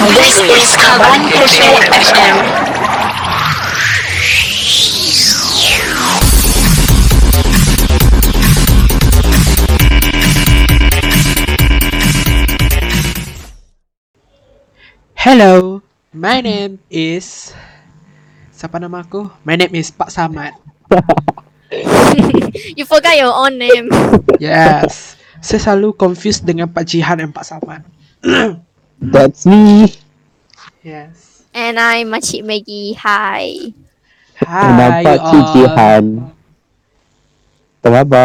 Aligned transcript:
This 0.00 0.40
is 0.40 0.72
Kaban 0.80 1.28
Percent 1.28 1.76
FM. 1.92 2.36
Hello, 15.12 15.84
my 16.16 16.40
name 16.40 16.80
is 16.88 17.52
Siapa 18.56 18.80
nama 18.80 19.04
aku? 19.04 19.28
My 19.44 19.60
name 19.60 19.76
is 19.76 19.92
Pak 19.92 20.08
Samad. 20.08 20.56
You 22.72 22.88
forgot 22.88 23.20
your 23.20 23.36
own 23.36 23.60
name. 23.60 23.92
Yes. 24.40 25.20
Saya 25.44 25.60
selalu 25.60 25.92
confused 25.92 26.48
dengan 26.48 26.72
Pak 26.72 26.88
Jihan 26.88 27.20
dan 27.20 27.36
Pak 27.36 27.44
Samad. 27.44 27.84
That's 29.00 29.46
me. 29.46 29.88
Yes. 30.84 31.44
And 31.52 31.80
I'm 31.80 32.08
Makcik 32.12 32.44
Maggie. 32.44 32.92
Hi. 33.00 33.72
Hi, 34.40 34.72
Nampak 34.72 35.04
you 35.04 35.16
Cik 35.28 35.44
all. 35.44 35.52
Jihan. 35.52 36.04
Apa? 37.80 38.24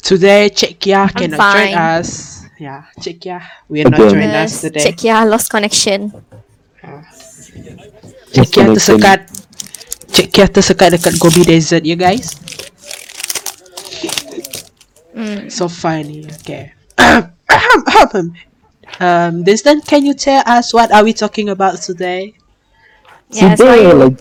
Today, 0.00 0.48
Cik 0.52 0.78
Kia 0.80 1.08
cannot 1.08 1.40
join 1.40 1.72
fine. 1.72 1.76
us. 1.76 2.08
Yeah, 2.60 2.84
Cik 3.00 3.20
Kia 3.20 3.40
will 3.68 3.88
not 3.88 4.00
Okay. 4.00 4.12
join 4.12 4.30
us 4.32 4.52
Yes, 4.52 4.60
today. 4.64 4.84
Check 4.84 5.00
ya, 5.04 5.24
lost 5.24 5.48
connection. 5.48 6.12
Cik 8.32 8.48
Kia 8.52 8.64
tersekat. 8.68 9.20
Cik 10.12 10.28
Kia 10.32 10.46
tersekat 10.48 10.88
dekat 10.96 11.16
Gobi 11.16 11.42
Desert, 11.44 11.84
you 11.84 11.96
guys. 11.96 12.36
Mm. 15.14 15.48
So 15.48 15.68
funny. 15.68 16.26
Okay. 16.42 16.72
um, 19.00 19.42
Destin, 19.44 19.80
can 19.80 20.04
you 20.04 20.14
tell 20.14 20.42
us 20.46 20.72
what 20.72 20.92
are 20.92 21.04
we 21.04 21.12
talking 21.12 21.48
about 21.48 21.80
today? 21.80 22.34
Yes, 23.30 23.58
Today, 23.58 23.86
why- 23.86 23.92
like, 23.92 24.18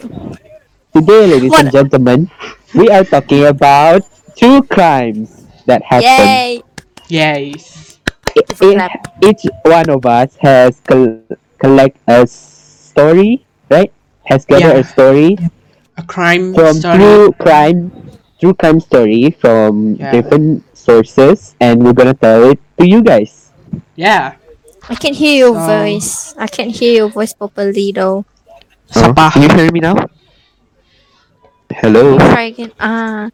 today, 0.94 1.28
ladies 1.28 1.53
and 1.58 1.72
gentlemen, 1.72 2.30
we 2.73 2.89
are 2.89 3.03
talking 3.03 3.45
about 3.45 4.03
two 4.36 4.61
crimes 4.64 5.45
that 5.66 5.83
happen. 5.83 6.06
Yay! 6.28 6.61
Yes. 7.09 8.00
In, 8.61 8.80
each 9.22 9.45
one 9.64 9.89
of 9.89 10.06
us 10.06 10.36
has 10.42 10.80
col- 10.88 11.16
collect 11.39 11.78
a 11.88 12.08
story, 12.28 13.28
right? 13.53 13.73
Has 14.26 14.45
gathered 14.45 14.59
Yeah. 14.59 14.73
a 14.78 14.83
story 14.83 15.38
A 15.98 16.03
crime 16.03 16.53
from 16.53 16.73
story. 16.73 16.98
true 16.98 17.31
crime, 17.39 17.92
true 18.39 18.53
crime 18.53 18.80
story 18.80 19.31
from 19.39 19.98
Yeah. 19.98 20.11
different 20.11 20.64
sources, 20.76 21.55
and 21.59 21.83
we're 21.83 21.94
gonna 21.94 22.14
tell 22.14 22.44
it 22.50 22.59
to 22.80 22.88
you 22.88 23.02
guys. 23.02 23.52
Yeah. 23.95 24.33
I 24.89 24.95
can 24.95 25.14
hear 25.14 25.48
your 25.48 25.56
So- 25.56 25.64
voice. 25.64 26.36
I 26.38 26.48
can 26.48 26.70
hear 26.70 26.94
your 27.06 27.09
voice 27.09 27.31
properly 27.34 27.92
though. 27.95 28.26
Siapa? 28.92 29.31
Can 29.34 29.48
you 29.48 29.52
hear 29.56 29.70
me 29.72 29.80
now? 29.80 29.95
Hello. 31.73 32.20
Try 32.20 32.53
again. 32.53 32.72
Ah. 32.78 33.31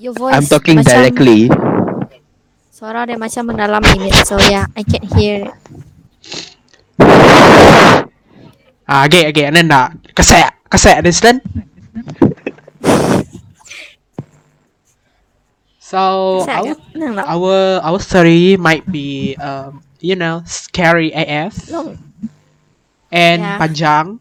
Your 0.00 0.12
voice 0.16 0.34
I'm 0.34 0.46
talking 0.48 0.80
macam, 0.82 0.90
directly. 0.90 1.46
Suara 2.74 3.06
dia 3.06 3.14
macam 3.14 3.42
mendalam 3.54 3.80
minit. 3.94 4.16
So 4.26 4.34
yeah, 4.50 4.66
I 4.74 4.82
can 4.82 5.04
hear 5.14 5.46
it. 5.46 5.54
Ah, 8.84 9.06
okay, 9.08 9.30
okay. 9.32 9.48
Nanda. 9.48 9.94
Kasaya. 10.12 10.52
Kasaya, 10.68 11.00
Destin. 11.00 11.40
So, 15.78 16.42
Saya 16.42 16.58
our, 16.58 16.66
agak- 16.74 16.82
Nang 16.98 17.12
tak? 17.14 17.26
our, 17.30 17.54
our 17.86 18.00
story 18.02 18.56
might 18.58 18.82
be, 18.88 19.38
um, 19.38 19.78
you 20.04 20.16
know, 20.16 20.42
scary 20.44 21.10
AF 21.16 21.70
Long. 21.70 21.96
and 23.10 23.40
Yeah. 23.42 23.58
panjang. 23.58 24.20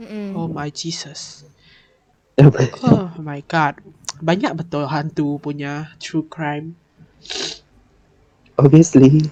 Mm-mm. 0.00 0.34
Oh 0.34 0.48
my 0.48 0.70
Jesus. 0.70 1.44
Oh 2.82 3.12
my 3.20 3.40
God. 3.46 3.78
Banyak 4.20 4.52
betul 4.58 4.88
hantu 4.90 5.38
punya 5.40 5.94
true 6.02 6.26
crime. 6.26 6.74
Obviously. 8.58 9.30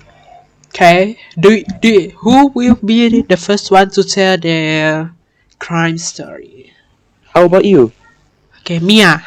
Okay. 0.68 1.18
Do 1.38 1.62
do 1.82 2.10
who 2.22 2.48
will 2.54 2.76
be 2.82 3.22
the 3.22 3.36
first 3.36 3.70
one 3.70 3.90
to 3.96 4.02
tell 4.04 4.36
their 4.38 5.12
crime 5.58 5.98
story? 5.98 6.72
How 7.34 7.44
about 7.46 7.64
you? 7.64 7.92
Okay, 8.62 8.78
Mia. 8.80 9.22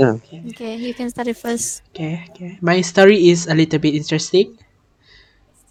Uh, 0.00 0.18
Okay, 0.50 0.76
you 0.76 0.94
can 0.94 1.10
start 1.10 1.28
it 1.28 1.36
first. 1.36 1.82
Okay, 1.94 2.26
okay. 2.30 2.58
My 2.60 2.80
story 2.82 3.28
is 3.30 3.46
a 3.46 3.54
little 3.54 3.78
bit 3.78 3.94
interesting. 3.94 4.58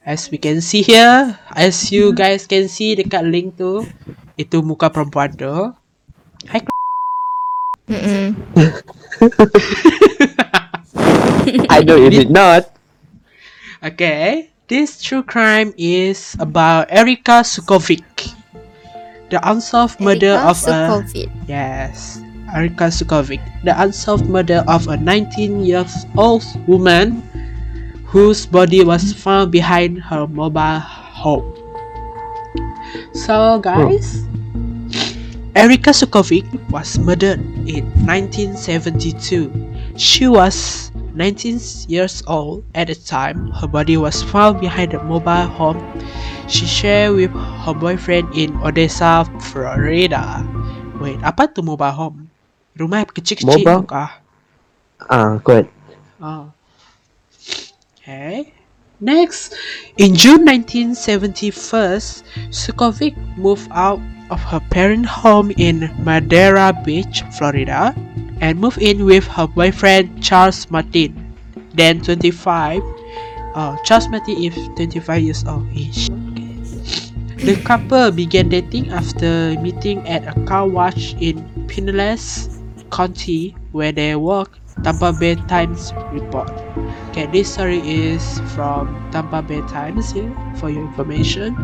As 0.01 0.33
we 0.33 0.41
can 0.41 0.65
see 0.65 0.81
here, 0.81 1.37
as 1.53 1.93
you 1.93 2.09
guys 2.09 2.49
can 2.49 2.65
see 2.65 2.97
dekat 2.97 3.21
link 3.21 3.53
tu, 3.53 3.85
itu 4.33 4.65
muka 4.65 4.89
perempuan 4.89 5.29
tu. 5.37 5.77
Hi. 6.49 6.65
Mm-mm. 7.85 8.33
I 11.69 11.85
know 11.85 12.01
you 12.01 12.09
did 12.09 12.33
not. 12.33 12.73
Okay, 13.85 14.49
this 14.65 14.97
true 14.97 15.21
crime 15.21 15.69
is 15.77 16.33
about 16.41 16.89
Erika 16.89 17.45
Sukovic, 17.45 18.33
the 19.29 19.37
unsolved 19.45 20.01
murder 20.01 20.33
Erika 20.33 20.49
of 20.49 20.57
a 20.65 20.73
Sukovic. 20.81 21.29
yes, 21.45 22.17
Erika 22.49 22.89
Sukovic, 22.89 23.41
the 23.61 23.77
unsolved 23.77 24.25
murder 24.25 24.65
of 24.65 24.89
a 24.89 24.97
19 24.97 25.61
years 25.61 26.09
old 26.17 26.41
woman 26.65 27.21
whose 28.11 28.45
body 28.45 28.83
was 28.83 29.15
found 29.15 29.51
behind 29.51 30.03
her 30.11 30.27
mobile 30.27 30.83
home. 30.83 31.47
So, 33.15 33.63
guys, 33.63 34.27
Erika 35.55 35.95
Sukovic 35.95 36.45
was 36.69 36.99
murdered 36.99 37.39
in 37.63 37.87
1972. 38.03 39.47
She 39.95 40.27
was 40.27 40.91
19 41.15 41.59
years 41.87 42.23
old 42.27 42.67
at 42.75 42.87
the 42.87 42.95
time. 42.95 43.47
Her 43.55 43.67
body 43.67 43.95
was 43.95 44.19
found 44.23 44.59
behind 44.59 44.93
a 44.93 45.03
mobile 45.03 45.47
home 45.47 45.79
she 46.51 46.67
shared 46.67 47.15
with 47.15 47.31
her 47.31 47.71
boyfriend 47.71 48.35
in 48.35 48.51
Odessa, 48.59 49.23
Florida. 49.39 50.43
Wait, 50.99 51.15
apa 51.23 51.47
tu 51.47 51.63
mobile 51.63 51.95
home? 51.95 52.27
Rumah 52.75 53.07
kecil-kecil 53.07 53.63
Mobile? 53.63 53.87
kah? 53.87 54.19
Ah, 55.07 55.39
good. 55.39 55.71
Oh. 56.19 56.51
Okay. 58.01 58.53
Next, 58.99 59.53
in 59.97 60.17
June 60.17 60.45
1971, 60.45 62.01
Sukovic 62.49 63.13
moved 63.37 63.69
out 63.69 64.01
of 64.33 64.41
her 64.41 64.59
parent 64.73 65.05
home 65.05 65.53
in 65.57 65.89
Madeira 66.01 66.73
Beach, 66.85 67.21
Florida, 67.37 67.93
and 68.41 68.57
moved 68.57 68.81
in 68.81 69.05
with 69.05 69.25
her 69.27 69.45
boyfriend 69.45 70.23
Charles 70.23 70.69
Martin, 70.73 71.13
then 71.73 72.01
25. 72.01 72.81
Oh, 73.53 73.77
Charles 73.85 74.09
Martin 74.09 74.37
is 74.37 74.55
25 74.77 75.21
years 75.21 75.45
old. 75.45 75.69
Ish. 75.69 76.09
Okay. 76.09 76.57
The 77.45 77.61
couple 77.65 78.09
began 78.09 78.49
dating 78.49 78.89
after 78.89 79.53
meeting 79.61 80.07
at 80.07 80.25
a 80.25 80.33
car 80.45 80.67
wash 80.67 81.13
in 81.21 81.41
Pinellas 81.65 82.49
County, 82.89 83.53
where 83.73 83.91
they 83.91 84.15
worked. 84.15 84.60
Tampa 84.83 85.13
Bay 85.13 85.35
Times 85.47 85.93
report. 86.11 86.49
Okay, 87.09 87.27
this 87.27 87.53
story 87.53 87.79
is 87.85 88.39
from 88.55 88.89
Tampa 89.11 89.41
Bay 89.41 89.61
Times 89.67 90.11
here 90.11 90.31
for 90.57 90.69
your 90.69 90.83
information. 90.83 91.55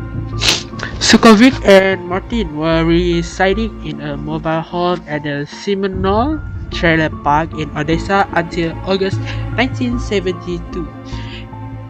Sukovic 0.99 1.55
and 1.65 2.05
Martin 2.05 2.57
were 2.57 2.85
residing 2.85 3.73
in 3.85 4.01
a 4.01 4.17
mobile 4.17 4.61
home 4.61 5.01
at 5.07 5.23
the 5.23 5.47
Seminole 5.47 6.39
Trailer 6.71 7.09
Park 7.23 7.53
in 7.57 7.71
Odessa 7.77 8.27
until 8.33 8.75
August 8.85 9.17
1972. 9.55 10.85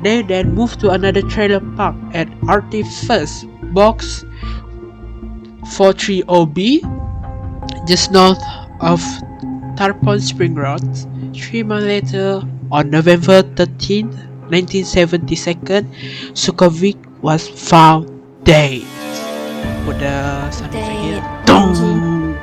They 0.03 0.21
then 0.21 0.53
moved 0.53 0.79
to 0.81 0.91
another 0.91 1.21
trailer 1.23 1.59
park 1.75 1.95
at 2.13 2.29
RT 2.45 2.85
First 3.07 3.49
Box 3.73 4.23
430B, 5.75 6.85
just 7.87 8.11
north 8.11 8.41
of 8.79 9.01
Tarpon 9.77 10.19
Spring 10.19 10.55
Road. 10.55 10.81
Three 11.37 11.61
months 11.61 11.85
later, 11.85 12.41
on 12.71 12.89
November 12.89 13.43
13, 13.43 14.09
1972, 14.49 15.85
Sukovic 16.33 16.97
was 17.21 17.47
found 17.47 18.09
dead. 18.43 18.81
Put 19.85 19.99
the 20.01 20.49
sound 20.49 20.73
here. 20.73 21.21
Dong! 21.45 22.33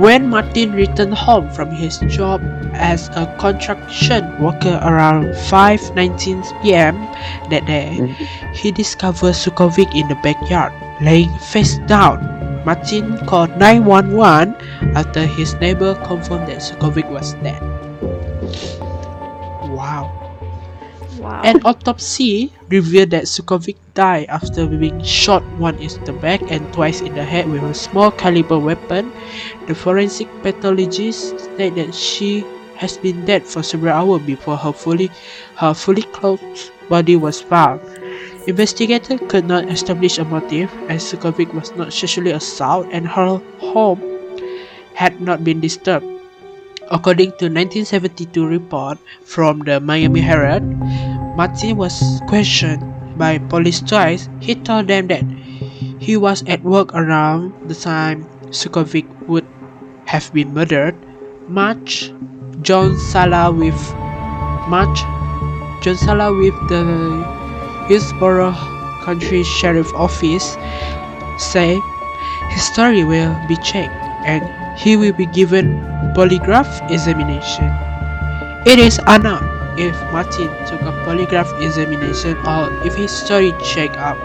When 0.00 0.28
Martin 0.28 0.72
returned 0.72 1.14
home 1.14 1.50
from 1.52 1.70
his 1.70 2.00
job 2.08 2.40
as 2.72 3.08
a 3.16 3.28
construction 3.40 4.24
worker 4.40 4.80
around 4.80 5.32
5:19 5.48 6.40
p.m. 6.60 6.96
that 7.48 7.64
day, 7.64 8.00
he 8.52 8.72
discovered 8.72 9.36
Sukovic 9.36 9.92
in 9.92 10.08
the 10.08 10.16
backyard, 10.24 10.72
laying 11.00 11.32
face 11.52 11.76
down. 11.84 12.20
Martin 12.66 13.16
called 13.30 13.56
911 13.56 14.52
after 14.96 15.26
his 15.28 15.52
neighbor 15.60 15.94
confirmed 16.08 16.48
that 16.48 16.64
Sukovic 16.64 17.04
was 17.12 17.34
dead. 17.44 17.60
Wow. 19.76 20.08
Wow. 21.20 21.42
An 21.44 21.60
autopsy 21.64 22.50
revealed 22.68 23.10
that 23.10 23.28
Sukovic 23.28 23.76
died 23.92 24.26
after 24.32 24.66
being 24.66 25.04
shot 25.04 25.44
once 25.60 25.96
in 25.96 26.04
the 26.04 26.14
back 26.14 26.40
and 26.50 26.64
twice 26.72 27.02
in 27.02 27.14
the 27.14 27.24
head 27.24 27.48
with 27.48 27.62
a 27.62 27.74
small 27.74 28.10
caliber 28.10 28.58
weapon. 28.58 29.12
The 29.68 29.74
forensic 29.74 30.28
pathologist 30.42 31.40
said 31.56 31.76
that 31.76 31.94
she 31.94 32.40
has 32.76 32.96
been 32.96 33.24
dead 33.26 33.44
for 33.44 33.62
several 33.62 33.92
hours 33.92 34.22
before 34.24 34.56
her 34.56 34.72
fully 34.72 35.10
her 35.56 35.74
fully 35.74 36.02
clothed 36.16 36.72
body 36.88 37.16
was 37.16 37.40
found. 37.40 37.80
Investigators 38.46 39.20
could 39.28 39.44
not 39.44 39.68
establish 39.68 40.16
a 40.18 40.24
motive 40.24 40.72
as 40.88 41.04
Sukovic 41.04 41.52
was 41.52 41.74
not 41.76 41.92
sexually 41.92 42.30
assaulted 42.30 42.92
and 42.92 43.08
her 43.08 43.40
home 43.60 44.15
had 44.96 45.20
not 45.20 45.44
been 45.44 45.60
disturbed. 45.60 46.08
According 46.90 47.36
to 47.42 47.52
1972 47.52 48.46
report 48.46 48.98
from 49.22 49.60
the 49.60 49.78
Miami 49.78 50.20
Herald, 50.20 50.64
Martin 51.36 51.76
was 51.76 52.00
questioned 52.26 52.80
by 53.18 53.38
police 53.38 53.80
twice. 53.80 54.28
He 54.40 54.54
told 54.54 54.88
them 54.88 55.08
that 55.08 55.24
he 56.00 56.16
was 56.16 56.42
at 56.46 56.62
work 56.62 56.94
around 56.94 57.52
the 57.68 57.74
time 57.74 58.24
Sukovic 58.50 59.04
would 59.28 59.44
have 60.06 60.32
been 60.32 60.54
murdered. 60.54 60.96
March 61.48 62.12
John 62.62 62.96
Sala 62.98 63.52
with 63.52 63.76
March 64.70 65.04
John 65.82 65.96
Sala 65.96 66.32
with 66.32 66.56
the 66.68 66.82
Hillsborough 67.88 68.54
County 69.04 69.44
Sheriff 69.44 69.92
Office 69.94 70.56
say 71.38 71.78
his 72.50 72.62
story 72.62 73.04
will 73.04 73.34
be 73.46 73.56
checked 73.62 73.94
and 74.26 74.65
he 74.76 74.96
will 74.96 75.12
be 75.12 75.26
given 75.26 75.80
polygraph 76.14 76.68
examination. 76.90 77.72
It 78.66 78.78
is 78.78 79.00
unknown 79.06 79.44
if 79.78 79.94
Martin 80.12 80.48
took 80.66 80.80
a 80.82 80.92
polygraph 81.04 81.48
examination 81.60 82.36
or 82.46 82.68
if 82.84 82.94
his 82.94 83.10
story 83.10 83.52
checked 83.64 83.96
up. 83.96 84.16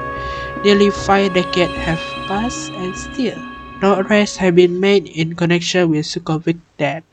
Nearly 0.64 0.92
five 0.92 1.34
decades 1.34 1.74
have 1.88 2.00
passed 2.28 2.72
and 2.72 2.96
still 2.96 3.40
no 3.82 3.98
arrests 3.98 4.38
have 4.38 4.56
been 4.56 4.80
made 4.80 5.08
in 5.10 5.36
connection 5.36 5.90
with 5.90 6.06
Sukovic 6.06 6.62
death, 6.78 7.04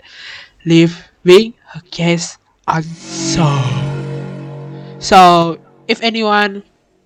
leaving 0.68 1.54
her 1.72 1.80
case 1.90 2.36
unsolved. 2.68 3.72
So, 5.00 5.56
if 5.88 6.02
anyone 6.02 6.62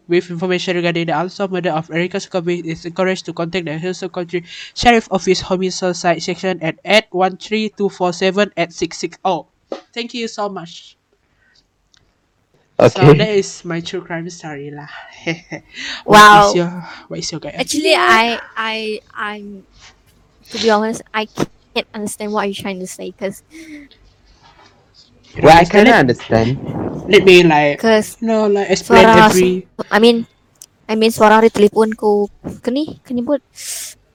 with 0.08 0.30
information 0.30 0.76
regarding 0.76 1.06
the 1.06 1.18
unsolved 1.18 1.52
murder 1.52 1.70
of 1.70 1.90
Erika 1.90 2.18
Sukovic 2.18 2.64
is 2.64 2.84
encouraged 2.84 3.24
to 3.26 3.32
contact 3.32 3.64
the 3.66 3.78
Hillsborough 3.78 4.10
County 4.10 4.44
Sheriff 4.74 5.08
Office 5.10 5.40
Homicide 5.40 6.22
Section 6.22 6.62
at 6.62 6.78
813247 6.84 8.52
at 8.56 8.72
660. 8.72 9.48
Thank 9.92 10.14
you 10.14 10.28
so 10.28 10.48
much. 10.48 10.96
Okay. 12.80 13.00
So 13.00 13.14
that 13.14 13.28
is 13.28 13.64
my 13.64 13.80
true 13.80 14.02
crime 14.02 14.28
story 14.30 14.70
lah. 14.70 14.88
what 16.04 16.18
Wow. 16.18 16.48
is 16.48 16.54
your 16.56 16.70
what 17.08 17.18
is 17.20 17.30
your 17.30 17.40
guy? 17.40 17.50
Actually, 17.54 17.94
I, 17.94 18.40
I, 18.56 19.00
I'm. 19.14 19.66
To 20.50 20.58
be 20.58 20.70
honest, 20.70 21.02
I 21.14 21.26
can't 21.26 21.88
understand 21.94 22.32
what 22.32 22.44
you're 22.48 22.54
trying 22.62 22.80
to 22.80 22.86
say, 22.86 23.12
cause, 23.12 23.42
Well, 25.42 25.56
I 25.56 25.64
kind 25.64 25.88
of 25.88 25.94
understand. 25.94 26.58
Let 27.12 27.22
me 27.22 27.44
like 27.44 27.76
cause 27.78 28.16
know 28.18 28.48
like 28.48 28.72
explain 28.72 29.04
suara 29.04 29.28
every 29.28 29.68
I 29.92 29.98
mean, 30.00 30.24
I 30.88 30.96
mean 30.96 31.12
suara 31.12 31.38
di 31.38 31.52
telefon 31.52 31.92
ko, 31.92 32.32
kani, 32.64 33.04
kani 33.04 33.20
buat 33.20 33.44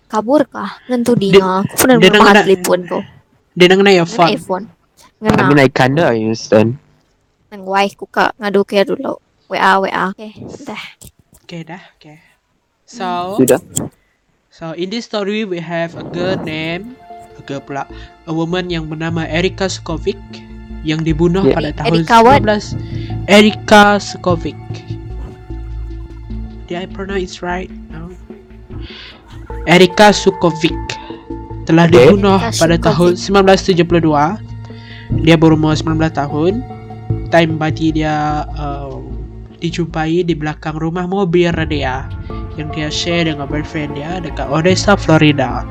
kabur 0.08 0.50
kah? 0.50 0.82
Nentu 0.88 1.14
di 1.14 1.30
Dia- 1.30 1.40
nga. 1.40 1.62
Aku 1.62 1.76
pernah 1.78 1.96
nama 2.02 2.32
nak- 2.34 2.44
telefon 2.44 2.80
ko. 2.86 2.98
dia 3.54 3.68
nang 3.68 3.82
na 3.82 3.92
your 3.92 4.06
Ngana 4.06 4.18
phone. 4.18 4.30
iPhone. 4.34 4.66
I 5.18 5.44
mean, 5.46 5.58
I 5.58 5.70
kind 5.70 5.98
of 5.98 6.10
understand. 6.10 6.78
nang 7.48 7.64
wife 7.64 7.94
ko 7.96 8.06
ka, 8.06 8.34
ngadu 8.36 8.62
kaya 8.62 8.84
dulu. 8.84 9.18
WA, 9.48 9.80
WA. 9.80 10.12
Okay, 10.12 10.34
dah. 10.62 10.84
Okay 11.48 11.62
dah. 11.64 11.80
Okay. 11.96 12.18
So 12.84 13.38
Sudah. 13.38 13.62
So 14.50 14.74
in 14.74 14.90
this 14.90 15.06
story 15.06 15.44
we 15.44 15.58
have 15.58 15.94
a 15.94 16.04
girl 16.04 16.36
named 16.36 16.98
a 17.36 17.42
girl 17.42 17.62
pula 17.62 17.86
a 18.26 18.32
woman 18.32 18.68
yang 18.68 18.90
bernama 18.90 19.24
Erika 19.24 19.68
Sukovic 19.68 20.18
yang 20.88 21.04
dibunuh 21.04 21.44
Yeah. 21.44 21.60
pada 21.60 21.70
tahun 21.76 22.08
Erika 22.08 22.18
what? 22.24 22.40
19 22.48 23.28
Erika 23.28 23.84
Sukovic. 24.00 24.56
Did 26.68 26.84
I 26.84 26.88
pronounce 26.88 27.44
right? 27.44 27.68
No. 27.92 28.12
Erika 29.68 30.16
Sukovic 30.16 30.76
telah 31.68 31.92
Okay. 31.92 32.08
dibunuh 32.08 32.40
Erika 32.40 32.56
pada 32.56 32.76
tahun 32.80 33.20
Sukovic. 33.20 33.92
1972. 33.92 35.24
Dia 35.28 35.36
berumur 35.36 35.76
19 35.76 36.08
tahun. 36.12 36.64
Time 37.28 37.60
body 37.60 38.00
dia 38.00 38.48
uh, 38.56 39.04
dijumpai 39.60 40.24
di 40.24 40.32
belakang 40.32 40.80
rumah 40.80 41.04
mobil 41.04 41.52
dia 41.68 42.08
yang 42.56 42.72
dia 42.72 42.88
share 42.88 43.28
dengan 43.28 43.46
boyfriend 43.48 43.96
dia 44.00 44.24
dekat 44.24 44.48
Odessa, 44.48 44.96
Florida. 44.96 45.68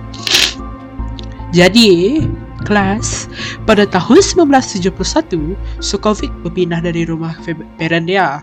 Jadi, 1.56 2.20
kelas. 2.66 3.30
Pada 3.62 3.86
tahun 3.86 4.18
1971, 4.18 5.54
Sukovic 5.78 6.34
berpindah 6.42 6.82
dari 6.82 7.06
rumah 7.06 7.38
parent 7.78 8.10
dia. 8.10 8.42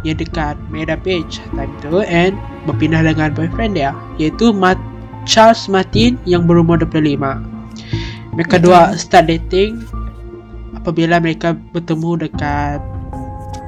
Yang 0.00 0.24
dekat 0.24 0.56
Meda 0.72 0.96
Beach 0.96 1.44
time 1.52 1.68
tu 1.84 2.00
and 2.08 2.32
berpindah 2.64 3.04
dengan 3.04 3.36
boyfriend 3.36 3.76
dia 3.76 3.92
iaitu 4.16 4.48
Ma- 4.48 4.80
Charles 5.28 5.68
Martin 5.68 6.16
yang 6.24 6.48
berumur 6.48 6.80
25. 6.80 7.44
Mereka 8.32 8.64
dua 8.64 8.96
start 8.96 9.28
dating 9.28 9.76
apabila 10.72 11.20
mereka 11.20 11.52
bertemu 11.76 12.24
dekat 12.24 12.80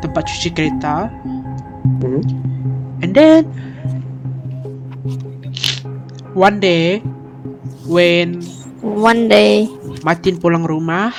tempat 0.00 0.24
cuci 0.24 0.48
kereta. 0.56 1.12
Mhm. 2.00 2.20
And 3.04 3.12
then 3.12 3.44
one 6.32 6.64
day 6.64 7.04
when 7.84 8.40
One 8.82 9.30
day, 9.30 9.70
Martin 10.02 10.38
pulang 10.38 10.66
rumah 10.66 11.14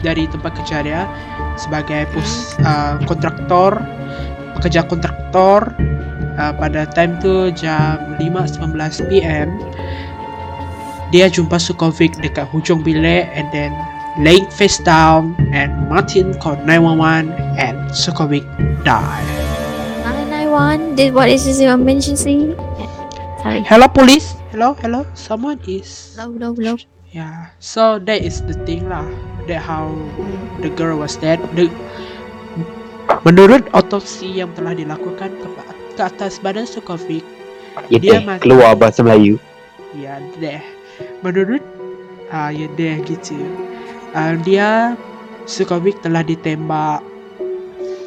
dari 0.00 0.24
tempat 0.28 0.56
kerja 0.62 0.80
dia 0.80 1.02
sebagai 1.60 2.08
pus 2.12 2.56
uh, 2.64 2.96
kontraktor 3.04 3.76
pekerja 4.56 4.88
kontraktor 4.88 5.68
uh, 6.40 6.52
pada 6.56 6.88
time 6.96 7.20
tu 7.20 7.52
jam 7.52 8.16
5.19 8.16 9.12
PM 9.12 9.52
dia 11.12 11.28
jumpa 11.28 11.60
Sukovic 11.60 12.16
dekat 12.24 12.48
hujung 12.52 12.80
bilik 12.80 13.28
and 13.36 13.48
then 13.52 13.72
laying 14.20 14.48
face 14.48 14.80
down 14.80 15.36
and 15.52 15.72
Martin 15.92 16.32
called 16.40 16.60
911 16.64 17.32
and 17.60 17.76
Sukovic 17.92 18.44
died 18.80 19.28
991, 20.08 20.96
did 20.96 21.12
what 21.12 21.28
is 21.28 21.44
this 21.44 21.60
emergency? 21.60 22.56
Sorry. 23.42 23.62
Hello 23.62 23.86
police. 23.86 24.34
Hello, 24.50 24.74
hello. 24.80 25.06
Someone 25.14 25.60
is 25.68 26.16
Low, 26.18 26.32
low, 26.32 26.54
low. 26.56 26.95
Yeah. 27.10 27.54
So 27.58 27.98
that 28.02 28.20
is 28.20 28.42
the 28.44 28.54
thing 28.66 28.88
lah. 28.90 29.06
That 29.46 29.62
how 29.62 29.88
the 30.60 30.68
girl 30.68 30.98
was 31.00 31.16
dead. 31.16 31.40
The 31.56 31.70
menurut 33.24 33.66
otopsi 33.72 34.42
yang 34.42 34.52
telah 34.52 34.74
dilakukan 34.74 35.30
ke, 35.32 35.48
ke 35.96 36.02
atas 36.02 36.42
badan 36.42 36.66
Sukovic, 36.66 37.22
Ya 37.88 37.98
Dia 38.00 38.20
deh, 38.20 38.20
mati. 38.24 38.42
keluar 38.44 38.74
bahasa 38.76 39.00
Melayu. 39.00 39.38
ya 39.96 40.20
deh. 40.36 40.60
Menurut 41.24 41.62
ah 42.28 42.50
ya 42.52 42.68
deh 42.76 43.00
gitu. 43.06 43.38
Ah, 44.12 44.36
dia 44.36 44.96
Sukovic 45.46 46.02
telah 46.02 46.26
ditembak 46.26 47.00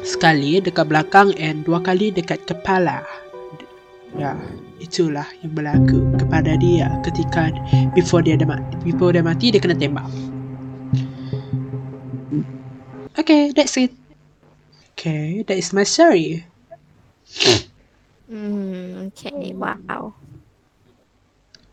sekali 0.04 0.60
dekat 0.60 0.86
belakang 0.86 1.32
and 1.40 1.64
dua 1.64 1.80
kali 1.80 2.12
dekat 2.12 2.44
kepala. 2.46 3.02
Ya, 4.12 4.34
itulah 4.80 5.28
yang 5.44 5.52
berlaku 5.54 6.00
kepada 6.18 6.56
dia 6.58 6.88
ketika 7.04 7.52
before 7.94 8.24
dia 8.24 8.34
dah 8.40 8.48
mati, 8.48 8.74
before 8.82 9.12
dia 9.14 9.22
mati 9.22 9.52
dia 9.52 9.60
kena 9.60 9.76
tembak. 9.76 10.08
Okay, 13.18 13.52
that's 13.52 13.76
it. 13.76 13.92
Okay, 14.96 15.42
that 15.46 15.56
is 15.56 15.72
my 15.72 15.84
story. 15.84 16.44
Mm, 18.30 19.10
okay, 19.10 19.52
wow. 19.54 20.14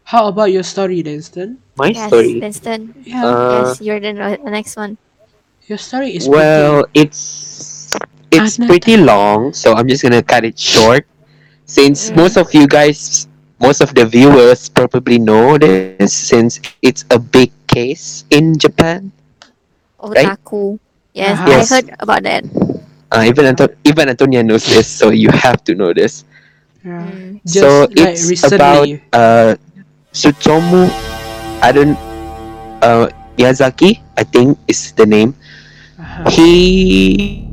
How 0.08 0.28
about 0.28 0.52
your 0.52 0.64
story, 0.64 1.04
Dunstan? 1.04 1.60
My 1.76 1.92
Yes, 1.92 2.08
story. 2.10 2.40
Winston. 2.42 2.96
Yeah, 3.06 3.24
Uh, 3.26 3.76
yes, 3.76 3.82
you're 3.82 4.00
the, 4.00 4.14
the 4.14 4.52
next 4.52 4.76
one. 4.76 4.98
your 5.68 5.78
story 5.78 6.16
is 6.16 6.28
Well, 6.28 6.88
it's 6.96 7.94
it's 8.32 8.58
Anata. 8.58 8.68
pretty 8.68 8.98
long, 8.98 9.54
so 9.54 9.74
I'm 9.76 9.88
just 9.88 10.04
gonna 10.04 10.24
cut 10.24 10.46
it 10.46 10.58
short. 10.58 11.06
Since 11.68 12.10
Mm. 12.12 12.16
most 12.16 12.36
of 12.40 12.48
you 12.56 12.66
guys, 12.66 13.28
most 13.60 13.84
of 13.84 13.92
the 13.94 14.08
viewers 14.08 14.72
probably 14.72 15.20
know 15.20 15.60
this, 15.60 16.14
since 16.16 16.64
it's 16.82 17.04
a 17.12 17.20
big 17.20 17.52
case 17.68 18.24
in 18.32 18.56
Japan. 18.58 19.12
Right? 20.00 20.32
Otaku. 20.32 20.80
Yes, 21.12 21.36
Uh-huh. 21.36 21.50
Yes. 21.52 21.72
I 21.72 21.76
heard 21.76 21.88
about 22.00 22.22
that. 22.24 22.44
Uh, 23.12 23.24
even 23.28 23.46
Anto- 23.52 23.76
even 23.84 24.08
Antonia 24.10 24.44
knows 24.44 24.64
this, 24.68 24.88
so 24.88 25.10
you 25.12 25.28
have 25.32 25.60
to 25.68 25.76
know 25.76 25.92
this. 25.92 26.24
Yeah. 26.86 27.04
Mm. 27.04 27.42
Just 27.44 27.60
so 27.60 27.88
like 27.92 28.16
it's 28.16 28.24
recently. 28.30 28.56
about 28.56 28.88
uh, 29.12 29.52
Tsutomu. 30.14 30.88
I 31.60 31.72
don't. 31.76 31.98
Uh, 32.80 33.10
Miyazaki, 33.36 34.00
I 34.16 34.24
think 34.24 34.56
is 34.68 34.94
the 34.96 35.06
name. 35.06 35.34
Uh-huh. 36.00 36.30
He 36.32 37.44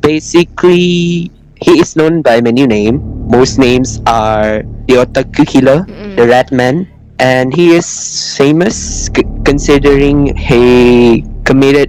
basically 0.00 1.30
he 1.64 1.80
is 1.80 1.96
known 1.96 2.20
by 2.20 2.40
many 2.40 2.66
names. 2.68 3.00
Most 3.32 3.58
names 3.58 4.00
are 4.06 4.62
the 4.86 5.00
Otaku 5.00 5.48
Killer, 5.48 5.88
Mm-mm. 5.88 6.16
the 6.16 6.28
Rat 6.28 6.52
Man, 6.52 6.86
and 7.18 7.54
he 7.54 7.72
is 7.74 7.88
famous 8.36 9.08
c- 9.08 9.24
considering 9.44 10.36
he 10.36 11.24
committed 11.44 11.88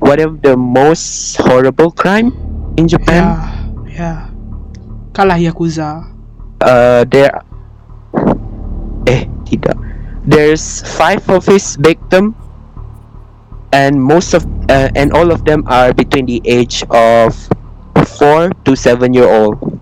one 0.00 0.20
of 0.20 0.42
the 0.42 0.56
most 0.56 1.36
horrible 1.40 1.90
crime 1.90 2.32
in 2.76 2.88
Japan. 2.88 3.24
Yeah, 3.24 3.40
ya. 3.88 4.12
Kalah 5.16 5.40
Yakuza. 5.40 6.04
Uh, 6.60 7.04
there. 7.08 7.32
Eh, 9.06 9.24
tidak. 9.46 9.76
There's 10.26 10.82
five 10.98 11.22
of 11.30 11.46
his 11.46 11.76
victims 11.78 12.34
and 13.72 14.00
most 14.00 14.34
of 14.34 14.44
uh, 14.70 14.90
and 14.94 15.12
all 15.12 15.30
of 15.30 15.44
them 15.44 15.62
are 15.66 15.92
between 15.94 16.26
the 16.26 16.42
age 16.44 16.82
of 16.90 17.34
four 18.04 18.50
to 18.64 18.76
seven 18.76 19.12
year 19.14 19.28
old. 19.28 19.80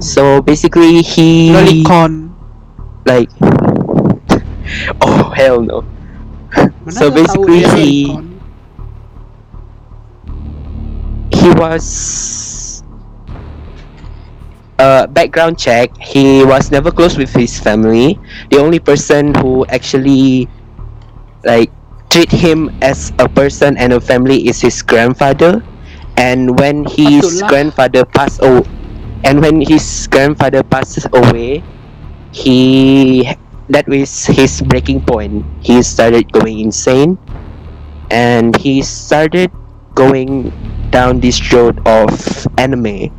So 0.00 0.40
basically, 0.42 1.02
he 1.02 1.52
Lolicon. 1.52 2.34
like. 3.06 3.28
Oh 5.00 5.30
hell 5.34 5.60
no! 5.62 5.82
So 6.88 7.10
basically 7.10 7.62
he- 7.62 8.24
he 11.32 11.50
was 11.50 12.82
uh, 14.78 15.06
background 15.08 15.58
check 15.58 15.90
he 15.98 16.44
was 16.44 16.70
never 16.70 16.90
close 16.90 17.16
with 17.16 17.32
his 17.34 17.58
family 17.58 18.18
the 18.50 18.58
only 18.58 18.78
person 18.78 19.34
who 19.34 19.64
actually 19.68 20.48
like 21.44 21.70
treat 22.10 22.30
him 22.30 22.70
as 22.82 23.12
a 23.18 23.28
person 23.28 23.76
and 23.76 23.92
a 23.92 24.00
family 24.00 24.46
is 24.48 24.60
his 24.60 24.82
grandfather 24.82 25.62
and 26.18 26.58
when 26.58 26.84
his 26.84 27.42
grandfather 27.48 28.04
passed 28.04 28.42
away 28.42 28.66
and 29.24 29.40
when 29.42 29.60
his 29.62 30.08
grandfather 30.10 30.62
passes 30.64 31.06
away 31.14 31.62
he 32.32 33.24
that 33.68 33.86
was 33.88 34.26
his 34.26 34.62
breaking 34.62 35.02
point. 35.02 35.44
He 35.60 35.82
started 35.82 36.32
going 36.32 36.60
insane. 36.60 37.18
And 38.10 38.56
he 38.56 38.82
started 38.82 39.50
going 39.94 40.52
down 40.90 41.20
this 41.20 41.40
road 41.52 41.80
of 41.86 42.12
anime 42.58 43.12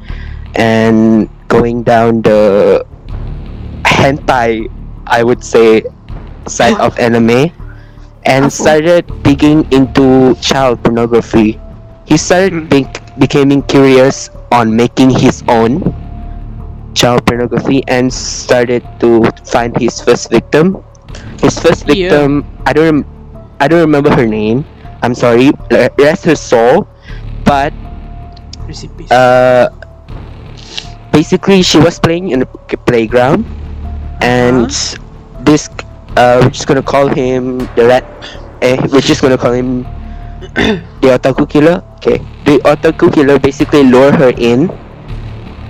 and 0.55 1.29
going 1.47 1.83
down 1.83 2.21
the 2.21 2.85
hentai 3.83 4.67
I 5.07 5.23
would 5.23 5.43
say 5.43 5.83
side 6.47 6.79
of 6.79 6.97
anime. 6.99 7.51
And 8.25 8.51
started 8.51 9.07
digging 9.23 9.65
into 9.71 10.35
child 10.41 10.83
pornography 10.83 11.59
he 12.09 12.17
started 12.17 12.69
be- 12.69 12.87
becoming 13.19 13.61
curious 13.63 14.29
on 14.51 14.75
making 14.75 15.11
his 15.11 15.43
own 15.47 15.81
child 16.95 17.25
pornography 17.25 17.83
and 17.87 18.13
started 18.13 18.83
to 18.99 19.23
find 19.45 19.77
his 19.77 20.01
first 20.01 20.29
victim. 20.29 20.77
His 21.41 21.59
first 21.59 21.85
Yeah. 21.85 22.09
victim 22.09 22.45
I 22.65 22.73
don't 22.73 22.85
rem- 22.85 23.07
I 23.59 23.67
don't 23.67 23.81
remember 23.81 24.11
her 24.11 24.27
name. 24.27 24.65
I'm 25.01 25.15
sorry 25.15 25.51
rest 25.97 26.25
her 26.25 26.35
soul. 26.35 26.87
But 27.45 27.73
uh, 29.11 29.67
basically 31.11 31.61
she 31.63 31.79
was 31.79 31.99
playing 31.99 32.31
in 32.31 32.39
the 32.39 32.45
p- 32.45 32.77
playground. 32.85 33.45
And 34.21 34.69
this 35.45 35.69
uh, 36.17 36.41
we're 36.43 36.49
just 36.51 36.67
gonna 36.67 36.83
call 36.83 37.07
him 37.07 37.59
the 37.75 37.85
rat 37.87 38.05
eh, 38.61 38.77
we're 38.91 39.01
just 39.01 39.21
gonna 39.21 39.37
call 39.37 39.53
him 39.53 39.85
the 41.01 41.09
otaku 41.15 41.47
killer 41.49 41.83
okay 41.97 42.17
the 42.45 42.57
otaku 42.65 43.11
killer 43.13 43.39
basically 43.39 43.83
lure 43.83 44.11
her 44.11 44.33
in 44.37 44.69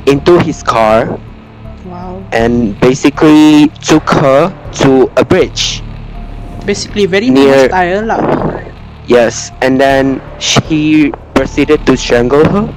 into 0.05 0.39
his 0.39 0.63
car 0.63 1.19
wow. 1.85 2.23
and 2.31 2.79
basically 2.79 3.67
took 3.83 4.07
her 4.09 4.53
to 4.71 5.11
a 5.17 5.25
bridge 5.25 5.83
Basically 6.65 7.05
very 7.05 7.29
near- 7.29 7.65
style 7.65 8.05
lah. 8.05 8.21
Yes, 9.09 9.49
and 9.65 9.81
then 9.81 10.21
she 10.37 11.09
proceeded 11.33 11.81
to 11.89 11.97
strangle 11.97 12.45
her 12.45 12.69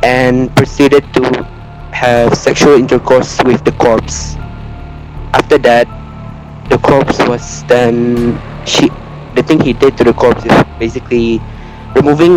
and 0.00 0.48
proceeded 0.56 1.04
to 1.12 1.44
have 1.92 2.32
sexual 2.32 2.72
intercourse 2.72 3.36
with 3.44 3.60
the 3.68 3.72
corpse. 3.76 4.40
After 5.36 5.58
that, 5.60 5.84
the 6.72 6.78
corpse 6.80 7.20
was 7.28 7.64
then 7.68 8.40
she 8.64 8.88
the 9.36 9.42
thing 9.44 9.60
he 9.60 9.72
did 9.74 9.96
to 9.98 10.04
the 10.04 10.14
corpse 10.14 10.44
is 10.46 10.64
basically 10.78 11.40
removing 11.94 12.36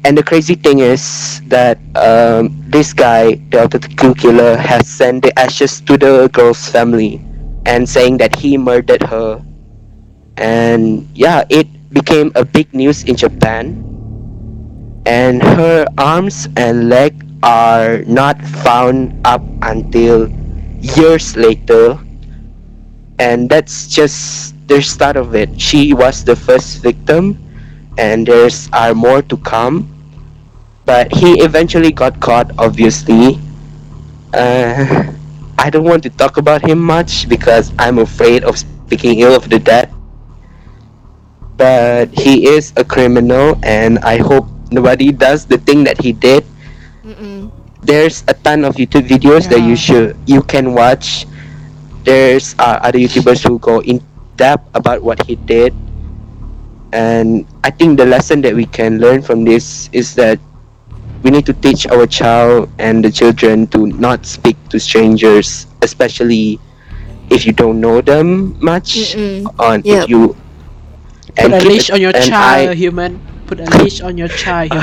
And 0.06 0.18
the 0.18 0.24
crazy 0.24 0.56
thing 0.56 0.80
is 0.80 1.42
that 1.48 1.78
um, 1.96 2.56
this 2.70 2.94
guy, 2.94 3.36
the 3.52 3.68
Otaku 3.68 4.18
killer, 4.18 4.58
has 4.58 4.88
sent 4.88 5.24
the 5.24 5.38
ashes 5.40 5.82
to 5.82 5.98
the 5.98 6.30
girl's 6.32 6.70
family 6.70 7.22
and 7.66 7.88
saying 7.88 8.18
that 8.18 8.36
he 8.36 8.58
murdered 8.58 9.04
her. 9.04 9.44
And 10.38 11.08
yeah, 11.16 11.44
it 11.50 11.68
became 11.92 12.32
a 12.36 12.46
big 12.46 12.74
news 12.74 13.04
in 13.04 13.16
Japan. 13.16 13.84
And 15.06 15.42
her 15.42 15.86
arms 15.98 16.48
and 16.58 16.90
leg 16.90 17.24
are 17.44 18.04
not 18.06 18.42
found 18.44 19.20
up 19.26 19.42
until 19.62 20.28
years 20.82 21.36
later. 21.36 21.98
And 23.20 23.50
that's 23.50 23.88
just 23.88 24.56
the 24.68 24.82
start 24.82 25.18
of 25.18 25.36
it. 25.36 25.60
She 25.60 25.94
was 25.94 26.24
the 26.24 26.36
first 26.36 26.82
victim, 26.82 27.38
and 27.98 28.28
there's 28.28 28.70
are 28.74 28.94
more 28.94 29.22
to 29.24 29.38
come. 29.38 29.90
But 30.86 31.12
he 31.14 31.42
eventually 31.42 31.92
got 31.92 32.20
caught, 32.20 32.52
obviously. 32.58 33.40
Uh, 34.34 35.14
I 35.58 35.70
don't 35.70 35.86
want 35.86 36.04
to 36.04 36.10
talk 36.10 36.38
about 36.38 36.62
him 36.66 36.80
much 36.80 37.28
because 37.30 37.72
I'm 37.80 38.00
afraid 38.00 38.44
of 38.44 38.58
speaking 38.58 39.20
ill 39.20 39.36
of 39.36 39.50
the 39.50 39.60
dead. 39.60 39.92
But 41.58 42.10
he 42.14 42.48
is 42.48 42.74
a 42.78 42.84
criminal, 42.86 43.58
and 43.64 44.00
I 44.00 44.18
hope 44.18 44.48
nobody 44.72 45.12
does 45.12 45.46
the 45.46 45.58
thing 45.58 45.84
that 45.86 46.02
he 46.02 46.14
did. 46.14 46.46
Mm-mm. 47.06 47.52
There's 47.82 48.24
a 48.28 48.34
ton 48.34 48.64
of 48.66 48.76
YouTube 48.76 49.08
videos 49.08 49.50
that 49.50 49.62
you 49.62 49.76
should 49.76 50.18
you 50.26 50.42
can 50.44 50.74
watch. 50.74 51.26
There's 52.04 52.56
uh, 52.60 52.80
other 52.82 53.00
YouTubers 53.00 53.44
who 53.46 53.60
go 53.60 53.82
in 53.82 54.02
depth 54.38 54.68
about 54.76 55.02
what 55.04 55.22
he 55.26 55.36
did, 55.36 55.74
and 56.94 57.46
I 57.64 57.70
think 57.72 57.98
the 57.98 58.06
lesson 58.06 58.42
that 58.42 58.56
we 58.56 58.66
can 58.66 59.00
learn 59.00 59.22
from 59.22 59.44
this 59.46 59.90
is 59.94 60.16
that 60.16 60.40
we 61.24 61.32
need 61.32 61.46
to 61.48 61.54
teach 61.54 61.88
our 61.88 62.06
child 62.08 62.70
and 62.80 63.04
the 63.04 63.12
children 63.12 63.68
to 63.68 63.88
not 63.88 64.26
speak 64.26 64.58
to 64.70 64.80
strangers, 64.80 65.68
especially 65.82 66.60
if 67.30 67.46
you 67.46 67.54
don't 67.54 67.80
know 67.80 68.02
them 68.02 68.58
much. 68.62 69.16
Mm-mm. 69.16 69.46
On 69.60 69.84
Yep. 69.84 70.08
if 70.08 70.08
you 70.10 70.36
Put 71.38 71.54
a 71.54 71.62
leash 71.64 71.90
on 71.90 72.02
your 72.02 72.14
child, 72.14 72.70
I- 72.70 72.76
human. 72.76 73.22
Put 73.48 73.60
a 73.62 73.68
leash 73.80 74.02
on 74.02 74.18
your 74.18 74.28
child. 74.28 74.72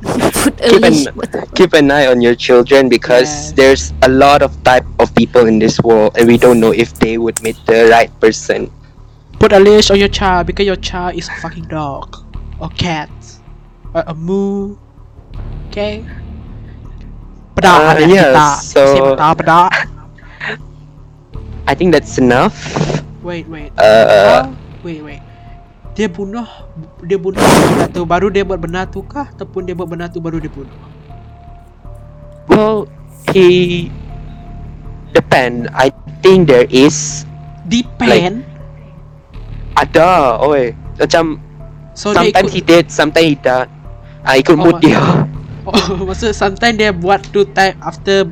Put 0.00 0.56
a 0.60 0.68
Keep 0.70 0.84
an- 0.84 0.92
leash. 0.92 1.06
What 1.12 1.28
the- 1.32 1.46
keep 1.54 1.72
an 1.74 1.90
eye 1.90 2.06
on 2.06 2.20
your 2.20 2.34
children 2.34 2.88
because 2.88 3.28
Yes. 3.28 3.52
there's 3.52 3.84
a 4.02 4.08
lot 4.08 4.40
of 4.40 4.54
type 4.64 4.86
of 4.98 5.12
people 5.14 5.44
in 5.46 5.58
this 5.58 5.76
world 5.80 6.16
and 6.16 6.24
we 6.28 6.38
don't 6.38 6.60
know 6.60 6.72
if 6.72 6.94
they 6.96 7.18
would 7.18 7.36
meet 7.42 7.56
the 7.66 7.88
right 7.92 8.08
person 8.20 8.70
Put 9.40 9.52
a 9.52 9.60
leash 9.60 9.90
on 9.90 9.98
your 10.00 10.08
child 10.12 10.46
because 10.48 10.64
your 10.64 10.76
child 10.80 11.16
is 11.16 11.28
a 11.28 11.36
fucking 11.40 11.64
dog 11.68 12.16
or 12.60 12.68
cat 12.76 13.08
or 13.92 14.04
a 14.06 14.14
moo. 14.14 14.76
Okay. 15.68 16.04
Pedak 17.56 17.76
Uh, 17.76 17.90
ada 17.92 18.04
yes, 18.08 18.24
kita. 18.24 18.46
so- 18.64 18.92
Si 18.94 18.98
pedak 19.04 19.32
pedak. 19.36 19.70
i 21.68 21.72
think 21.76 21.92
that's 21.92 22.16
enough 22.18 22.56
Wait 23.22 23.44
wait. 23.48 23.68
uh 23.76 24.48
Oh, 24.48 24.56
wait 24.82 25.04
wait. 25.04 25.20
Dia 25.94 26.06
bunuh 26.08 26.46
dia 27.04 27.18
bunuh 27.18 27.40
budak 27.40 27.90
tu 27.92 28.02
baru 28.06 28.30
dia 28.30 28.46
buat 28.46 28.60
benar 28.62 28.88
tu 28.88 29.02
kah 29.04 29.26
ataupun 29.28 29.66
dia 29.66 29.74
buat 29.74 29.90
benar 29.90 30.08
tu 30.08 30.22
baru 30.22 30.38
dia 30.40 30.48
bunuh? 30.48 30.72
well 32.50 32.86
he 33.30 33.86
depend 35.14 35.70
i 35.70 35.86
think 36.20 36.50
there 36.50 36.66
is 36.70 37.22
Depend. 37.70 38.42
ada 39.78 40.34
oi 40.42 40.74
macam 40.98 41.38
so 41.94 42.10
sometimes 42.10 42.50
he 42.50 42.58
ikut, 42.58 42.66
did 42.66 42.84
sometimes 42.90 43.26
he 43.30 43.36
tak 43.38 43.70
ah 44.26 44.34
ikut 44.34 44.58
Oh, 44.58 44.62
mood 44.66 44.82
dia 44.82 44.98
oh, 45.70 46.10
maksud 46.10 46.34
sometimes 46.34 46.74
dia 46.74 46.90
buat 46.90 47.22
tu 47.30 47.46
time 47.54 47.78
after 47.78 48.26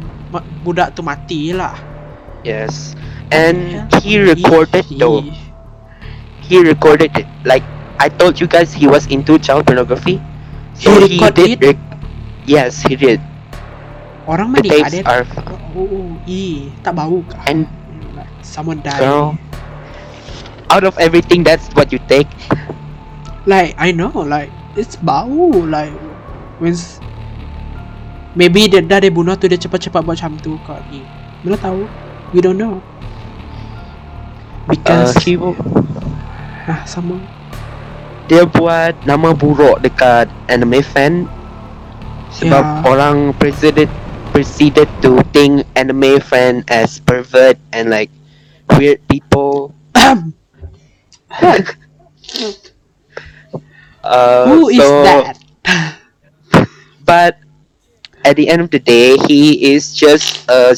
budak 0.66 0.92
tu 0.98 1.06
mati 1.06 1.54
lah. 1.54 1.78
yes 2.42 2.98
and 3.30 3.86
Yeah. 3.86 4.00
he 4.02 4.18
recorded 4.18 4.84
though. 4.98 5.22
He 6.48 6.64
recorded 6.64 7.12
it 7.14 7.28
like 7.44 7.62
i 8.00 8.08
told 8.08 8.40
you 8.40 8.48
guys 8.48 8.72
he 8.72 8.88
was 8.88 9.04
into 9.12 9.36
child 9.38 9.68
pornography 9.68 10.16
So 10.78 10.94
He 10.94 11.18
record 11.18 11.34
it? 11.42 11.58
rec- 11.58 11.90
yes, 12.46 12.86
he 12.86 12.94
did. 12.94 13.18
Orang 14.30 14.54
The 14.54 14.62
mandi 14.62 14.70
tapes 14.70 14.94
ada. 14.94 15.02
are 15.10 15.24
Oh, 15.74 15.90
oh, 15.90 16.08
eh, 16.22 16.70
tak 16.86 16.94
bau 16.94 17.18
kah? 17.26 17.42
And- 17.50 17.66
You 17.90 17.98
know, 17.98 18.22
like 18.22 18.30
someone 18.46 18.78
died. 18.78 19.02
so. 19.02 19.34
Out 20.70 20.86
of 20.86 20.94
everything, 21.02 21.42
that's 21.42 21.66
what 21.74 21.90
you 21.90 21.98
take. 22.06 22.30
Like 23.42 23.74
I 23.74 23.90
know, 23.90 24.14
like 24.14 24.54
it's 24.78 24.94
bau, 24.94 25.26
like 25.66 25.90
when 26.62 26.78
maybe 28.38 28.70
dia 28.70 28.78
dah 28.78 29.02
dia 29.02 29.10
bunuh 29.10 29.34
tu 29.34 29.50
dia 29.50 29.58
cepat-cepat 29.58 30.06
buat 30.06 30.14
macam 30.14 30.38
tu 30.38 30.62
kau 30.62 30.78
ni. 30.94 31.02
Mana 31.42 31.58
tahu? 31.58 31.90
We 32.30 32.38
don't 32.38 32.54
know. 32.54 32.78
Uh, 32.78 34.70
Because 34.70 35.18
he 35.26 35.34
ah, 36.68 36.84
sama. 36.84 37.16
dia 38.28 38.44
buat 38.44 38.92
nama 39.08 39.32
buruk 39.32 39.80
dekat 39.80 40.28
anime 40.52 40.84
fan 40.84 41.24
sebab 42.28 42.60
Yeah. 42.60 42.84
orang 42.84 43.32
proceeded 43.40 43.88
proceeded 44.36 44.84
to 45.00 45.16
think 45.32 45.64
anime 45.74 46.20
fan 46.20 46.60
as 46.68 47.00
pervert 47.00 47.56
and 47.72 47.88
like 47.88 48.12
weird 48.76 49.00
people. 49.08 49.72
uh, 50.04 50.20
Who 54.46 54.68
is 54.68 54.84
so- 54.84 55.02
that? 55.08 55.40
But 57.08 57.40
at 58.20 58.36
the 58.36 58.52
end 58.52 58.60
of 58.60 58.68
the 58.68 58.76
day, 58.78 59.16
he 59.24 59.72
is 59.72 59.96
just 59.96 60.44
a 60.44 60.76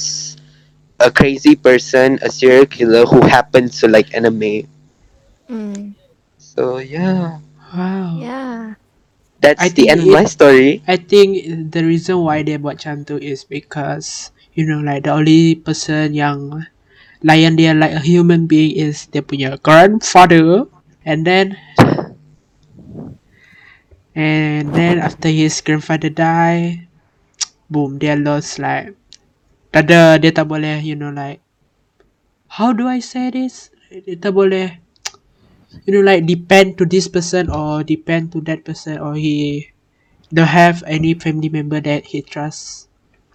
crazy 1.11 1.59
person, 1.59 2.23
a 2.23 2.31
serial 2.31 2.71
killer 2.71 3.03
who 3.03 3.19
happens 3.27 3.83
to 3.83 3.91
like 3.91 4.15
anime. 4.15 4.70
Mm, 5.51 5.99
So 6.39 6.79
yeah, 6.79 7.43
Wow. 7.75 8.23
yeah. 8.23 8.79
that's 9.43 9.59
I 9.59 9.69
the 9.75 9.91
end 9.91 10.07
of 10.07 10.07
my 10.07 10.23
story. 10.31 10.79
I 10.87 10.95
think 10.95 11.43
the 11.75 11.83
reason 11.83 12.23
why 12.23 12.47
dia 12.47 12.55
buat 12.63 12.79
macam 12.79 13.03
tu 13.03 13.19
is 13.19 13.43
because 13.43 14.31
you 14.55 14.63
know 14.63 14.79
like 14.79 15.11
the 15.11 15.13
only 15.17 15.59
person 15.59 16.15
yang 16.15 16.71
layan 17.27 17.59
dia 17.59 17.75
like 17.75 17.99
a 17.99 18.03
human 18.05 18.47
being 18.47 18.79
is 18.79 19.11
dia 19.11 19.27
punya 19.27 19.59
grandfather 19.59 20.71
and 21.03 21.27
then 21.27 21.59
and 24.15 24.71
then 24.71 25.03
after 25.03 25.27
his 25.33 25.59
grandfather 25.67 26.15
die 26.15 26.87
boom 27.73 27.99
dia 27.99 28.15
lost 28.15 28.63
like 28.63 28.95
tak 29.75 29.91
ada 29.91 30.15
dia 30.21 30.31
tak 30.31 30.47
boleh 30.47 30.79
you 30.79 30.95
know 30.95 31.11
like 31.11 31.43
how 32.61 32.71
do 32.71 32.87
I 32.87 33.03
say 33.03 33.35
this 33.35 33.75
dia 33.91 34.15
tak 34.15 34.37
boleh 34.37 34.79
you 35.85 35.95
know 35.95 36.05
like 36.05 36.27
depend 36.27 36.79
to 36.79 36.85
this 36.85 37.09
person 37.09 37.51
or 37.51 37.83
depend 37.83 38.33
to 38.33 38.41
that 38.43 38.65
person 38.65 38.99
or 38.99 39.15
he 39.15 39.69
don't 40.33 40.51
have 40.51 40.83
any 40.87 41.15
family 41.15 41.49
member 41.49 41.81
that 41.81 42.05
he 42.07 42.23
trusts. 42.23 42.89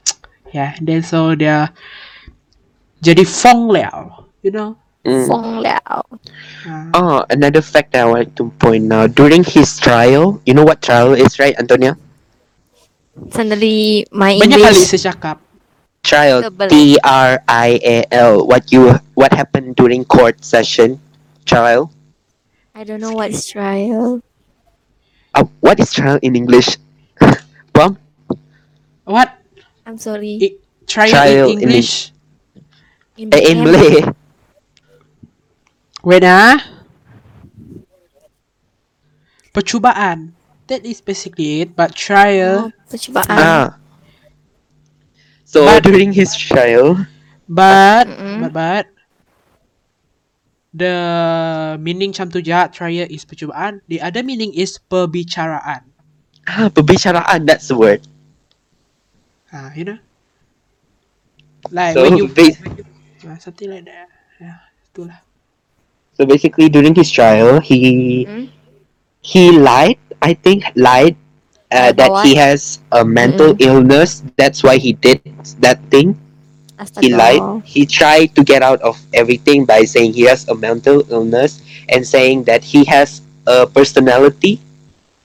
Yeah, 0.55 0.71
then 0.79 1.03
so 1.03 1.35
dia 1.35 1.75
jadi 3.03 3.27
Fong 3.27 3.67
Liao, 3.67 4.31
you 4.39 4.55
know. 4.55 4.79
Mm. 5.05 5.27
Fong 5.27 5.61
Liao. 5.61 6.01
Uh, 6.65 6.89
Oh, 6.95 7.17
another 7.29 7.61
fact 7.61 7.93
that 7.93 8.07
I 8.07 8.09
wanted 8.09 8.33
to 8.39 8.49
point 8.57 8.89
out 8.89 9.13
during 9.13 9.43
his 9.43 9.77
trial, 9.77 10.41
you 10.47 10.55
know 10.57 10.63
what 10.65 10.81
trial 10.81 11.13
is, 11.13 11.37
right, 11.37 11.53
Antonia? 11.59 11.93
Suddenly, 13.31 14.07
my 14.11 14.35
banyak 14.41 14.59
kali 14.59 14.75
English. 14.75 14.91
saya 14.91 15.13
cakap. 15.15 15.37
Trial, 16.05 16.45
T 16.69 17.01
R 17.01 17.41
I 17.49 17.69
A 17.81 17.97
L. 18.13 18.45
What 18.45 18.69
you 18.69 18.93
what 19.17 19.33
happened 19.33 19.73
during 19.73 20.05
court 20.05 20.45
session? 20.45 21.01
Trial. 21.49 21.94
I 22.75 22.83
don't 22.83 22.99
know 22.99 23.13
what 23.13 23.31
is 23.31 23.47
trial. 23.47 24.21
Uh, 25.33 25.45
what 25.59 25.79
is 25.79 25.91
trial 25.93 26.19
in 26.21 26.35
English? 26.35 26.75
Bum? 27.73 27.97
What? 29.05 29.31
I'm 29.85 29.97
sorry. 29.97 30.39
I, 30.41 30.47
trial, 30.87 31.09
Trial 31.09 31.49
in 31.51 31.57
in 31.57 31.63
English. 31.69 32.11
In, 33.17 33.31
Eh, 33.33 33.51
in 33.51 33.63
Malay. 33.63 34.03
Wait 36.03 36.23
ah. 36.27 36.59
Percubaan. 39.53 40.35
That 40.67 40.83
is 40.85 40.99
basically 40.99 41.61
it. 41.61 41.75
But 41.75 41.93
Oh, 41.93 41.95
trial, 41.95 42.55
percubaan. 42.89 43.29
Ah. 43.29 43.67
So 45.45 45.63
But- 45.63 45.83
during 45.87 46.11
his 46.11 46.35
trial, 46.35 47.07
but 47.47 48.09
Mm-mm. 48.09 48.41
but 48.41 48.51
but 48.51 48.85
the 50.75 50.95
meaning 51.79 52.11
macam 52.11 52.27
tu 52.27 52.43
je 52.43 52.51
trial 52.75 53.07
is 53.07 53.23
percubaan. 53.23 53.79
The 53.87 54.03
other 54.03 54.21
meaning 54.21 54.51
is 54.51 54.75
perbicaraan. 54.91 55.87
ah, 56.45 56.67
perbicaraan, 56.69 57.47
that's 57.47 57.71
the 57.71 57.77
word. 57.79 58.03
Ah, 59.49 59.71
you 59.73 59.87
know. 59.87 59.99
Like 61.71 61.95
So, 61.97 62.03
when 62.05 62.17
you 62.19 62.27
bas- 62.29 62.59
Ah, 63.25 63.39
something 63.41 63.71
like 63.71 63.89
that. 63.89 64.05
Yeah, 64.37 64.61
itulah. 64.91 65.17
so 66.13 66.27
basically 66.27 66.69
during 66.69 66.93
his 66.93 67.09
trial, 67.09 67.57
he 67.57 68.27
Hmm? 68.29 68.45
he 69.25 69.49
lied. 69.55 69.97
I 70.21 70.37
think 70.37 70.69
lied 70.77 71.17
uh, 71.73 71.91
that 71.97 72.11
he 72.21 72.37
has 72.37 72.83
a 72.93 73.01
mental 73.03 73.57
illness. 73.57 74.21
That's 74.37 74.61
why 74.61 74.77
he 74.77 74.93
did 74.93 75.21
that 75.59 75.81
thing. 75.89 76.17
He 76.99 77.09
lied. 77.09 77.41
He 77.63 77.85
tried 77.85 78.35
to 78.35 78.43
get 78.43 78.61
out 78.61 78.81
of 78.81 78.99
everything 79.13 79.65
by 79.65 79.83
saying 79.83 80.13
he 80.13 80.23
has 80.27 80.47
a 80.47 80.55
mental 80.55 81.03
illness 81.11 81.61
and 81.89 82.05
saying 82.05 82.43
that 82.45 82.63
he 82.63 82.83
has 82.85 83.21
a 83.47 83.65
personality 83.67 84.59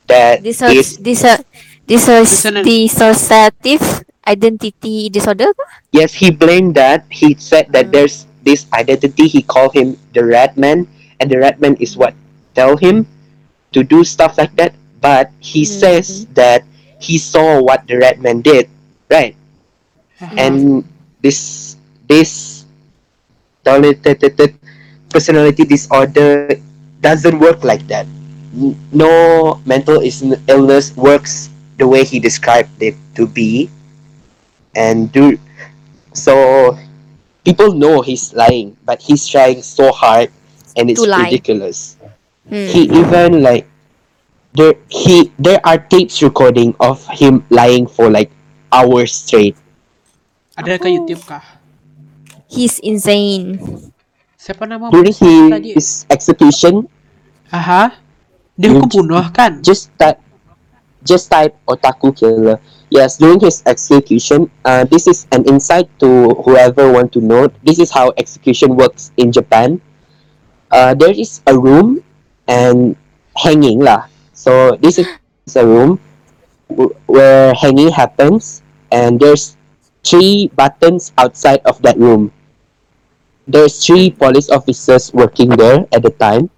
that 0.07 0.43
This 0.43 0.63
is 0.63 0.77
is 0.77 0.97
this 0.99 1.25
a 1.25 1.39
this 1.87 2.09
is 2.09 2.29
Dissonant. 2.31 2.67
dissociative 2.67 3.83
identity 4.27 5.09
disorder 5.11 5.51
kah? 5.55 5.71
yes. 5.93 6.13
He 6.15 6.31
blamed 6.31 6.75
that. 6.77 7.05
He 7.11 7.35
said 7.39 7.73
that 7.73 7.89
Mm. 7.89 7.93
there's 7.93 8.27
this 8.43 8.67
identity. 8.73 9.27
He 9.29 9.43
called 9.43 9.75
him 9.75 9.99
the 10.15 10.25
Rat 10.25 10.57
Man, 10.57 10.87
and 11.21 11.31
the 11.31 11.39
Rat 11.39 11.61
Man 11.61 11.77
is 11.81 11.97
what 11.97 12.15
tell 12.55 12.77
him 12.77 13.07
to 13.73 13.83
do 13.83 14.05
stuff 14.05 14.39
like 14.39 14.55
that. 14.57 14.75
But 15.01 15.31
he 15.41 15.63
Mm. 15.63 15.67
says 15.67 16.27
that 16.35 16.65
he 17.01 17.19
saw 17.19 17.61
what 17.63 17.87
the 17.87 17.99
Rat 17.99 18.21
Man 18.21 18.41
did, 18.43 18.69
right? 19.11 19.35
and 20.37 20.85
this 21.23 21.77
this 22.09 22.61
personality 25.11 25.65
disorder 25.65 26.49
doesn't 27.01 27.39
work 27.39 27.65
like 27.65 27.87
that. 27.89 28.07
No 28.93 29.61
mental 29.65 30.03
illness 30.49 30.97
works 30.97 31.51
the 31.79 31.87
way 31.87 32.05
he 32.05 32.19
described 32.19 32.83
it 32.83 32.95
to 33.15 33.27
be. 33.27 33.71
And 34.75 35.11
do 35.11 35.39
so 36.13 36.79
people 37.45 37.75
know 37.75 38.03
he's 38.03 38.33
lying 38.35 38.77
but 38.85 39.03
he's 39.03 39.27
trying 39.27 39.63
so 39.63 39.91
hard 39.91 40.31
and 40.77 40.91
it's 40.91 41.03
ridiculous. 41.07 41.97
Hmm. 42.49 42.67
he 42.67 42.87
even 42.91 43.43
like 43.43 43.67
there 44.55 44.75
he 44.89 45.33
there 45.39 45.61
are 45.65 45.79
tapes 45.79 46.23
recording 46.23 46.75
of 46.81 47.07
him 47.09 47.45
lying 47.51 47.87
for 47.87 48.11
like 48.11 48.31
hours 48.73 49.13
straight 49.13 49.57
Ada 50.59 50.79
ke 50.79 50.89
YouTube 50.91 51.23
kah? 51.25 51.43
He's 52.51 52.83
insane. 52.83 53.59
Siapa 54.35 54.67
nama 54.67 54.89
during 54.91 55.13
siapa 55.15 55.61
tadi? 55.61 55.77
his 55.77 56.09
execution 56.09 56.89
Aha. 57.53 57.93
Dia 58.57 58.73
hukum 58.73 58.89
bunuh 58.89 59.25
kan? 59.33 59.61
just 59.61 59.93
type 60.01 60.17
just 61.05 61.29
type 61.33 61.53
otaku 61.65 62.13
killer 62.13 62.57
yes 62.93 63.17
during 63.17 63.41
his 63.41 63.65
execution 63.65 64.49
uh, 64.69 64.85
this 64.89 65.09
is 65.09 65.25
an 65.33 65.45
insight 65.49 65.89
to 65.97 66.33
whoever 66.45 66.93
want 66.93 67.09
to 67.09 67.21
know 67.25 67.49
this 67.65 67.81
is 67.81 67.89
how 67.89 68.13
execution 68.21 68.77
works 68.77 69.13
in 69.17 69.33
japan 69.33 69.81
uh, 70.77 70.93
there 70.93 71.13
is 71.13 71.41
a 71.49 71.55
room 71.57 72.05
and 72.53 72.97
hanging 73.33 73.81
lah 73.81 74.05
so 74.37 74.77
this 74.85 75.01
is 75.01 75.09
a 75.57 75.65
room 75.65 75.97
w- 76.69 76.93
where 77.09 77.57
hanging 77.57 77.89
happens 77.89 78.61
and 78.93 79.17
there's 79.17 79.57
three 80.05 80.49
buttons 80.55 81.13
outside 81.19 81.61
of 81.65 81.81
that 81.83 81.99
room. 81.99 82.33
There's 83.47 83.85
three 83.85 84.11
police 84.11 84.51
officers 84.51 85.13
working 85.13 85.51
there 85.51 85.87
at 85.93 86.03
the 86.03 86.11
time. 86.11 86.51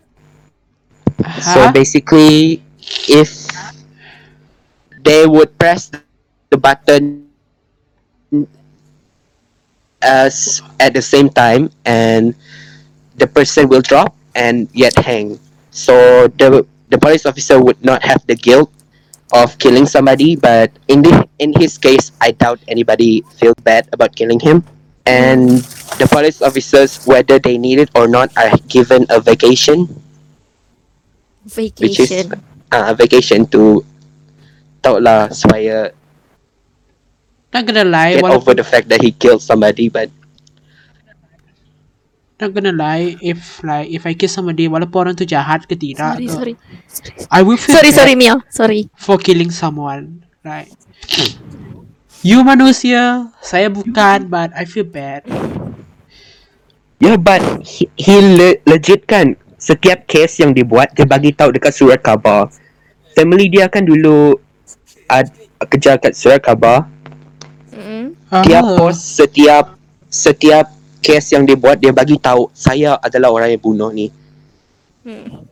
So 1.40 1.60
uh-huh. 1.60 1.72
basically, 1.72 2.62
if 3.08 3.46
they 5.04 5.26
would 5.26 5.56
press 5.58 5.90
the 6.50 6.56
button 6.56 7.28
as 10.02 10.62
at 10.80 10.94
the 10.94 11.02
same 11.02 11.28
time, 11.30 11.70
and 11.84 12.34
the 13.16 13.26
person 13.26 13.68
will 13.68 13.82
drop 13.82 14.14
and 14.34 14.68
yet 14.72 14.96
hang. 14.98 15.38
So 15.70 16.26
the 16.36 16.66
the 16.90 16.98
police 16.98 17.24
officer 17.24 17.62
would 17.62 17.80
not 17.84 18.02
have 18.02 18.26
the 18.26 18.34
guilt 18.34 18.70
of 19.32 19.58
killing 19.58 19.86
somebody, 19.86 20.36
but 20.36 20.70
in 20.88 21.02
the 21.02 21.26
in 21.38 21.52
his 21.56 21.78
case, 21.78 22.12
I 22.20 22.32
doubt 22.32 22.60
anybody 22.68 23.24
feel 23.40 23.54
bad 23.62 23.88
about 23.92 24.14
killing 24.16 24.40
him. 24.40 24.64
And 25.06 25.66
the 25.98 26.06
police 26.06 26.40
officers, 26.42 27.02
whether 27.06 27.38
they 27.38 27.58
need 27.58 27.78
it 27.80 27.90
or 27.94 28.06
not, 28.06 28.30
are 28.36 28.54
given 28.68 29.06
a 29.10 29.20
vacation 29.20 29.88
which 31.78 31.98
is 31.98 32.10
Vacation. 32.10 32.38
uh, 32.70 32.94
vacation 32.94 33.46
to 33.50 33.82
tahu 34.82 35.02
lah 35.02 35.28
supaya 35.30 35.90
Not 37.52 37.68
gonna 37.68 37.84
lie, 37.84 38.16
get 38.16 38.24
over 38.24 38.54
the 38.54 38.64
fact 38.64 38.88
that 38.88 39.02
he 39.04 39.12
killed 39.12 39.42
somebody, 39.42 39.88
but 39.92 40.08
not 42.42 42.50
gonna 42.50 42.74
lie, 42.74 43.14
if 43.22 43.62
like 43.62 43.86
if 43.88 44.02
I 44.02 44.18
kill 44.18 44.26
somebody, 44.28 44.66
walaupun 44.66 45.06
orang 45.06 45.14
tu 45.14 45.22
jahat 45.22 45.64
ke 45.64 45.78
tidak, 45.78 46.18
Sorry, 46.18 46.26
tu, 46.26 46.34
sorry. 46.34 46.54
I 47.30 47.40
will 47.46 47.56
feel 47.56 47.78
Sorry, 47.78 47.94
bad 47.94 47.98
sorry, 48.02 48.14
Mia. 48.18 48.34
Sorry. 48.50 48.90
for 48.98 49.16
killing 49.16 49.54
someone. 49.54 50.26
Right? 50.42 50.68
You 52.22 52.42
manusia, 52.42 53.30
saya 53.42 53.70
bukan, 53.70 54.26
but 54.26 54.50
I 54.54 54.66
feel 54.66 54.86
bad. 54.86 55.22
yeah, 56.98 57.18
but 57.18 57.42
he, 57.62 57.90
he 57.98 58.18
le- 58.18 58.62
legit 58.66 59.06
kan 59.06 59.34
setiap 59.58 60.06
case 60.06 60.42
yang 60.42 60.54
dibuat 60.54 60.94
dia 60.94 61.06
bagi 61.06 61.34
tahu 61.34 61.54
dekat 61.54 61.74
surat 61.74 61.98
khabar. 62.02 62.50
Family 63.14 63.50
dia 63.50 63.66
kan 63.66 63.82
dulu 63.86 64.34
ad, 65.06 65.30
kerja 65.66 65.98
kat 65.98 66.14
surat 66.14 66.38
khabar. 66.42 66.86
Mm-mm. 67.74 68.14
Dia 68.46 68.62
Ah, 68.62 68.78
post 68.78 69.02
setiap 69.18 69.74
setiap 70.06 70.70
case 71.02 71.34
yang 71.34 71.42
dia 71.42 71.58
buat 71.58 71.74
dia 71.76 71.90
bagi 71.90 72.14
tahu 72.16 72.46
saya 72.54 72.94
adalah 73.02 73.34
orang 73.34 73.50
yang 73.52 73.62
bunuh 73.62 73.90
ni. 73.90 74.08
Hmm. 75.02 75.42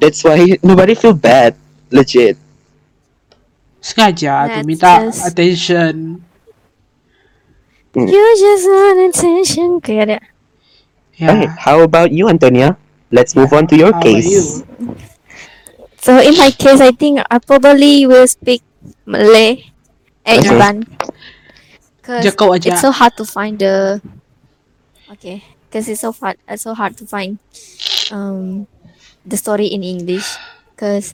That's 0.00 0.24
why 0.24 0.56
nobody 0.64 0.96
feel 0.96 1.12
bad. 1.14 1.54
Legit. 1.92 2.40
sengaja 3.82 4.46
tu 4.46 4.62
That's 4.62 4.66
minta 4.66 4.92
just- 5.10 5.26
attention. 5.26 6.22
You 7.92 8.24
just 8.40 8.64
want 8.64 8.98
attention. 9.12 9.68
Okay, 9.82 10.16
Yeah. 11.20 11.52
how 11.60 11.82
about 11.84 12.08
you, 12.08 12.30
Antonia? 12.30 12.78
Let's 13.12 13.36
move 13.36 13.52
on 13.52 13.68
to 13.68 13.76
your 13.76 13.92
How 13.92 14.00
case. 14.00 14.24
you? 14.24 14.42
So 16.00 16.16
in 16.16 16.32
my 16.40 16.48
case, 16.56 16.80
I 16.80 16.96
think 16.96 17.20
I 17.28 17.36
probably 17.36 18.08
will 18.08 18.24
speak 18.24 18.64
Malay 19.04 19.68
and 20.24 20.40
Okay. 20.40 20.56
Iban. 20.56 20.76
Cause 22.00 22.24
it's 22.66 22.80
so 22.80 22.90
hard 22.90 23.12
to 23.20 23.24
find 23.28 23.58
the. 23.60 24.00
Okay, 25.12 25.44
because 25.68 25.92
it's 25.92 26.00
so 26.00 26.08
hard. 26.08 26.40
It's 26.48 26.64
so 26.64 26.72
hard 26.72 26.96
to 26.96 27.04
find, 27.04 27.36
um, 28.08 28.64
the 29.28 29.36
story 29.36 29.68
in 29.68 29.84
English. 29.84 30.24
Cause 30.72 31.12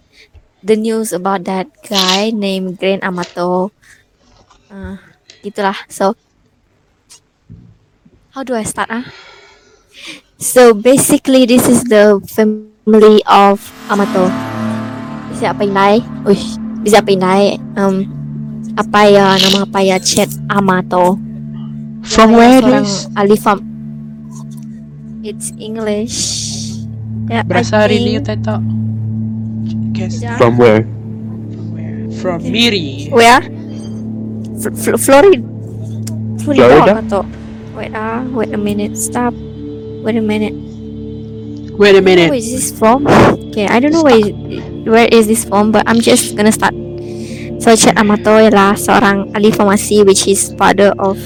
the 0.62 0.78
news 0.78 1.10
about 1.10 1.42
that 1.50 1.66
guy 1.82 2.30
named 2.30 2.78
Grant 2.78 3.02
Amato. 3.02 3.74
Uh, 4.70 5.02
gitulah. 5.42 5.74
So 5.90 6.14
how 8.38 8.46
do 8.46 8.54
I 8.54 8.62
start 8.62 8.86
ah? 8.86 9.02
So 10.38 10.78
basically, 10.78 11.42
this 11.42 11.66
is 11.66 11.82
the 11.82 12.22
family 12.30 13.18
of 13.26 13.58
Amato. 13.90 14.30
Bisa 15.34 15.50
apa 15.50 15.66
inai? 15.66 16.06
Uish, 16.22 16.54
bisa 16.86 17.02
apa 17.02 17.10
inai? 17.10 17.58
Um, 17.74 18.06
apa 18.78 19.10
ya 19.10 19.34
nama 19.42 19.66
apa 19.66 19.82
ya 19.82 19.98
chat 19.98 20.30
Amato? 20.46 21.18
From 22.06 22.38
where 22.38 22.62
seorang 22.62 22.86
this? 22.86 23.10
It's 25.28 25.52
English. 25.60 26.16
Yeah, 27.28 27.44
Berasa 27.44 27.84
I 27.84 27.92
think. 27.92 28.24
Guess 29.92 30.24
Sekejap. 30.24 30.40
From 30.40 30.56
where? 30.56 30.88
from 32.18 32.40
Miri. 32.42 33.12
Where? 33.12 33.44
F- 34.56 34.72
F- 34.72 35.00
Florida. 35.00 35.38
Florida. 36.40 36.64
Florida? 36.64 36.92
Atau? 37.04 37.22
Wait 37.76 37.92
ah, 37.94 38.24
wait 38.34 38.50
a 38.50 38.58
minute. 38.58 38.96
Stop. 38.96 39.36
Wait 40.02 40.16
a 40.18 40.24
minute. 40.24 40.56
Wait 41.78 41.94
a 41.94 42.02
minute. 42.02 42.32
Where 42.32 42.40
is 42.40 42.50
this 42.50 42.72
from? 42.74 43.06
Okay, 43.52 43.70
I 43.70 43.78
don't 43.78 43.94
know 43.94 44.02
where 44.02 44.18
is, 44.18 44.32
where 44.88 45.08
is 45.12 45.30
this 45.30 45.44
from, 45.46 45.70
but 45.70 45.86
I'm 45.86 46.02
just 46.02 46.34
gonna 46.34 46.50
start. 46.50 46.74
So 47.62 47.76
Chat 47.76 48.00
Amato 48.00 48.40
ialah 48.40 48.74
seorang 48.74 49.30
ahli 49.34 49.52
farmasi 49.54 50.02
which 50.02 50.26
is 50.26 50.56
father 50.58 50.90
of 50.98 51.20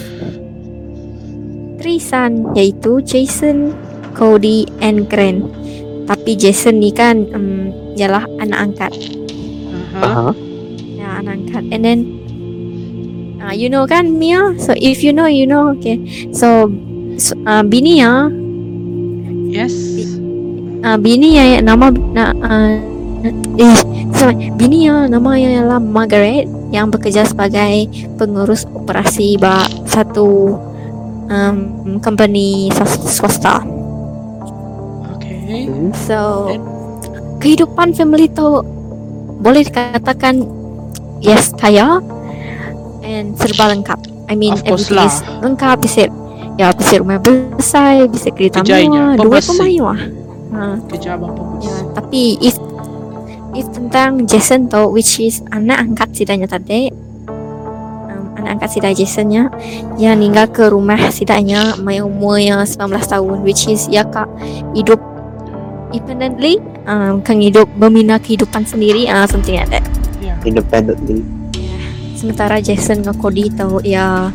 three 1.80 2.00
son 2.00 2.52
iaitu 2.52 3.00
Jason, 3.00 3.72
Cody, 4.14 4.68
and 4.84 5.08
Grant. 5.08 5.44
Tapi 6.08 6.36
Jason 6.36 6.82
ni 6.82 6.90
kan 6.90 7.24
um, 7.32 7.70
ialah 7.96 8.26
anak 8.42 8.58
angkat. 8.58 8.92
Uh-huh. 9.72 10.02
Uh-huh. 10.02 10.32
Ya, 10.98 11.20
anak 11.22 11.40
angkat. 11.42 11.64
And 11.72 11.82
then 11.82 12.00
uh, 13.42 13.54
you 13.54 13.68
know 13.72 13.86
kan 13.86 14.18
Mia? 14.18 14.56
So 14.58 14.74
if 14.76 15.00
you 15.02 15.12
know, 15.14 15.26
you 15.26 15.46
know. 15.46 15.72
Okay. 15.78 16.28
So, 16.34 16.70
so 17.18 17.34
uh, 17.46 17.62
bini 17.64 18.02
ya, 18.02 18.28
Yes. 19.52 19.74
uh, 20.80 20.96
bini 20.96 21.36
ya 21.36 21.60
nama 21.60 21.92
na, 21.92 22.32
uh, 22.32 22.74
eh 23.60 23.76
sorry, 24.16 24.48
bini 24.56 24.88
ya 24.88 25.06
nama 25.06 25.36
ialah 25.36 25.78
Margaret 25.78 26.48
yang 26.72 26.88
bekerja 26.88 27.28
sebagai 27.28 27.84
pengurus 28.16 28.64
operasi 28.72 29.36
ba 29.36 29.60
satu 29.84 30.56
um, 31.28 32.00
company 32.00 32.72
swas- 32.72 33.12
swasta. 33.12 33.60
Okay. 35.52 35.92
So 36.08 36.48
kehidupan 37.42 37.92
family 37.92 38.30
tu 38.32 38.64
boleh 39.42 39.66
dikatakan 39.66 40.46
yes 41.20 41.52
kaya 41.58 42.00
and 43.04 43.36
serba 43.36 43.74
lengkap. 43.76 43.98
I 44.30 44.34
mean 44.38 44.56
everything 44.64 44.96
lah. 44.96 45.10
is 45.10 45.20
lengkap 45.44 45.76
bisa 45.82 46.08
ya 46.56 46.72
bisa 46.72 47.02
rumah 47.02 47.18
besar, 47.20 48.08
bisa 48.08 48.32
kereta 48.32 48.64
mewah, 48.64 49.18
duit 49.18 49.42
pembesar. 49.42 49.48
pun 49.50 49.56
mewah. 49.66 50.00
Ha. 50.52 50.64
Kerja 50.88 51.08
abang 51.16 51.32
bagus. 51.36 51.68
Ya, 51.68 51.76
tapi 51.92 52.22
if 52.40 52.56
if 53.52 53.66
tentang 53.72 54.24
Jason 54.24 54.68
tu 54.72 54.88
which 54.92 55.20
is 55.20 55.44
anak 55.52 55.80
angkat 55.80 56.08
sidanya 56.16 56.48
tadi 56.48 56.88
um, 57.28 58.32
anak 58.40 58.60
angkat 58.60 58.80
sidai 58.80 58.96
Jasonnya 58.96 59.52
yang 60.00 60.16
tinggal 60.20 60.46
ke 60.48 60.64
rumah 60.72 61.12
sidanya 61.12 61.76
mai 61.80 62.00
umurnya 62.00 62.64
19 62.64 62.88
tahun 62.88 63.38
which 63.44 63.68
is 63.68 63.88
ya 63.92 64.04
kak 64.08 64.28
hidup 64.72 65.00
independently 65.92 66.56
um, 66.84 67.20
kan 67.20 67.38
hidup 67.38 67.68
membina 67.76 68.16
kehidupan 68.16 68.64
sendiri 68.64 69.06
uh, 69.06 69.24
something 69.24 69.54
like 69.54 69.70
that 69.70 69.84
Yeah. 70.18 70.38
Independently. 70.42 71.22
sementara 72.14 72.58
Jason 72.58 73.02
dengan 73.02 73.18
Cody 73.18 73.50
tahu 73.50 73.82
ya 73.82 74.30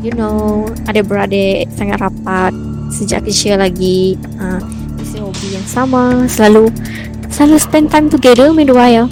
you 0.00 0.12
know 0.12 0.64
ada 0.84 1.00
beradik 1.00 1.68
sangat 1.70 2.00
rapat 2.00 2.52
sejak 2.88 3.20
kecil 3.22 3.60
lagi 3.60 4.16
uh, 4.36 4.56
isi 4.96 5.20
hobi 5.20 5.52
yang 5.52 5.66
sama 5.68 6.24
selalu 6.24 6.72
selalu 7.28 7.56
spend 7.56 7.86
time 7.88 8.08
together 8.08 8.48
berdua 8.50 8.88
ya 8.88 9.04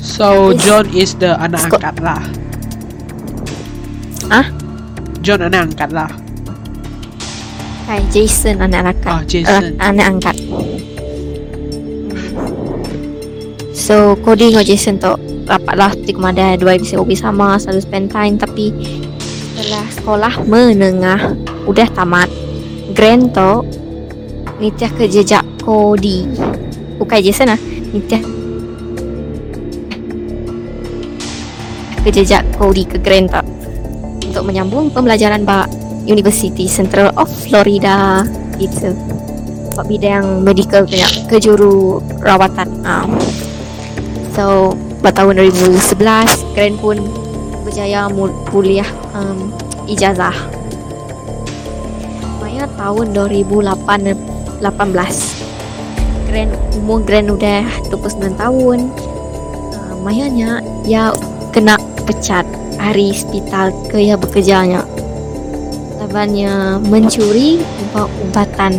So 0.00 0.50
Yes. 0.50 0.64
John 0.64 0.84
is 0.90 1.10
the 1.14 1.36
anak 1.36 1.68
Scott. 1.68 1.84
angkat 1.86 1.96
lah. 2.00 2.22
Ah? 4.26 4.46
John 5.20 5.44
anak 5.44 5.70
angkat 5.70 5.90
lah. 5.92 6.10
Kan 7.90 8.06
Jason 8.14 8.62
anak 8.62 8.94
angkat 8.94 9.10
Ah, 9.10 9.22
Jason. 9.26 9.62
uh, 9.74 9.82
anak 9.82 10.06
angkat. 10.06 10.36
So 13.74 14.14
Cody 14.22 14.54
dengan 14.54 14.62
Jason 14.62 15.02
tu 15.02 15.10
rapatlah 15.50 15.90
ke 15.98 16.14
Madai 16.14 16.54
Dua 16.54 16.78
bisa 16.78 17.02
hobi 17.02 17.18
sama 17.18 17.58
Selalu 17.58 17.82
spend 17.82 18.06
time. 18.14 18.38
Tapi 18.38 18.70
Setelah 19.58 19.86
sekolah 19.90 20.34
menengah 20.46 21.34
Udah 21.66 21.90
tamat. 21.90 22.30
Grand 22.94 23.34
tu 23.34 23.66
Nitya 24.62 24.86
ke 24.94 25.10
jejak 25.10 25.42
Cody 25.58 26.30
Bukan 26.94 27.18
Jason 27.18 27.50
lah 27.50 27.58
Nitya 27.90 28.22
ke 32.00 32.08
jejak 32.08 32.46
Cody 32.54 32.86
ke 32.86 33.02
Grand 33.02 33.26
tu 33.26 33.42
Untuk 34.30 34.46
menyambung 34.46 34.94
pembelajaran 34.94 35.42
Bak 35.42 35.79
University 36.04 36.68
Central 36.68 37.12
of 37.16 37.28
Florida 37.28 38.24
Gitu. 38.56 38.92
Buat 39.72 39.86
bidang 39.88 40.44
medical 40.44 40.84
punya 40.84 41.08
Ke 41.26 41.40
juru 41.40 42.00
rawatan 42.20 42.84
um, 42.84 43.16
So 44.36 44.76
Pada 45.00 45.24
tahun 45.24 45.40
2011 45.40 46.52
Grand 46.52 46.76
pun 46.76 46.96
Berjaya 47.64 48.10
mul- 48.10 48.34
kuliah 48.50 48.88
um, 49.14 49.54
Ijazah. 49.86 50.34
Maya 52.38 52.66
tahun 52.78 53.10
2018 53.14 54.62
Grand 56.30 56.52
Umur 56.78 57.02
Grand 57.02 57.26
udah 57.26 57.66
29 57.90 58.38
tahun. 58.38 58.78
Uh, 59.74 59.94
Mayanya 60.02 60.62
Ya 60.86 61.10
Kena 61.50 61.74
pecat. 62.06 62.46
Hari 62.78 63.12
hospital 63.12 63.74
ke 63.90 63.98
ya 64.00 64.16
bekerjanya 64.16 64.86
Labannya 66.10 66.82
mencuri 66.90 67.62
ubat-ubatan 67.62 68.72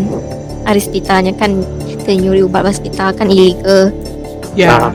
Hari 0.68 0.78
hospitalnya 0.84 1.32
kan 1.40 1.64
nyuri 2.12 2.44
ubat 2.44 2.68
hospital 2.68 3.16
kan 3.16 3.32
ilegal 3.32 3.96
Yeah. 4.52 4.92
Ah. 4.92 4.94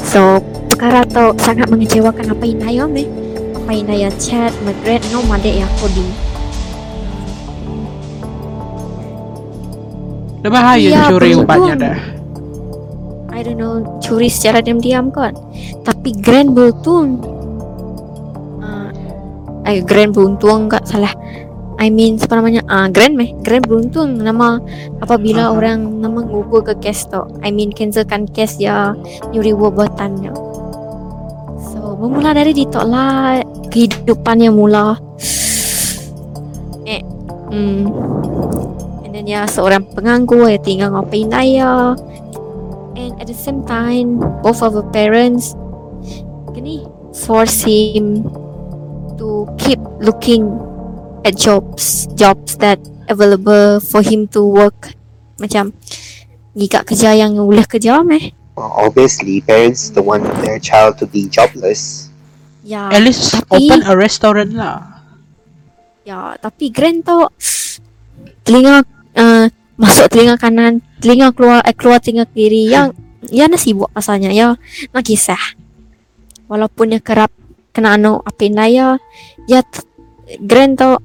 So, 0.00 0.40
perkara 0.72 1.04
tu 1.04 1.36
sangat 1.44 1.68
mengecewakan 1.68 2.32
apa 2.32 2.44
Inaya 2.48 2.88
me. 2.88 3.04
Apa 3.52 3.68
Inaya 3.68 4.08
chat, 4.16 4.48
Margaret, 4.64 5.04
no 5.12 5.20
madek 5.28 5.60
ya 5.60 5.68
Cody. 5.76 6.06
Dah 10.40 10.48
bahaya 10.48 10.88
Ya, 10.88 11.04
curi 11.12 11.36
ubatnya 11.36 11.74
dah. 11.76 11.98
I 13.36 13.44
don't 13.44 13.60
know 13.60 13.84
curi 14.00 14.32
secara 14.32 14.64
diam-diam 14.64 15.12
kan. 15.12 15.36
Tapi 15.84 16.16
Grand 16.16 16.56
beruntung. 16.56 17.35
Uh, 19.66 19.74
eh 19.74 19.78
Grand 19.82 20.14
beruntung 20.14 20.70
enggak 20.70 20.86
salah. 20.86 21.10
I 21.76 21.92
mean 21.92 22.16
apa 22.16 22.40
namanya? 22.40 22.62
Ah 22.70 22.86
Grand 22.88 23.18
meh. 23.18 23.34
Grand 23.42 23.66
beruntung 23.66 24.16
nama 24.16 24.62
apabila 25.02 25.50
Aha. 25.50 25.54
orang 25.58 26.00
nama 26.00 26.22
ngubur 26.24 26.62
ke 26.62 26.78
case 26.80 27.10
tu. 27.10 27.20
I 27.42 27.50
mean 27.50 27.74
cancelkan 27.74 28.30
case 28.30 28.56
ya 28.62 28.94
nyuri 29.34 29.52
buatannya. 29.52 30.32
So 31.74 31.98
bermula 31.98 32.32
dari 32.32 32.56
ditok 32.56 32.86
lah 32.86 33.42
kehidupannya 33.68 34.50
mula. 34.54 34.96
Eh, 36.86 37.02
hmm. 37.52 37.82
And 39.04 39.12
then 39.12 39.26
ya 39.28 39.44
seorang 39.44 39.84
penganggur 39.92 40.48
ya 40.48 40.62
tinggal 40.62 40.94
ngapain 40.94 41.28
daya. 41.28 41.98
And 42.96 43.12
at 43.20 43.28
the 43.28 43.36
same 43.36 43.68
time, 43.68 44.16
both 44.40 44.64
of 44.64 44.72
the 44.72 44.86
parents 44.88 45.52
gini 46.56 46.88
force 47.12 47.60
him 47.60 48.24
to 49.18 49.48
keep 49.58 49.80
looking 50.00 50.48
at 51.24 51.36
jobs, 51.36 52.06
jobs 52.14 52.56
that 52.62 52.78
available 53.08 53.80
for 53.80 54.00
him 54.00 54.28
to 54.30 54.44
work. 54.44 54.94
Macam 55.36 55.72
gigak 56.56 56.88
kerja 56.88 57.12
yang 57.12 57.36
boleh 57.36 57.64
kerja 57.68 58.00
meh. 58.00 58.32
Well, 58.56 58.72
obviously, 58.72 59.44
parents 59.44 59.92
don't 59.92 60.08
want 60.08 60.24
their 60.40 60.56
child 60.56 60.96
to 61.00 61.06
be 61.08 61.28
jobless. 61.28 62.08
Ya. 62.64 62.88
At 62.88 63.04
least 63.04 63.36
Tapi- 63.36 63.68
open 63.68 63.80
a 63.84 63.92
restaurant 63.92 64.52
lah. 64.56 65.04
Ya, 66.06 66.38
tapi 66.38 66.70
Grand 66.70 67.02
tau 67.02 67.28
telinga 68.46 68.86
uh, 69.18 69.44
masuk 69.76 70.06
telinga 70.08 70.38
kanan, 70.38 70.80
telinga 71.02 71.34
keluar 71.34 71.60
eh, 71.66 71.74
keluar 71.74 71.98
telinga 71.98 72.30
kiri 72.30 72.70
yang 72.70 72.94
ya 73.26 73.50
nak 73.50 73.58
sibuk 73.58 73.90
pasalnya 73.90 74.30
ya 74.30 74.54
nak 74.94 75.04
kisah. 75.04 75.58
Walaupun 76.46 76.94
dia 76.94 77.02
kerap 77.02 77.34
kena 77.76 78.00
anu 78.00 78.24
apa 78.24 78.48
ya 78.72 78.96
ya 79.44 79.60
Grand 80.40 80.74
tau 80.74 80.96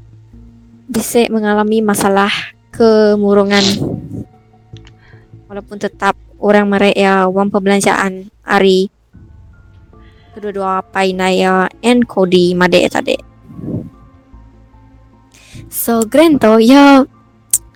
bisa 0.87 1.27
mengalami 1.27 1.83
masalah 1.83 2.31
kemurungan 2.71 3.61
walaupun 5.51 5.77
tetap 5.77 6.15
orang 6.39 6.71
mereka 6.71 6.95
ya 6.95 7.15
wang 7.27 7.51
perbelanjaan 7.51 8.31
hari 8.41 8.87
kedua-dua 10.31 10.81
Painaya 10.95 11.67
and 11.83 12.07
Cody 12.07 12.55
Made 12.55 12.87
tadi. 12.87 13.19
So 15.67 16.07
Grand 16.07 16.39
tu 16.39 16.55
ya 16.63 17.03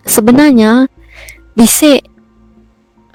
sebenarnya 0.07 0.87
bisa 1.51 1.99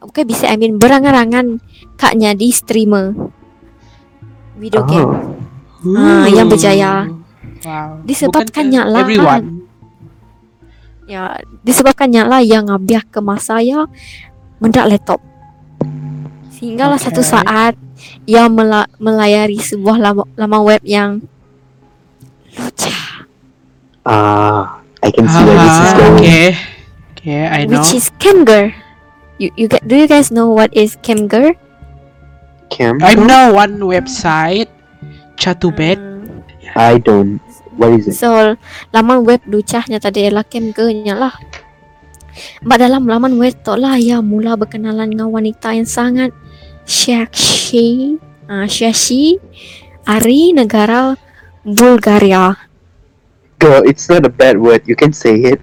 Bukan 0.00 0.24
bisa 0.24 0.48
I 0.48 0.56
mean 0.56 0.80
berangan-angan 0.80 1.60
kaknya 2.00 2.32
di 2.32 2.48
streamer 2.48 3.12
video 4.56 4.80
game. 4.88 5.39
Ah, 5.80 6.28
yang 6.28 6.48
berjaya. 6.48 7.08
Wow. 7.60 8.04
Disebabkannya 8.04 8.80
Bukan 8.84 8.92
lah. 8.92 9.00
Everyone. 9.04 9.46
Ya, 11.04 11.22
disebabkannya 11.66 12.22
lah 12.24 12.40
yang 12.40 12.70
ngabiah 12.70 13.02
ke 13.02 13.18
masa 13.18 13.58
ya 13.58 13.88
mendak 14.62 14.86
laptop. 14.86 15.18
Sehinggalah 16.54 17.00
Okay. 17.00 17.10
satu 17.10 17.22
saat 17.24 17.74
ia 18.24 18.46
mela- 18.46 18.88
melayari 19.00 19.56
sebuah 19.58 19.96
lama, 19.98 20.22
laman 20.36 20.62
web 20.62 20.82
yang 20.84 21.24
lucu. 22.54 22.92
Ah, 24.04 24.80
I 25.02 25.08
can 25.10 25.24
see 25.28 25.44
where 25.44 25.56
this 25.56 25.76
is 25.76 25.90
Ah, 25.92 25.96
going. 25.96 26.16
okay. 26.20 26.48
Okay, 27.16 27.42
I 27.44 27.60
know. 27.68 27.80
which 27.80 27.92
is 27.92 28.08
Camger. 28.16 28.72
You 29.36 29.52
you 29.56 29.68
get, 29.68 29.84
do 29.84 29.96
you 29.96 30.08
guys 30.08 30.28
know 30.32 30.48
what 30.52 30.72
is 30.72 30.96
Camger? 31.00 31.56
Cam? 32.70 33.00
I 33.02 33.12
know 33.18 33.50
one 33.52 33.80
website, 33.82 34.68
Chatubed. 35.40 35.96
Hmm. 35.96 36.44
I 36.76 37.00
don't. 37.00 37.40
What 37.80 37.96
is 37.96 38.12
it? 38.12 38.20
So 38.20 38.60
laman 38.92 39.24
web 39.24 39.40
lucahnya 39.48 39.96
tadi 39.96 40.28
ialah 40.28 40.44
Camger-nya 40.44 41.16
lah. 41.16 41.34
Mbak 42.62 42.78
dalam 42.78 43.08
laman 43.08 43.40
web 43.40 43.56
tu 43.64 43.74
lah 43.74 43.96
ya 43.96 44.20
mula 44.20 44.54
berkenalan 44.54 45.10
dengan 45.10 45.32
wanita 45.32 45.72
yang 45.72 45.88
sangat 45.88 46.30
sexy, 46.84 48.20
uh, 48.46 48.68
sexy, 48.68 49.40
dari 50.04 50.52
negara 50.52 51.16
Bulgaria. 51.64 52.56
Girl, 53.60 53.84
it's 53.84 54.08
not 54.08 54.24
a 54.24 54.32
bad 54.32 54.56
word. 54.56 54.84
You 54.88 54.96
can 54.96 55.12
say 55.12 55.36
it. 55.56 55.60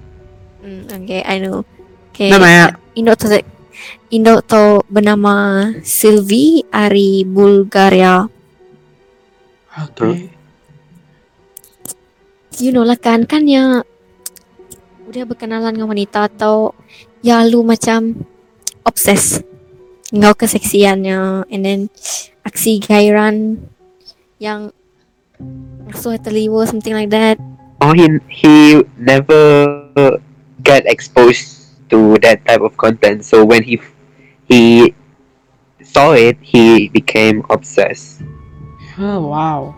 Hmm, 0.61 0.85
okay, 1.01 1.25
I 1.25 1.41
know. 1.41 1.65
Okay. 2.13 2.29
Namanya 2.29 2.77
Indo 2.97 3.13
tu 3.13 3.29
Indo 4.09 4.41
tu 4.41 4.81
bernama 4.89 5.69
Sylvie 5.85 6.65
dari 6.69 7.21
Bulgaria. 7.25 8.36
Okay. 9.77 10.33
You 12.57 12.73
know 12.73 12.81
lah 12.81 12.97
kan 12.97 13.29
kan 13.29 13.45
ya 13.45 13.85
udah 15.05 15.23
berkenalan 15.29 15.77
dengan 15.77 15.93
wanita 15.93 16.25
atau 16.25 16.73
ya 17.21 17.45
lu 17.45 17.61
macam 17.61 18.25
obses 18.81 19.45
ngau 20.09 20.33
keseksiannya 20.33 21.45
and 21.53 21.61
then 21.61 21.79
aksi 22.41 22.81
gairan 22.81 23.61
yang 24.41 24.73
so 25.93 26.11
terliwa 26.17 26.65
something 26.65 26.97
like 26.97 27.13
that 27.13 27.37
Oh, 27.77 27.93
he 27.93 28.09
he 28.25 28.81
never 28.97 30.17
get 30.65 30.89
exposed 30.89 31.77
to 31.93 32.17
that 32.25 32.41
type 32.49 32.61
of 32.65 32.73
content. 32.73 33.21
So 33.21 33.45
when 33.45 33.61
he 33.61 33.77
he 34.49 34.95
saw 35.85 36.17
it, 36.17 36.41
he 36.41 36.89
became 36.89 37.45
obsessed. 37.53 38.25
Oh, 38.97 39.29
wow. 39.29 39.71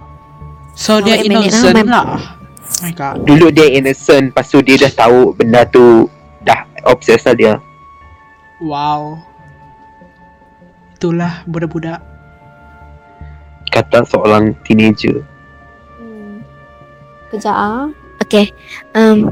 So 0.74 0.98
Oh, 0.98 1.04
dia 1.04 1.20
minute, 1.20 1.52
innocent 1.52 1.76
ma'am. 1.76 1.88
lah. 1.92 2.08
Oh 2.08 2.80
my 2.86 2.94
god. 2.96 3.16
Dulu 3.28 3.52
dia 3.52 3.68
innocent, 3.68 4.32
lepas 4.32 4.48
tu 4.48 4.64
dia 4.64 4.80
dah 4.80 4.94
tahu 4.96 5.36
benda 5.36 5.68
tu 5.68 6.08
dah 6.42 6.64
obsessed 6.88 7.28
lah 7.28 7.36
dia. 7.36 7.54
Wow. 8.64 9.20
Itulah 10.96 11.44
budak-budak. 11.46 12.00
Kata 13.70 14.02
seorang 14.04 14.56
teenager. 14.64 15.22
hmm. 16.00 16.42
kerja 17.30 17.54
ah 17.54 17.86
okay 18.18 18.50
um 18.98 19.30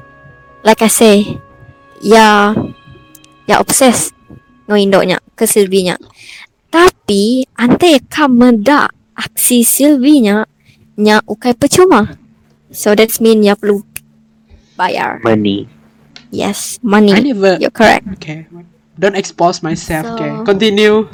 like 0.62 0.86
I 0.86 0.92
say 0.92 1.42
ya 1.98 2.54
ya 3.50 3.56
obses 3.58 4.14
dengan 4.68 4.78
indoknya 4.78 5.18
ke 5.34 5.50
Sylvie-nya 5.50 5.98
tapi 6.70 7.50
ante 7.58 7.98
kam 8.06 8.38
menda 8.38 8.94
aksi 9.18 9.66
Sylvie-nya 9.66 10.46
nya 10.98 11.22
ukai 11.26 11.58
percuma 11.58 12.16
so 12.70 12.94
that's 12.94 13.18
mean 13.18 13.42
ya 13.42 13.58
perlu 13.58 13.82
bayar 14.78 15.22
Money. 15.26 15.66
yes 16.30 16.78
I 16.82 16.86
money 16.86 17.14
never. 17.34 17.58
you're 17.58 17.74
correct 17.74 18.06
Okay. 18.18 18.46
Don't 18.98 19.14
expose 19.14 19.62
myself. 19.62 20.10
So- 20.10 20.18
Okay. 20.18 20.32
Continue. 20.42 21.06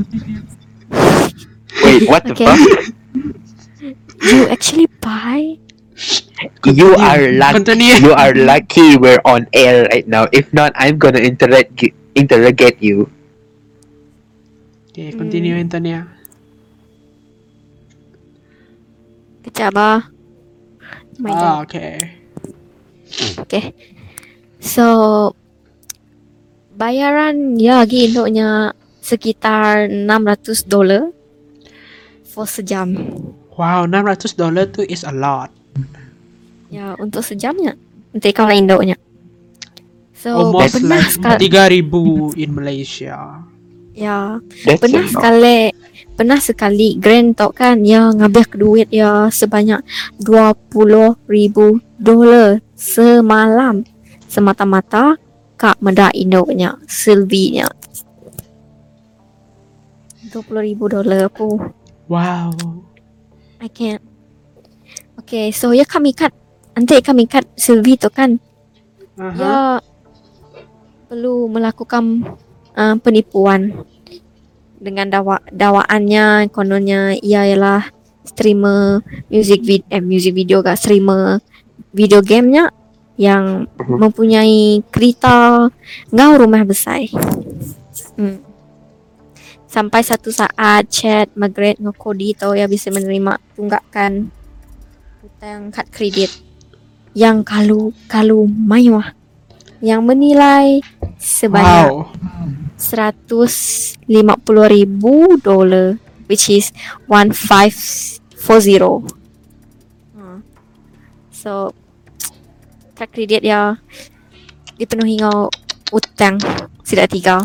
Wait, 1.84 2.08
what 2.08 2.24
the 2.24 2.32
Okay. 2.32 2.48
fuck? 2.48 2.63
you 4.32 4.48
actually 4.48 4.88
buy 5.04 5.60
You 6.63 6.96
are 6.96 7.28
lucky. 7.36 7.60
Continue. 7.60 7.94
You 8.00 8.16
are 8.16 8.32
lucky 8.32 8.96
we're 8.96 9.20
on 9.28 9.52
air 9.52 9.84
right 9.92 10.08
now. 10.08 10.32
If 10.32 10.56
not, 10.56 10.72
I'm 10.80 10.96
gonna 10.96 11.20
interrogate 11.20 11.92
interrogate 12.16 12.80
you. 12.80 13.12
Okay, 14.96 15.12
continue, 15.12 15.60
Antonia. 15.60 16.08
Kejap 19.43 19.75
ah 19.75 20.01
God. 21.19 21.38
Ah, 21.38 21.62
okay. 21.62 22.17
Okay. 23.45 23.77
So 24.58 25.32
bayaran 26.73 27.60
ya 27.62 27.86
lagi 27.86 28.10
induknya 28.10 28.73
sekitar 29.03 29.91
600 29.91 30.65
dolar 30.65 31.13
for 32.25 32.49
sejam. 32.49 32.97
Wow, 33.53 33.86
600 33.86 34.34
dollar 34.34 34.65
tu 34.65 34.82
is 34.89 35.06
a 35.06 35.13
lot. 35.13 35.53
Ya 36.73 36.97
untuk 36.97 37.21
sejamnya. 37.21 37.77
Nanti 38.10 38.34
kalau 38.34 38.49
induknya. 38.49 38.97
So 40.17 40.49
Almost 40.49 40.82
pernah 40.82 41.03
like 41.03 41.13
sekali 41.13 41.45
3000 41.51 42.41
in 42.41 42.49
Malaysia. 42.56 43.17
ya 43.93 44.41
That's 44.65 44.82
pernah 44.82 45.06
sekali 45.06 45.69
pernah 46.13 46.38
sekali 46.38 46.95
grand 47.02 47.34
talk 47.34 47.58
kan 47.58 47.82
yang 47.82 48.17
ngambil 48.17 48.45
duit 48.54 48.89
ya 48.93 49.28
sebanyak 49.34 49.82
20 50.21 51.17
ribu 51.26 51.82
dolar 51.97 52.62
semalam 52.78 53.82
semata-mata 54.30 55.17
kak 55.58 55.78
meda 55.82 56.13
induknya 56.13 56.78
Sylvie-nya 56.86 57.69
20 60.30 60.67
ribu 60.69 60.89
dolar 60.89 61.30
pun 61.30 61.73
Wow. 62.12 62.52
I 63.63 63.71
can't. 63.71 64.04
Okay, 65.23 65.56
so 65.56 65.71
ya 65.71 65.88
kami 65.88 66.12
kat 66.12 66.36
nanti 66.76 66.99
kami 66.99 67.32
kat 67.32 67.47
Sylvie 67.56 67.95
tu 67.97 68.12
kan 68.12 68.38
Uh-huh. 69.13 69.30
ya, 69.38 69.45
ya, 69.45 69.45
uh, 69.45 69.78
ya 69.78 70.65
perlu 71.06 71.45
melakukan 71.45 72.26
uh, 72.73 72.97
penipuan 72.97 73.86
dengan 74.84 75.08
dawa 75.08 75.39
dakwaannya 75.48 76.52
kononnya 76.52 77.15
ia 77.24 77.48
ialah 77.48 77.88
streamer 78.28 79.00
music 79.32 79.63
vid 79.63 79.88
eh 79.88 80.04
music 80.04 80.36
video 80.36 80.60
gak 80.60 80.76
streamer 80.76 81.39
video 81.96 82.19
gamenya 82.19 82.67
yang 83.15 83.69
Mhm. 83.80 83.98
mempunyai 84.02 84.82
kereta 84.89 85.69
ngau 86.10 86.34
rumah 86.36 86.65
besar. 86.65 87.06
Hmm. 88.17 88.41
Sampai 89.69 90.02
satu 90.06 90.30
saat 90.30 90.89
chat 90.89 91.30
Margaret 91.34 91.78
dengan 91.78 91.93
Cody 91.93 92.34
tahu 92.34 92.58
ya 92.58 92.65
bisa 92.65 92.89
menerima 92.89 93.38
tunggakan 93.54 94.30
hutang 95.22 95.69
kad 95.69 95.89
kredit 95.89 96.30
yang 97.13 97.46
kalau 97.46 97.93
kalau 98.10 98.46
mewah 98.50 99.13
yang 99.84 100.08
menilai 100.08 100.80
sebanyak 101.19 101.91
Wow. 101.91 102.08
150 102.80 104.08
ribu 104.48 105.15
dolar 105.43 106.00
which 106.32 106.48
is 106.48 106.72
1540 107.12 109.04
Hmm. 110.15 110.39
so 111.28 111.76
kad 112.96 113.12
kredit 113.12 113.43
ya 113.43 113.76
dipenuhi 114.80 115.19
dengan 115.19 115.52
utang 115.91 116.39
sida 116.82 117.04
tiga 117.04 117.43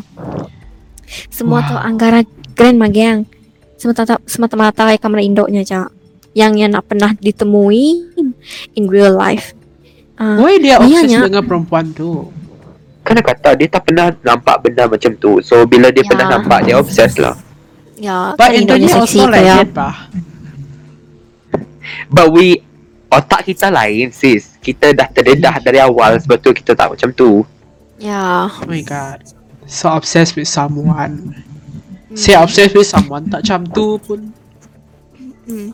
semua 1.35 1.67
tu 1.67 1.75
Wow. 1.75 1.83
anggaran 1.91 2.23
grand 2.55 2.79
magang 2.79 3.27
semata 3.75 4.19
semata-mata 4.27 4.95
kamera 4.95 5.23
indoknya 5.27 5.67
cak 5.67 5.91
yang 6.39 6.55
yang 6.55 6.71
nak 6.71 6.87
pernah 6.87 7.19
ditemui 7.19 8.15
in 8.79 8.85
real 8.87 9.11
life 9.11 9.58
Ah, 10.19 10.35
Why 10.37 10.59
dia 10.59 10.77
obses 10.77 11.07
Ayahnya- 11.07 11.25
dengan 11.25 11.47
perempuan 11.47 11.95
tu? 11.95 12.27
Kan 13.01 13.17
kata 13.17 13.55
dia 13.55 13.71
tak 13.71 13.87
pernah 13.87 14.11
nampak 14.21 14.61
benda 14.61 14.85
macam 14.85 15.15
tu. 15.15 15.39
So 15.41 15.63
bila 15.65 15.89
dia 15.89 16.03
Ya. 16.03 16.09
pernah 16.11 16.27
nampak 16.29 16.67
dia 16.67 16.75
obses 16.75 17.15
lah. 17.17 17.39
ya 17.97 18.35
But 18.35 18.53
indoknya 18.53 18.85
Indonesia 18.85 18.99
seksi 19.01 19.19
also 19.19 19.31
like 19.31 19.43
ya 19.43 19.57
that 19.57 19.71
bah. 19.73 19.97
But 22.09 22.31
we 22.31 22.61
otak 23.09 23.47
kita 23.47 23.71
lain 23.71 24.11
sis. 24.11 24.59
Kita 24.59 24.93
dah 24.93 25.09
terdedah 25.09 25.57
dari 25.59 25.79
awal 25.79 26.19
sebab 26.19 26.37
tu 26.37 26.51
kita 26.53 26.75
tak 26.75 26.93
macam 26.93 27.09
tu. 27.13 27.47
ya 27.97 28.51
Oh 28.53 28.67
my 28.67 28.83
god. 28.83 29.23
So 29.65 29.89
obsessed 29.89 30.35
with 30.35 30.47
someone. 30.47 31.33
Hmm. 32.09 32.17
Say 32.17 32.35
obsessed 32.35 32.75
with 32.75 32.87
someone 32.87 33.29
tak 33.29 33.47
macam 33.47 33.61
tu 33.69 33.97
pun. 33.99 34.21
Hmm. 35.47 35.71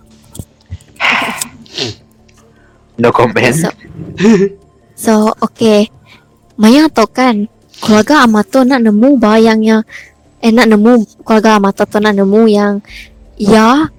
No 2.94 3.10
comment. 3.10 3.54
So, 3.54 3.70
so 4.94 5.14
okay. 5.42 5.90
Maya 6.54 6.86
tahu 6.86 7.10
kan 7.10 7.50
keluarga 7.82 8.22
Amato 8.22 8.62
nak 8.62 8.86
nemu 8.86 9.18
bayangnya 9.18 9.82
eh 10.38 10.54
nak 10.54 10.70
nemu 10.70 11.02
keluarga 11.26 11.58
Amato 11.58 11.82
tu 11.82 11.98
nak 11.98 12.14
nemu 12.14 12.46
yang 12.46 12.78
ya 13.34 13.90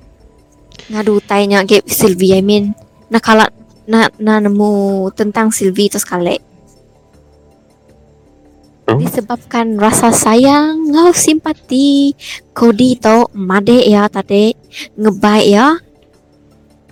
ngadu 0.88 1.20
tanya 1.28 1.68
ke 1.68 1.84
Sylvie 1.84 2.40
I 2.40 2.42
mean 2.46 2.72
nak 3.12 3.28
kalah 3.28 3.52
nak 3.84 4.16
nak 4.16 4.48
nemu 4.48 5.12
tentang 5.12 5.52
Sylvie 5.52 5.92
tu 5.92 6.00
sekali. 6.00 6.40
Oh. 8.86 9.02
Disebabkan 9.02 9.82
rasa 9.82 10.14
sayang, 10.14 10.94
ngau 10.94 11.10
simpati, 11.10 12.14
Cody 12.54 12.94
tu 13.02 13.26
made 13.34 13.82
ya 13.82 14.06
tadi 14.06 14.54
ngebaik 14.94 15.48
ya 15.50 15.68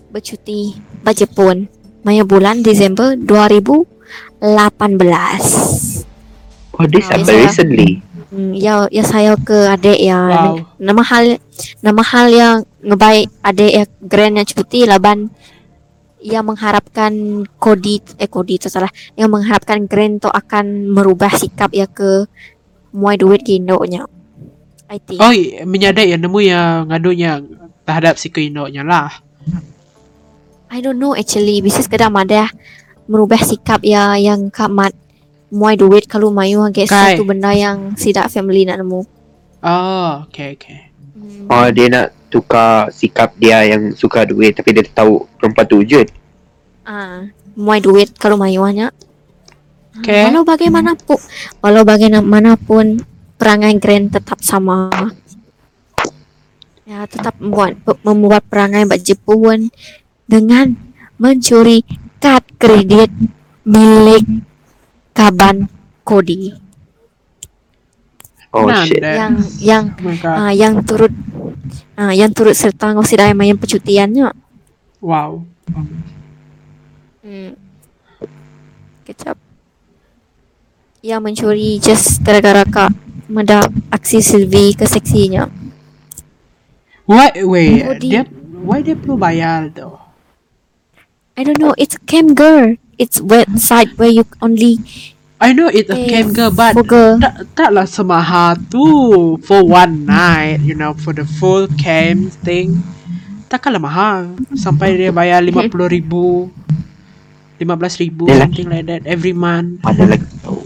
bercuti 0.09 0.73
ke 1.05 1.11
Jepun. 1.13 1.69
Maya 2.03 2.23
bulan 2.23 2.59
Disember 2.59 3.15
2018. 3.15 4.43
Oh 6.73 6.85
this 6.89 7.05
Ah, 7.05 7.15
happened 7.15 7.39
yes, 7.39 7.55
recently. 7.55 7.89
Hmm, 8.27 8.49
ya 8.51 8.89
ya 8.89 9.05
saya 9.05 9.37
ke 9.37 9.69
adik 9.69 9.99
ya. 10.01 10.17
Wow. 10.17 10.55
Nama 10.77 11.01
hal 11.05 11.23
nama 11.79 12.01
hal 12.01 12.27
yang 12.27 12.55
ngebaik 12.81 13.29
adik 13.41 13.71
ya 13.71 13.83
grand 14.01 14.35
yang 14.35 14.43
cuti 14.43 14.83
laban 14.83 15.29
ia 16.17 16.39
mengharapkan 16.39 17.13
Cody 17.55 17.99
eh 18.17 18.27
Cody 18.27 18.55
itu 18.57 18.67
salah 18.67 18.87
yang 19.13 19.27
mengharapkan 19.29 19.85
Grand 19.85 20.17
tu 20.17 20.31
akan 20.31 20.87
merubah 20.89 21.29
sikap 21.29 21.71
ya 21.71 21.85
ke 21.85 22.25
muai 22.91 23.15
duit 23.15 23.43
gindonya. 23.43 24.07
I 24.87 24.97
think. 24.99 25.19
Oh, 25.19 25.31
i- 25.31 25.61
menyadari 25.63 26.11
yang 26.11 26.21
nemu 26.21 26.39
yang 26.41 26.89
ngadunya 26.89 27.39
terhadap 27.83 28.15
si 28.15 28.27
keindoknya 28.27 28.81
lah. 28.83 29.09
I 30.73 30.81
don't 30.81 30.97
know 30.97 31.13
actually 31.13 31.61
bisa 31.61 31.85
sekadar 31.85 32.09
madah 32.09 32.49
merubah 33.05 33.37
sikap 33.45 33.85
ya 33.85 34.17
yang 34.17 34.49
kamat 34.49 34.97
muai 35.53 35.77
duit 35.77 36.09
kalau 36.09 36.33
mayu 36.33 36.65
Kai. 36.73 36.89
satu 36.89 37.21
benda 37.29 37.53
yang 37.53 37.93
sidak 37.93 38.25
family 38.33 38.65
nak 38.65 38.81
nemu. 38.81 39.05
Oh, 39.61 40.25
okay, 40.25 40.57
okay. 40.57 40.89
Hmm. 41.13 41.45
Oh 41.45 41.69
dia 41.69 41.93
nak 41.93 42.17
tukar 42.33 42.89
sikap 42.89 43.37
dia 43.37 43.61
yang 43.69 43.93
suka 43.93 44.25
duit 44.25 44.57
tapi 44.57 44.73
dia 44.73 44.81
tahu 44.89 45.29
perempuan 45.37 45.69
tu 45.69 45.77
wujud. 45.77 46.09
Ah, 46.89 47.29
muai 47.53 47.77
duit 47.77 48.09
kalau 48.17 48.41
mayuannya. 48.41 48.89
Okay. 50.01 50.25
Walau 50.25 50.41
bagaimanapun, 50.41 51.21
walau 51.61 51.85
bagaimanapun 51.85 53.05
perangai 53.37 53.77
Grand 53.77 54.09
tetap 54.09 54.41
sama. 54.41 54.89
Ya, 56.83 57.05
tetap 57.05 57.37
membuat 57.37 57.77
membuat 58.01 58.41
perangai 58.49 58.89
Mbak 58.89 59.01
Jepun 59.05 59.69
dengan 60.25 60.75
mencuri 61.15 61.83
kad 62.17 62.43
kredit 62.57 63.11
milik 63.63 64.23
kaban 65.11 65.67
Kodi 66.03 66.51
Oh 68.53 68.69
Nah, 68.69 68.85
shit. 68.85 69.01
yang 69.01 69.33
yang 69.57 69.83
Oh 69.97 70.29
ah, 70.29 70.53
yang 70.53 70.85
turut 70.85 71.09
ah, 71.97 72.13
yang 72.13 72.29
turut 72.29 72.53
serta 72.53 72.93
ngosidai 72.93 73.33
main 73.33 73.57
percutiannya. 73.57 74.29
Wow. 75.01 75.41
Hmm. 77.25 77.57
Kecap. 79.03 79.41
Yang 81.01 81.19
mencuri 81.25 81.81
just 81.81 82.21
gara-gara 82.21 82.61
kak 82.61 82.93
mendap 83.25 83.73
aksi 83.89 84.21
Sylvie 84.21 84.77
keseksinya. 84.77 85.49
Why, 87.09 87.33
wait, 87.41 87.83
Oh, 87.89 87.97
di- 87.97 88.13
dia, 88.13 88.23
why 88.61 88.85
dia 88.85 88.93
perlu 88.93 89.17
bayar 89.17 89.73
though? 89.73 90.02
I 91.33 91.41
don't 91.41 91.57
know, 91.57 91.73
it's 91.81 91.97
cam 92.05 92.37
girl. 92.37 92.77
It's 93.01 93.17
website 93.17 93.97
where 93.97 94.13
you 94.13 94.21
only 94.37 94.77
I 95.41 95.51
know 95.51 95.67
it's 95.67 95.89
a 95.89 95.97
cam 95.97 96.31
girl, 96.31 96.53
but 96.53 96.77
girl. 96.85 97.17
tak, 97.17 97.57
taklah 97.57 97.89
semahal 97.89 98.55
tu 98.69 99.35
for 99.41 99.65
one 99.65 100.05
night, 100.05 100.61
you 100.61 100.77
know, 100.77 100.93
for 100.93 101.11
the 101.11 101.25
full 101.25 101.65
cam 101.75 102.29
thing. 102.45 102.85
Takkanlah 103.49 103.81
mahal 103.81 104.19
sampai 104.53 104.95
dia 104.95 105.09
bayar 105.09 105.41
lima 105.41 105.65
puluh 105.67 105.89
ribu, 105.89 106.53
lima 107.57 107.73
belas 107.75 107.97
ribu, 107.97 108.29
Yalah. 108.29 108.45
something 108.45 108.69
like 108.69 108.85
that 108.85 109.01
every 109.09 109.33
month. 109.33 109.81
Mana 109.81 110.15
lagi 110.15 110.29
tahu. 110.39 110.61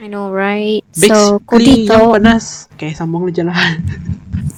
I 0.00 0.08
know, 0.08 0.32
right? 0.32 0.80
So, 0.96 1.36
Basically, 1.44 1.84
yang 1.84 2.16
panas. 2.16 2.64
Okay, 2.74 2.96
sambung 2.96 3.28
je 3.28 3.44
lah. 3.44 3.76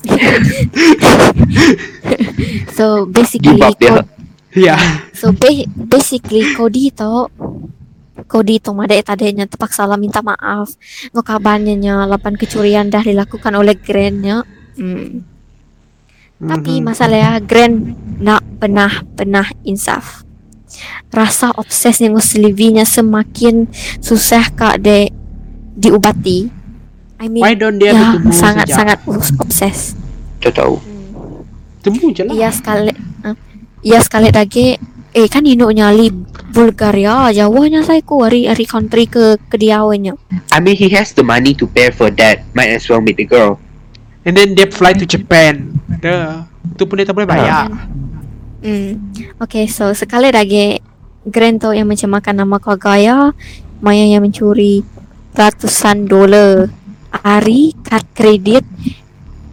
so 2.79 3.11
basically, 3.11 3.59
Give 3.77 4.07
up 4.53 4.61
dia. 4.71 4.77
Ko- 4.77 4.83
Ya. 4.83 5.01
so 5.13 5.33
ba- 5.33 5.69
basically 5.89 6.53
Kodi 6.53 6.93
tu, 6.93 7.29
Kodi 8.23 8.61
tu 8.61 8.73
madai 8.73 9.01
tadinya 9.01 9.45
terpaksa 9.45 9.85
lah 9.85 9.97
minta 9.97 10.21
maaf. 10.21 10.73
Ngo 11.11 11.21
kabarnya 11.21 11.75
nya 11.75 11.95
lapan 12.05 12.37
kecurian 12.37 12.89
dah 12.89 13.01
dilakukan 13.01 13.53
oleh 13.53 13.73
Grandnya. 13.75 14.45
Hmm. 14.77 15.25
Tapi 16.39 16.81
Mhm. 16.81 16.85
masalahnya 16.85 17.41
Grand 17.41 17.93
nak 18.19 18.43
pernah 18.59 19.05
pernah 19.15 19.49
insaf. 19.63 20.25
Rasa 21.09 21.53
obses 21.53 22.01
dengan 22.01 22.21
Sylvie-nya 22.21 22.83
semakin 22.83 23.69
susah 24.01 24.49
kak 24.51 24.81
de 24.81 25.13
diubati. 25.73 26.49
I 27.21 27.29
mean, 27.29 27.45
Why 27.45 27.55
don't 27.55 27.77
dia 27.77 27.93
ya 27.95 28.17
sangat 28.33 28.67
sejak? 28.67 28.77
sangat 28.77 28.99
obses. 29.39 29.79
Tahu. 30.41 30.81
Temu 31.81 32.11
je 32.11 32.23
lah. 32.25 32.33
Ia 32.35 32.51
sekali, 32.51 32.91
uh, 33.23 33.37
ia 33.83 33.99
sekali 34.03 34.31
lagi. 34.31 34.79
Eh 35.13 35.29
kan 35.29 35.45
induknya 35.45 35.93
li 35.93 36.09
Bulgaria, 36.57 37.29
Jawanya 37.37 37.85
saya 37.85 38.01
ku 38.01 38.25
hari 38.25 38.49
hari 38.49 38.65
country 38.65 39.05
ke 39.05 39.37
kediawannya. 39.53 40.17
I 40.49 40.59
mean 40.65 40.79
he 40.79 40.89
has 40.97 41.13
the 41.13 41.21
money 41.21 41.53
to 41.53 41.69
pay 41.69 41.93
for 41.93 42.09
that. 42.17 42.49
Might 42.57 42.73
as 42.73 42.89
well 42.89 43.05
meet 43.05 43.21
the 43.21 43.29
girl. 43.29 43.61
And 44.25 44.33
then 44.33 44.57
dia 44.57 44.73
fly 44.73 44.97
to 44.97 45.05
Japan. 45.05 45.77
Duh. 46.01 46.49
Tu 46.81 46.89
pun 46.89 46.97
dia 46.97 47.05
tak 47.05 47.19
boleh 47.19 47.29
bayar. 47.29 47.69
Hmm. 48.63 49.13
Okay, 49.43 49.67
so 49.67 49.91
sekali 49.91 50.31
lagi 50.31 50.79
Grand 51.23 51.59
tu 51.59 51.71
yang 51.71 51.87
mencemarkan 51.87 52.35
nama 52.35 52.59
keluarga 52.59 52.99
ya, 52.99 53.19
Maya 53.79 54.07
yang 54.11 54.27
mencuri 54.27 54.83
ratusan 55.39 56.11
dolar 56.11 56.67
hari 57.11 57.79
kad 57.87 58.03
kredit 58.11 58.67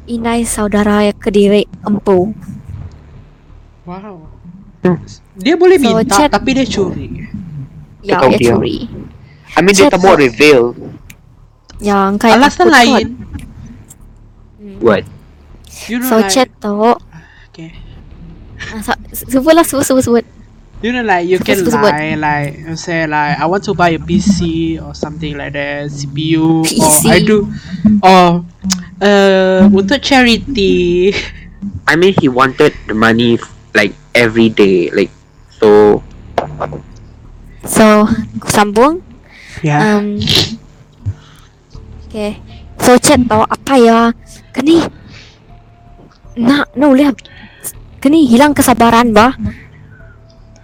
Inai 0.09 0.41
saudara 0.41 1.05
yang 1.05 1.19
kediri 1.21 1.69
empu. 1.85 2.33
Wow. 3.89 4.29
Dia 5.33 5.57
boleh 5.57 5.75
So, 5.75 5.83
minta 5.83 6.05
chat- 6.13 6.29
tapi 6.29 6.53
dia 6.53 6.61
curi. 6.63 7.25
Ya, 7.99 8.21
tahu 8.21 8.29
dia 8.29 8.37
dia. 8.37 8.51
curi. 8.53 8.77
I 9.49 9.59
mean 9.59 9.73
dia 9.73 9.89
Chat 9.89 9.97
tak 9.97 10.01
mau 10.05 10.13
reveal. 10.13 10.77
Yang 11.81 12.11
kayak 12.21 12.37
Alasan 12.37 12.53
takut 12.61 12.75
lain. 12.77 12.93
kot. 12.93 13.09
Hmm. 14.59 14.77
What? 14.79 15.03
You 15.89 15.97
know 15.97 16.05
So 16.05 16.15
like 16.21 16.29
chat 16.29 16.49
tu 16.53 16.69
okay. 17.49 17.69
ah, 18.61 18.79
so, 18.83 18.91
Sebut 19.09 19.53
lah 19.53 19.63
sebut 19.63 19.83
sebut 19.83 20.03
sebut 20.03 20.25
You 20.79 20.91
know 20.91 21.03
like 21.03 21.25
you 21.25 21.39
can 21.39 21.59
Sebut, 21.59 21.73
sebut. 21.73 21.91
lie 21.91 22.15
like 22.15 22.61
you 22.61 22.75
say 22.75 23.03
like 23.03 23.35
I 23.35 23.45
want 23.45 23.65
to 23.67 23.73
buy 23.73 23.91
a 23.91 23.99
PC 23.99 24.39
or 24.77 24.93
something 24.93 25.33
like 25.33 25.51
that 25.51 25.89
CPU 25.89 26.61
PC. 26.63 26.77
or 26.79 27.09
I 27.09 27.19
do 27.19 27.37
or 27.99 28.45
uh 29.01 29.65
untuk 29.71 29.99
charity. 29.99 31.09
I 31.83 31.97
mean, 31.97 32.13
he 32.15 32.29
wanted 32.29 32.71
the 32.87 32.93
money 32.93 33.35
like 33.73 33.93
every 34.13 34.49
day, 34.49 34.89
like 34.91 35.11
so. 35.57 36.01
So 37.67 38.07
Sambung 38.47 39.03
Yeah. 39.59 39.99
um, 39.99 40.15
Okay 42.07 42.39
So 42.79 42.95
chat 42.95 43.19
tau 43.27 43.43
apa 43.43 43.75
ya 43.75 43.99
Keni 44.55 44.79
Nak 46.39 46.71
Nak 46.79 46.87
boleh 46.87 47.11
Keni 47.99 48.23
hilang 48.23 48.55
kesabaran 48.55 49.11
bah 49.11 49.35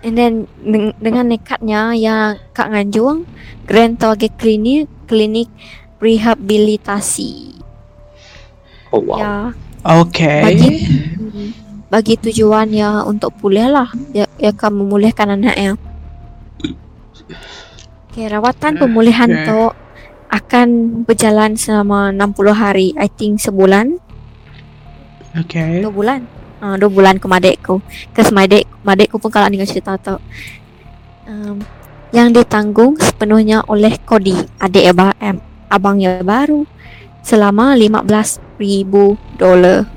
And 0.08 0.16
then 0.16 0.34
deng- 0.64 0.96
Dengan 1.04 1.36
nekatnya 1.36 1.92
Ya 2.00 2.40
Kak 2.56 2.72
Nganjung 2.72 3.28
Grand 3.68 4.00
tau 4.00 4.16
ke 4.16 4.32
klinik 4.32 4.88
Klinik 5.12 5.52
Rehabilitasi 6.00 7.60
Oh 8.96 9.04
wow. 9.04 9.20
Ya 9.20 9.36
okay. 9.84 10.40
Bagi 10.48 10.72
hmm, 11.20 11.50
Bagi 11.96 12.20
tujuan 12.20 12.76
ya 12.76 13.08
Untuk 13.08 13.32
pulih 13.40 13.72
lah 13.72 13.88
Ya, 14.12 14.28
ya 14.36 14.52
akan 14.52 14.84
memulihkan 14.84 15.32
anaknya 15.32 15.80
Okay, 18.16 18.32
rawatan 18.32 18.80
pemulihan 18.80 19.28
Okay. 19.28 19.44
tu 19.44 19.62
akan 20.32 20.68
berjalan 21.04 21.60
selama 21.60 22.16
60 22.16 22.56
hari. 22.56 22.88
I 22.96 23.12
think 23.12 23.44
sebulan, 23.44 24.00
Okay. 25.36 25.84
dua 25.84 25.92
bulan. 25.92 26.24
Ah, 26.64 26.80
dua 26.80 26.88
bulan 26.88 27.20
ke 27.20 27.28
madekku. 27.28 27.84
Kes 28.16 28.32
madek, 28.32 28.64
madekku 28.88 29.20
pun 29.20 29.28
kalau 29.28 29.52
dengar 29.52 29.68
cerita 29.68 30.00
tu. 30.00 30.16
Um, 31.28 31.60
yang 32.16 32.32
ditanggung 32.32 32.96
sepenuhnya 33.04 33.68
oleh 33.68 34.00
Kodi, 34.08 34.40
adik 34.64 34.96
aba, 34.96 35.12
em, 35.20 35.44
abangnya 35.68 36.24
baru 36.24 36.64
selama 37.20 37.76
15,000 37.76 39.20
dolar. 39.36 39.92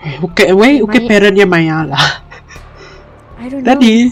Okay, 0.00 0.56
wait, 0.56 0.80
okay, 0.80 1.00
Mai- 1.04 1.08
parentnya 1.08 1.44
Maya 1.44 1.84
lah. 1.84 2.24
I 3.36 3.48
don't 3.52 3.60
know. 3.60 3.68
Tadi. 3.76 4.08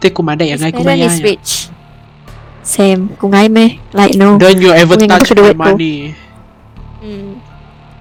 Te 0.00 0.08
kumada 0.12 0.44
yang 0.44 0.60
rich. 1.20 1.72
Same. 2.62 3.16
Kung 3.16 3.32
ngay 3.32 3.48
me. 3.48 3.80
Like 3.96 4.14
no. 4.16 4.36
Don't 4.36 4.60
you 4.60 4.72
ever 4.72 4.96
touch 4.96 5.32
my 5.34 5.52
money. 5.56 6.12
Hmm. 7.02 7.40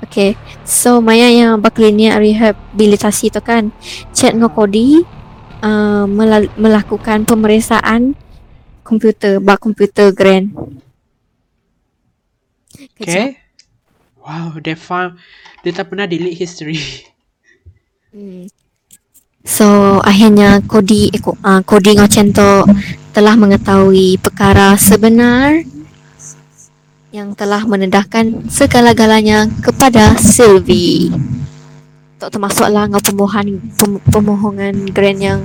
Okay. 0.06 0.36
So 0.68 1.00
Maya 1.00 1.32
yang 1.32 1.58
baklinia 1.64 2.20
rehabilitasi 2.20 3.32
tu 3.32 3.42
kan 3.42 3.72
Chat 4.12 4.36
Ngokodi 4.36 5.02
uh, 5.64 6.06
melal- 6.06 6.52
melakukan 6.60 7.24
pemeriksaan 7.26 8.14
komputer 8.84 9.40
bak 9.40 9.58
komputer 9.64 10.12
grand. 10.12 10.52
Kejap. 12.98 13.02
Okay. 13.02 13.41
Wow, 14.22 14.62
they 14.62 14.78
found 14.78 15.18
dia 15.66 15.74
tak 15.74 15.90
pernah 15.90 16.06
delete 16.06 16.38
history. 16.38 16.78
Hmm. 18.14 18.46
So 19.42 19.98
akhirnya 20.06 20.62
Kodi 20.62 21.10
eh, 21.10 21.22
uh, 21.26 21.66
Kodi 21.66 21.98
Ngocen 21.98 22.30
tu 22.30 22.52
telah 23.10 23.34
mengetahui 23.34 24.22
perkara 24.22 24.78
sebenar 24.78 25.66
yang 27.10 27.34
telah 27.34 27.66
menedahkan 27.66 28.46
segala-galanya 28.48 29.50
kepada 29.66 30.16
Sylvie. 30.22 31.10
Tak 32.22 32.38
termasuklah 32.38 32.86
ngau 32.88 33.02
pemohon 33.02 33.58
pem, 33.74 33.92
pemohongan 34.14 34.94
grand 34.94 35.20
yang 35.20 35.42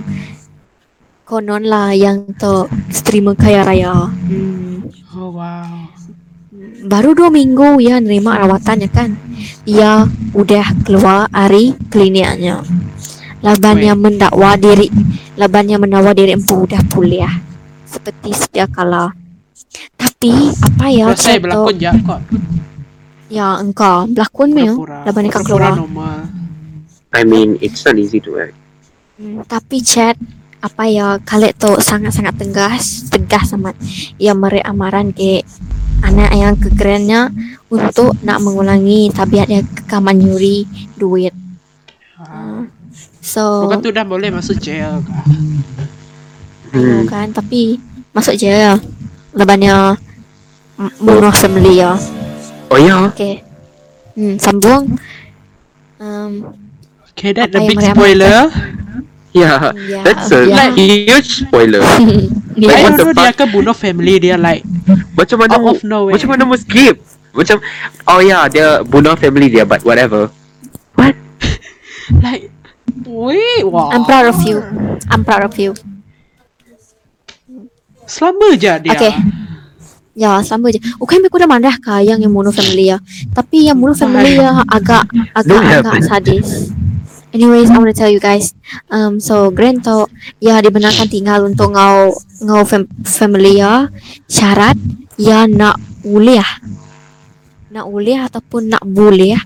konon 1.25 1.65
lah 1.65 1.97
yang 1.97 2.29
tu 2.37 2.69
terima 3.03 3.33
kaya 3.33 3.65
raya. 3.65 4.13
Hmm. 4.13 4.85
Oh 5.17 5.33
wow. 5.33 5.96
Baru 6.85 7.17
dua 7.17 7.33
minggu 7.33 7.81
ia 7.81 7.97
nerima 8.03 8.37
rawatannya 8.37 8.89
kan. 8.93 9.17
Ia 9.65 10.05
udah 10.37 10.67
keluar 10.85 11.31
dari 11.33 11.73
kliniknya. 11.89 12.61
Labannya 13.45 13.93
mendakwa 13.95 14.57
diri 14.57 14.89
Labannya 15.37 15.77
mendakwa 15.77 16.17
diri 16.17 16.33
empu 16.33 16.65
udah 16.65 16.81
pulih 16.89 17.29
Seperti 17.85 18.33
sedia 18.33 18.65
kala 18.65 19.13
Tapi 19.93 20.51
apa 20.57 20.89
ya 20.89 21.13
saya 21.13 21.37
tu 21.37 21.45
berlakon 21.45 21.75
je 21.77 21.91
kok. 22.01 22.21
Ya 23.29 23.61
engkau 23.61 24.09
Berlakon 24.09 24.49
me 24.57 24.65
Pura-pura. 24.73 24.99
Laban 25.05 25.25
kau 25.29 25.45
Pura-pura 25.45 25.69
keluar 25.69 25.73
normal. 25.79 26.19
I 27.13 27.23
mean, 27.29 27.61
it's 27.61 27.85
not 27.85 28.01
easy 28.01 28.19
to 28.25 28.41
act. 28.41 28.57
hmm, 29.21 29.45
Tapi 29.45 29.85
chat 29.85 30.17
Apa 30.65 30.89
ya 30.89 31.21
Khaled 31.21 31.61
tu 31.61 31.77
sangat-sangat 31.77 32.41
tegas 32.41 33.13
Tegas 33.13 33.53
amat 33.53 33.77
Ia 34.17 34.33
meri 34.33 34.65
amaran 34.65 35.13
ke 35.13 35.45
Anak 36.01 36.31
yang 36.33 36.55
kegerannya 36.55 37.31
Untuk 37.67 38.17
nak 38.21 38.41
mengulangi 38.41 39.09
Tabiat 39.09 39.47
yang 39.47 39.65
kekaman 39.67 40.17
nyuri 40.17 40.65
Duit 40.95 41.33
Ah. 42.17 42.65
So 43.21 43.65
Bukan 43.65 43.81
tu 43.81 43.91
dah 43.91 44.03
boleh 44.03 44.31
masuk 44.31 44.57
jail? 44.57 45.05
Tahu 46.67 46.77
Hmm. 46.77 47.05
kan 47.07 47.29
tapi 47.29 47.77
masuk 48.11 48.35
je 48.35 48.49
ya. 48.49 48.75
Lebannya 49.31 49.97
m- 50.77 50.97
bunuh 50.99 51.31
family 51.31 51.79
ya. 51.79 51.95
Oh 52.69 52.77
yeah. 52.77 53.09
Okay. 53.09 53.41
Hmm, 54.13 54.37
sambung. 54.37 54.97
Um, 55.97 56.57
Okay, 57.13 57.33
that 57.33 57.49
the 57.49 57.61
big 57.63 57.77
spoiler. 57.79 58.53
Yeah. 59.37 59.77
ya. 59.77 60.01
That's 60.01 60.33
a 60.33 60.49
ya. 60.49 60.73
huge 60.73 61.45
spoiler. 61.45 61.85
I 61.93 62.01
ya. 62.57 62.73
What 62.73 62.97
don't 62.97 63.13
know 63.13 63.13
dia 63.13 63.31
akan 63.37 63.49
bunuh 63.53 63.77
family 63.77 64.17
dia 64.17 64.41
like 64.41 64.65
Macam 65.13 65.45
mana? 65.45 65.61
out 65.61 65.77
of 65.77 65.81
nowhere. 65.85 66.17
Macam 66.17 66.29
mana 66.33 66.43
mau 66.49 66.57
skip? 66.57 66.97
Macam 67.37 67.61
Oh 68.09 68.25
yeah, 68.25 68.49
dia 68.49 68.81
bunuh 68.81 69.13
family 69.21 69.53
dia 69.53 69.69
but 69.69 69.85
whatever. 69.85 70.33
like 72.25 72.49
wait, 73.05 73.65
wow. 73.67 73.93
I'm 73.93 74.09
proud 74.09 74.25
of 74.31 74.41
you. 74.47 74.65
I'm 75.13 75.21
proud 75.21 75.45
of 75.45 75.53
you. 75.61 75.77
Selama 78.07 78.55
je 78.57 78.73
dia. 78.87 78.95
Okay. 78.97 79.13
Ya, 80.17 80.41
sama 80.41 80.73
je. 80.73 80.81
Bukan 80.97 81.21
aku 81.29 81.37
dah 81.37 81.51
marah 81.51 81.77
kah 81.77 82.01
yang 82.01 82.17
yang 82.17 82.33
bunuh 82.33 82.55
family 82.55 82.89
ya. 82.89 82.97
Tapi 83.37 83.69
yang 83.69 83.77
bunuh 83.77 83.93
family 83.93 84.41
ya 84.41 84.65
agak 84.65 85.05
agak 85.37 85.61
agak 85.61 85.61
happen. 85.85 86.01
sadis. 86.09 86.49
Anyways, 87.37 87.69
I 87.69 87.77
want 87.77 87.93
to 87.93 87.99
tell 88.01 88.09
you 88.09 88.17
guys. 88.17 88.57
Um, 88.89 89.21
so 89.21 89.53
Grand 89.53 89.85
tu 89.85 90.09
ya 90.41 90.57
dibenarkan 90.65 91.05
tinggal 91.05 91.45
untuk 91.45 91.77
ngau 91.77 92.17
ngau 92.17 92.63
fam- 92.65 92.89
family 93.05 93.61
ya. 93.61 93.93
Syarat 94.25 94.81
ya 95.21 95.45
nak 95.45 95.77
uliah. 96.01 96.49
Nak 97.69 97.85
uliah 97.93 98.25
ataupun 98.25 98.73
nak 98.73 98.81
buliah. 98.89 99.45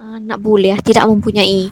Uh, 0.00 0.16
nak 0.24 0.40
buliah 0.40 0.80
tidak 0.80 1.04
mempunyai 1.04 1.68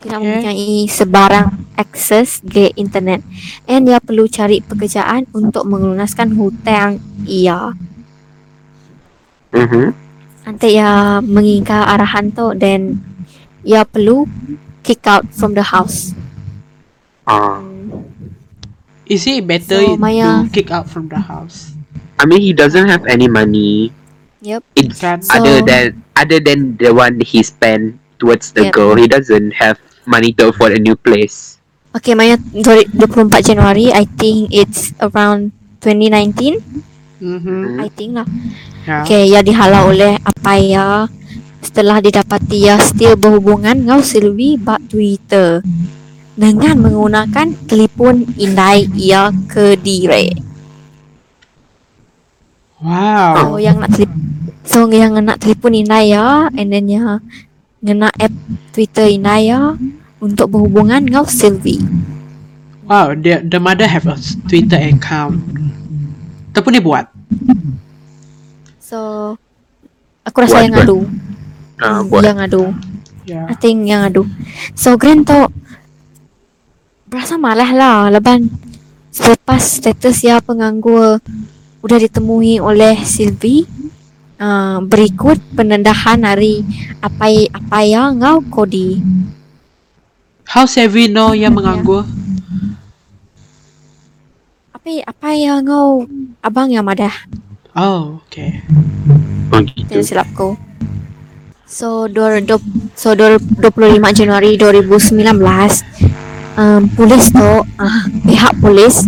tidak 0.00 0.16
Okay. 0.16 0.24
mempunyai 0.26 0.72
sebarang 0.88 1.48
akses 1.76 2.40
ke 2.40 2.72
internet 2.74 3.20
and 3.68 3.84
ia 3.84 4.00
perlu 4.00 4.24
cari 4.26 4.64
pekerjaan 4.64 5.28
untuk 5.36 5.68
melunaskan 5.68 6.34
hutang 6.34 6.98
ia. 7.28 7.76
Mhm. 9.52 9.92
Nanti 10.48 10.66
ia 10.72 11.20
mengingkar 11.20 11.84
arahan 11.84 12.32
tu 12.32 12.56
dan 12.56 12.96
ia 13.66 13.84
perlu 13.84 14.24
kick 14.82 15.04
out 15.04 15.28
from 15.32 15.52
the 15.52 15.64
house. 15.64 16.16
Ah. 17.28 17.60
Is 19.10 19.26
it 19.26 19.42
better 19.42 19.82
So, 19.82 19.98
Maya- 19.98 20.46
to 20.46 20.52
kick 20.54 20.70
out 20.70 20.86
from 20.86 21.10
the 21.10 21.18
house? 21.18 21.74
I 22.20 22.28
mean, 22.28 22.40
he 22.40 22.52
doesn't 22.54 22.86
have 22.86 23.02
any 23.10 23.26
money. 23.26 23.90
Yep. 24.40 24.62
It's? 24.76 25.00
So- 25.02 25.18
other 25.34 25.60
than 25.60 26.00
other 26.16 26.38
than 26.40 26.76
the 26.78 26.92
one 26.92 27.20
he 27.20 27.42
spent 27.42 27.96
towards 28.20 28.52
the 28.52 28.68
Yep. 28.68 28.72
girl. 28.72 28.94
He 28.96 29.08
doesn't 29.08 29.56
have 29.56 29.80
money 30.04 30.32
to 30.36 30.52
afford 30.52 30.76
a 30.76 30.80
new 30.80 30.94
place. 30.94 31.56
Okay, 31.90 32.14
Maya 32.14 32.38
24 32.54 33.42
Januari, 33.42 33.90
I 33.90 34.06
think 34.06 34.52
it's 34.54 34.94
around 35.02 35.50
2019, 35.82 36.62
Mhm. 37.18 37.82
I 37.82 37.88
think 37.90 38.14
lah. 38.14 38.28
Yeah. 38.86 39.02
Okay, 39.02 39.26
ia 39.26 39.42
dihalau 39.42 39.90
oleh 39.90 40.16
apa 40.22 40.52
ya 40.56 41.10
setelah 41.60 42.00
didapati 42.00 42.68
ia 42.68 42.76
still 42.80 43.16
berhubungan 43.16 43.76
dengan 43.84 44.00
Sylvie 44.00 44.56
bak 44.56 44.80
Twitter 44.88 45.60
dengan 46.34 46.80
menggunakan 46.80 47.52
telefon 47.68 48.24
indai 48.40 48.88
ia 48.96 49.28
ke 49.48 49.76
dire. 49.76 50.32
Wow. 52.80 53.36
So 53.36 53.44
yang 53.60 53.76
nak 53.76 53.92
telip 53.92 54.12
So 54.70 54.86
yang 54.86 55.18
nak 55.24 55.42
telefon 55.42 55.74
indai 55.74 56.14
ya 56.14 56.46
and 56.54 56.70
then 56.70 56.86
ya 56.86 57.18
ngena 57.82 58.12
app 58.20 58.32
Twitter 58.70 59.08
indai 59.08 59.50
ya 59.50 59.74
untuk 60.20 60.52
berhubungan 60.52 61.02
dengan 61.02 61.26
Sylvie. 61.26 61.82
Wow, 62.86 63.18
the 63.18 63.42
the 63.42 63.58
mother 63.58 63.88
have 63.88 64.06
a 64.06 64.14
Twitter 64.46 64.78
account. 64.78 65.42
Tapi 66.54 66.76
dia 66.76 66.82
buat. 66.82 67.06
So 68.78 69.34
aku 70.22 70.36
rasa 70.44 70.60
Buat 70.60 70.64
yang 70.66 70.74
ngadu. 70.78 70.98
Ah, 71.80 72.04
Hmm, 72.04 72.12
buat. 72.12 72.22
Yang 72.22 72.36
ngadu. 72.44 72.64
Yeah. 73.24 73.46
I 73.48 73.54
think 73.56 73.88
yang 73.88 74.04
ngadu. 74.04 74.28
So 74.76 75.00
Grand 75.00 75.24
tu 75.24 75.40
berasa 77.10 77.34
malah 77.34 77.72
lah 77.74 78.06
leban 78.06 78.46
selepas 79.10 79.58
status 79.58 80.22
ya 80.22 80.38
penganggur 80.38 81.18
udah 81.82 81.98
ditemui 81.98 82.62
oleh 82.62 83.02
Sylvie 83.02 83.66
uh, 84.38 84.78
berikut 84.78 85.42
penendahan 85.58 86.22
hari 86.22 86.62
apa 87.02 87.50
apa 87.50 87.78
yang 87.82 88.22
ngau 88.22 88.44
Cody. 88.46 89.02
How 90.46 90.66
Sevi 90.66 91.10
know 91.10 91.34
yang 91.34 91.54
menganggur? 91.54 92.06
Apa 94.74 94.88
apa 95.06 95.28
yang 95.34 95.66
ngau 95.66 96.06
abang 96.42 96.70
yang 96.70 96.84
madah 96.86 97.12
Oh, 97.70 98.18
okay. 98.26 98.66
Oh, 99.54 99.62
tidak 99.62 100.02
gitu. 100.02 100.02
silapku. 100.02 100.58
So, 101.70 102.10
dua, 102.10 102.42
dua, 102.42 102.58
so 102.98 103.14
dua, 103.14 103.38
25 103.38 104.02
Januari 104.10 104.58
2019, 104.58 105.86
um, 106.58 106.82
polis 106.98 107.30
tu, 107.30 107.62
uh, 107.62 108.02
pihak 108.26 108.58
polis 108.58 109.06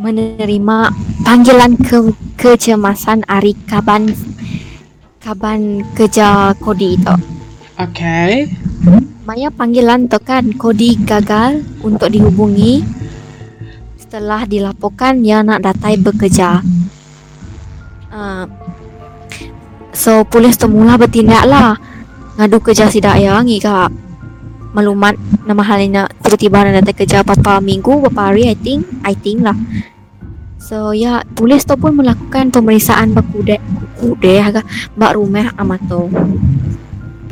menerima 0.00 0.88
panggilan 1.28 1.76
ke 1.76 2.08
kecemasan 2.40 3.20
hari 3.28 3.52
kaban 3.68 4.16
kaban 5.20 5.84
kerja 5.92 6.56
Kodi 6.56 6.96
tu. 6.96 7.14
Okay. 7.76 8.48
Maya 9.28 9.52
panggilan 9.52 10.08
tu 10.08 10.18
kan 10.24 10.56
Kodi 10.56 10.96
gagal 11.04 11.60
untuk 11.84 12.10
dihubungi 12.10 12.80
setelah 14.00 14.48
dilaporkan 14.48 15.20
ia 15.20 15.44
nak 15.44 15.68
datai 15.68 16.00
bekerja. 16.00 16.64
Uh, 18.08 18.48
so 19.92 20.24
polis 20.26 20.56
tu 20.56 20.66
mula 20.68 20.96
bertindak 20.96 21.44
lah 21.46 21.76
ngadu 22.40 22.58
kerja 22.64 22.88
sidak 22.88 23.20
yang 23.20 23.44
ika 23.48 23.92
maklumat 24.72 25.20
nama 25.44 25.60
halnya 25.60 26.08
tiba-tiba 26.24 26.64
nak 26.64 26.80
datang 26.80 26.96
kerja 27.04 27.20
beberapa 27.20 27.60
minggu 27.60 28.08
beberapa 28.08 28.32
hari 28.32 28.48
I 28.48 28.56
think 28.56 28.88
I 29.04 29.12
think 29.12 29.44
lah 29.44 29.56
so 30.56 30.96
ya 30.96 31.20
polis 31.36 31.68
tu 31.68 31.76
pun 31.76 31.92
melakukan 31.92 32.48
pemeriksaan 32.48 33.12
bakude 33.12 33.60
kude 34.00 34.34
agak 34.40 34.64
bak 34.96 35.12
rumah 35.14 35.52
amat 35.60 35.80
tu 35.86 36.08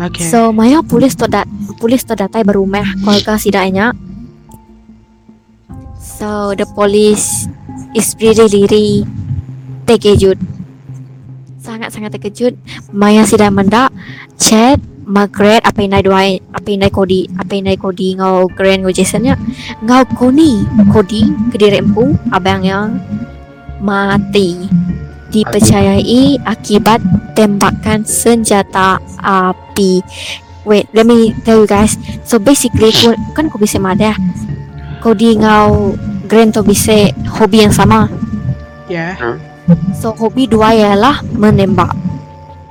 Okay. 0.00 0.24
So 0.32 0.48
maya 0.48 0.80
polis 0.80 1.12
tu 1.12 1.28
dat 1.28 1.44
polis 1.76 2.08
tu 2.08 2.16
datai 2.16 2.40
berumah 2.40 2.96
keluarga 3.04 3.36
sidaknya. 3.36 3.92
So 6.00 6.56
the 6.56 6.64
police 6.72 7.44
is 7.92 8.16
really 8.16 8.48
really 8.48 9.04
terkejut. 9.84 10.40
Sangat-sangat 11.60 12.16
terkejut. 12.16 12.56
Maya 12.90 13.28
sidak 13.28 13.52
mendak 13.52 13.92
chat 14.40 14.80
Margaret 15.04 15.60
apa 15.66 15.82
yang 15.82 16.00
dua 16.00 16.38
apa 16.54 16.68
yang 16.70 16.86
kodi 16.88 17.26
apa 17.34 17.52
yang 17.58 17.74
kodi 17.76 18.14
ngau 18.14 18.46
Grand 18.54 18.86
ngau 18.86 18.94
Jasonnya 18.94 19.34
ngau 19.82 20.06
koni 20.14 20.62
kodi 20.94 21.26
kediri 21.50 21.82
empu 21.82 22.14
abang 22.30 22.62
yang 22.62 23.02
mati 23.82 24.70
dipercayai 25.30 26.42
akibat 26.42 26.98
tembakan 27.38 28.02
senjata 28.02 28.98
api. 29.22 30.02
Wait, 30.66 30.86
let 30.92 31.08
me 31.08 31.32
tell 31.46 31.64
you 31.64 31.68
guys. 31.70 31.96
So 32.26 32.36
basically, 32.36 32.92
ku, 32.92 33.16
kan 33.32 33.48
kau 33.48 33.56
bisa 33.56 33.80
madah. 33.80 34.12
Kau 35.00 35.16
di 35.16 35.38
ngau 35.38 35.96
Grand 36.30 36.54
tu 36.54 36.62
bisa 36.62 37.10
hobi 37.40 37.66
yang 37.66 37.74
sama. 37.74 38.06
yeah. 38.86 39.49
So 39.96 40.12
hobi 40.16 40.46
dua 40.46 40.72
ialah 40.72 41.22
menembak. 41.34 41.92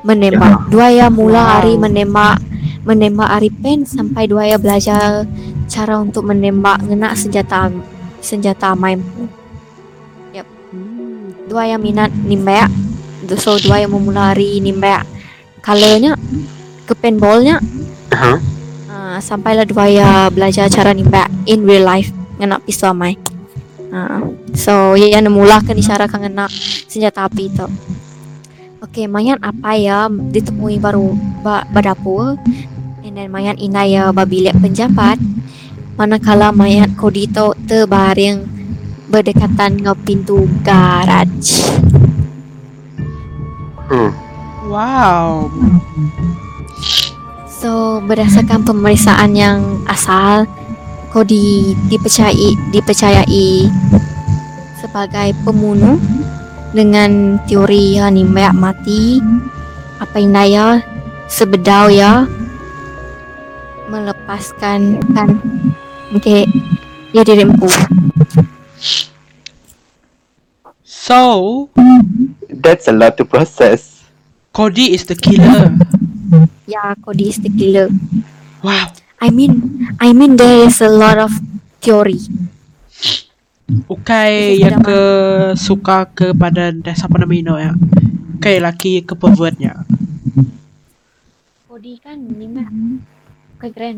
Menembak. 0.04 0.68
Dua 0.72 0.88
ya 0.90 1.08
mula 1.12 1.40
Wow. 1.40 1.52
hari 1.60 1.74
menembak 1.76 2.38
menembak 2.88 3.30
hari 3.30 3.52
pen 3.54 3.86
sampai 3.86 4.26
dua 4.26 4.48
ya 4.50 4.58
belajar 4.58 5.28
cara 5.70 6.00
untuk 6.00 6.26
menembak 6.26 6.82
ngena 6.82 7.14
senjata 7.14 7.70
senjata 8.24 8.74
main. 8.74 9.04
Hmm. 10.70 11.34
dua 11.50 11.66
yang 11.66 11.82
minat 11.82 12.14
nimbak 12.14 12.70
so 13.42 13.58
dua 13.58 13.82
yang 13.82 13.90
memula 13.90 14.38
hari 14.38 14.62
nimbak 14.62 15.02
colornya 15.66 16.14
ke 16.86 16.94
paintballnya 16.94 17.58
Aha. 18.14 18.38
uh, 18.90 19.18
sampailah 19.18 19.66
dua 19.66 19.90
ya 19.90 20.10
belajar 20.30 20.70
cara 20.70 20.94
nimbak 20.94 21.26
in 21.50 21.66
real 21.66 21.90
life 21.90 22.14
ngena 22.38 22.62
pistol 22.62 22.94
mai 22.94 23.18
uh, 23.94 24.22
so 24.56 24.94
ya 24.94 25.08
yang 25.10 25.30
mula 25.30 25.62
kan 25.62 25.78
isyarat 25.78 26.10
kan 26.10 26.24
ngena 26.26 26.50
senjata 26.90 27.26
api 27.30 27.50
itu 27.50 27.68
Okey, 28.80 29.12
mayan 29.12 29.36
apa 29.44 29.76
ya 29.76 30.08
ditemui 30.08 30.80
baru 30.80 31.12
ba, 31.44 31.68
badapur 31.68 32.40
and 33.04 33.20
then 33.20 33.28
mayan 33.28 33.60
ina 33.60 33.84
ya 33.84 34.08
babilik 34.16 34.56
penjabat 34.56 35.20
manakala 36.00 36.56
mayat 36.56 36.96
Kodito 36.96 37.52
terbaring 37.68 38.48
berdekatan 39.12 39.84
dengan 39.84 40.00
pintu 40.00 40.48
garaj. 40.64 41.28
Hmm. 43.92 44.16
Wow. 44.72 45.52
So 47.52 48.00
berdasarkan 48.08 48.64
pemeriksaan 48.64 49.36
yang 49.36 49.84
asal, 49.92 50.48
Cody 51.10 51.74
dipercayai 51.90 52.70
dipercayai 52.70 53.48
sebagai 54.78 55.34
pembunuh 55.42 55.98
dengan 56.70 57.42
teori 57.50 57.98
yang 57.98 58.14
nimbat 58.14 58.54
mati 58.54 59.18
apa 59.98 60.22
yang 60.22 60.32
daya 60.38 60.68
sebedau 61.26 61.90
ya 61.90 62.30
melepaskan 63.90 65.02
kan 65.18 65.42
okay, 66.14 66.46
dia 67.10 67.26
dirempu 67.26 67.66
So, 71.10 71.70
That's 72.54 72.86
a 72.86 72.94
lot 72.94 73.18
to 73.18 73.26
process. 73.26 74.06
Cody 74.54 74.94
is 74.94 75.10
the 75.10 75.18
killer. 75.18 75.74
ya 76.70 76.94
Cody 77.02 77.34
is 77.34 77.42
the 77.42 77.50
killer 77.50 77.90
Wow. 78.62 78.94
I 79.20 79.30
mean 79.30 79.84
I 80.00 80.16
mean 80.16 80.40
there 80.40 80.64
is 80.64 80.80
a 80.80 80.92
lot 80.92 81.20
of 81.20 81.32
theory 81.84 82.20
Ukai 83.86 84.58
Itu 84.58 84.66
yang 84.66 84.82
ke 84.82 85.02
suka 85.54 86.10
kepada 86.10 86.74
desa 86.74 87.06
Panamino 87.06 87.54
ya. 87.62 87.78
Ukai 88.42 88.58
laki 88.58 89.06
ke 89.06 89.14
pervertnya. 89.14 89.86
Kan 92.10 92.26
nimbat 92.26 92.70
keren 93.62 93.98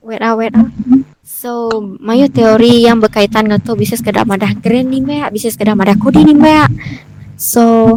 Wait 0.00 0.22
ah, 0.24 0.32
wait 0.32 0.56
ah. 0.56 0.68
So, 1.28 1.68
mayo 2.00 2.32
teori 2.32 2.88
yang 2.88 3.04
berkaitan 3.04 3.44
dengan 3.44 3.60
tu 3.60 3.76
bisa 3.76 3.92
sekedar 3.92 4.24
madah 4.24 4.56
keren 4.64 4.88
ni 4.88 5.04
mbak, 5.04 5.36
bisa 5.36 5.52
sekedar 5.52 5.76
madah 5.76 6.00
kodi 6.00 6.24
ni 6.24 6.32
mbak. 6.32 6.72
So, 7.36 7.96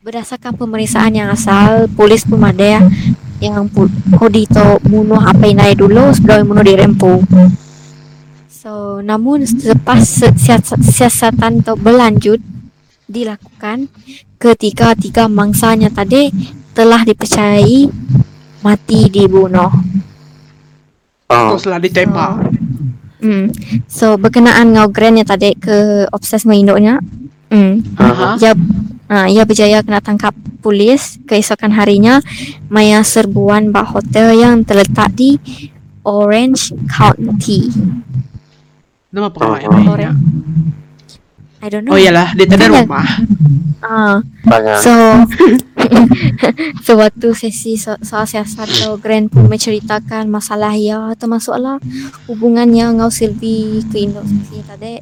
berdasarkan 0.00 0.56
pemeriksaan 0.56 1.12
yang 1.12 1.28
asal, 1.28 1.84
polis 1.92 2.24
pun 2.24 2.40
ada 2.40 2.88
yang 3.40 3.68
pu- 3.68 3.92
kodi 4.16 4.48
tu 4.48 4.80
bunuh 4.88 5.20
apa 5.20 5.44
yang 5.44 5.60
naik 5.60 5.76
dulu 5.76 6.08
sebelum 6.16 6.48
bunuh 6.48 6.64
di 6.64 6.72
rempu. 6.72 7.20
So, 8.48 9.04
namun 9.04 9.44
selepas 9.44 10.00
se- 10.04 10.36
siasat, 10.36 10.80
siasatan 10.80 11.60
tu 11.60 11.76
berlanjut 11.76 12.40
dilakukan 13.04 13.92
ketika 14.40 14.96
tiga 14.96 15.28
mangsanya 15.28 15.92
tadi 15.92 16.32
telah 16.72 17.04
dipercayai 17.04 17.92
mati 18.64 19.08
dibunuh. 19.12 19.68
Oh. 21.28 21.56
Teruslah 21.56 21.76
ditembak. 21.76 22.56
Hmm. 23.20 23.52
So 23.84 24.16
berkenaan 24.16 24.72
ngau 24.72 24.88
grandnya 24.88 25.28
tadi 25.28 25.52
ke 25.52 26.08
obses 26.08 26.48
menginduknya. 26.48 27.04
Hmm. 27.52 27.84
Aha. 28.00 28.40
Ia 28.40 28.56
uh, 29.10 29.26
ia 29.26 29.42
berjaya 29.42 29.82
kena 29.82 29.98
tangkap 29.98 30.32
polis 30.62 31.18
keesokan 31.26 31.74
harinya 31.74 32.22
maya 32.70 33.02
serbuan 33.02 33.68
bak 33.68 33.90
hotel 33.90 34.32
yang 34.32 34.62
terletak 34.62 35.10
di 35.12 35.36
Orange 36.00 36.72
County. 36.88 37.68
Nama 39.10 39.26
Oh, 39.26 39.58
yang 39.58 39.74
oh. 39.74 39.98
ya. 39.98 40.12
I 41.60 41.68
don't 41.68 41.84
know. 41.84 41.92
Oh 41.92 42.00
iyalah, 42.00 42.32
dia 42.32 42.48
tak 42.48 42.56
ada 42.56 42.72
rumah. 42.72 43.04
Ah, 43.84 44.20
Banyak. 44.46 44.76
so 44.80 44.92
sewaktu 46.86 47.32
sesi 47.32 47.80
so- 47.80 48.00
soal 48.04 48.28
siasat 48.28 48.68
tu 48.68 48.92
Grand 49.00 49.28
pun 49.28 49.48
menceritakan 49.48 50.28
masalah 50.28 50.76
ia 50.76 51.12
termasuklah 51.16 51.80
hubungannya 52.28 52.92
ngau 53.00 53.08
Sylvie 53.08 53.80
ke 53.88 54.04
Indonesia 54.04 54.60
tadi 54.68 55.00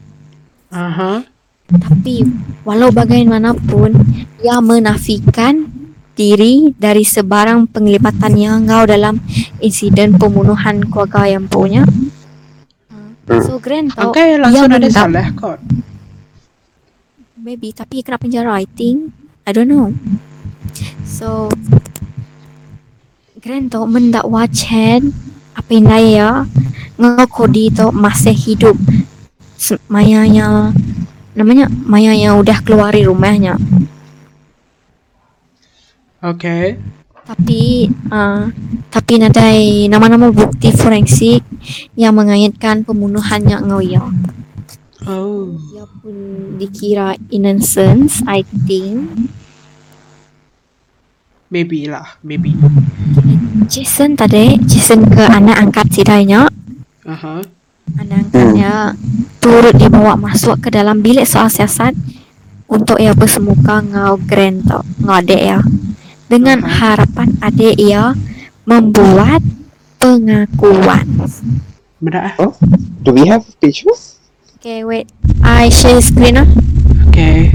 Aha. 0.70 1.26
Tapi 1.68 2.24
walau 2.64 2.88
bagaimanapun 2.88 3.92
ia 4.40 4.56
menafikan 4.58 5.68
diri 6.12 6.72
dari 6.74 7.04
sebarang 7.04 7.68
penglibatan 7.68 8.34
yang 8.34 8.66
ngau 8.66 8.88
dalam 8.88 9.20
insiden 9.58 10.16
pembunuhan 10.16 10.82
keluarga 10.82 11.28
yang 11.28 11.44
punya. 11.46 11.84
So 13.28 13.60
Grand 13.60 13.92
tau 13.92 14.08
Angkai 14.10 14.40
langsung 14.40 14.66
ada 14.66 14.80
mendap- 14.80 14.96
salah 15.04 15.28
kot. 15.36 15.60
Maybe 17.38 17.70
tapi 17.70 18.00
kena 18.00 18.16
penjara 18.16 18.56
I 18.56 18.66
think 18.66 19.12
I 19.46 19.54
don't 19.54 19.68
know 19.68 19.94
So 21.06 21.48
Grand 23.38 23.70
tu 23.70 23.80
mendakwa 23.86 24.44
Chen 24.50 25.14
Apa 25.54 25.70
yang 25.70 25.86
dia 25.86 26.30
Ngau 26.98 27.24
Cody 27.30 27.70
tu 27.70 27.88
masih 27.88 28.34
hidup 28.34 28.76
Se- 29.54 29.80
Mayanya 29.86 30.74
Namanya 31.38 31.70
Maya 31.70 32.10
yang 32.12 32.42
udah 32.42 32.58
keluar 32.66 32.90
dari 32.90 33.06
rumahnya 33.06 33.54
Okay. 36.18 36.74
Tapi 37.22 37.86
uh, 38.10 38.50
Tapi 38.90 39.12
nadai 39.22 39.86
Nama-nama 39.86 40.34
bukti 40.34 40.74
forensik 40.74 41.46
Yang 41.94 42.14
mengaitkan 42.18 42.82
pembunuhannya 42.82 43.62
Ngau 43.62 43.78
ya 43.78 44.02
Oh. 45.06 45.54
Dia 45.70 45.86
pun 46.02 46.14
dikira 46.58 47.14
innocence 47.30 48.18
I 48.26 48.42
think 48.66 49.30
Maybe 51.48 51.88
lah, 51.88 52.20
maybe. 52.20 52.52
Jason 53.72 54.20
tadi 54.20 54.60
Jason 54.68 55.08
ke 55.08 55.24
anak 55.24 55.56
angkat 55.64 55.86
sidainya 55.94 56.50
Uh-huh. 57.08 57.40
Anak 57.96 58.28
angkatnya 58.28 58.92
turut 59.40 59.72
dibawa 59.80 60.20
masuk 60.20 60.60
ke 60.60 60.68
dalam 60.68 61.00
bilik 61.00 61.24
soal 61.24 61.48
siasat 61.48 61.96
untuk 62.68 63.00
ia 63.00 63.16
bersemuka 63.16 63.80
ngau 63.80 64.20
grand 64.28 64.60
tau, 64.68 64.84
ngau 65.00 65.16
adik 65.16 65.40
ya. 65.40 65.64
Dengan 66.28 66.60
Aha. 66.60 66.68
harapan 66.68 67.32
adik 67.40 67.80
ia 67.80 68.12
membuat 68.68 69.40
pengakuan. 69.96 71.08
Benar 72.04 72.36
ah? 72.36 72.52
Do 73.00 73.16
we 73.16 73.24
have 73.24 73.48
pictures? 73.56 74.20
Okay, 74.60 74.84
wait. 74.84 75.08
I 75.40 75.72
share 75.72 76.04
screen 76.04 76.44
ah. 76.44 76.48
Okay. 77.08 77.48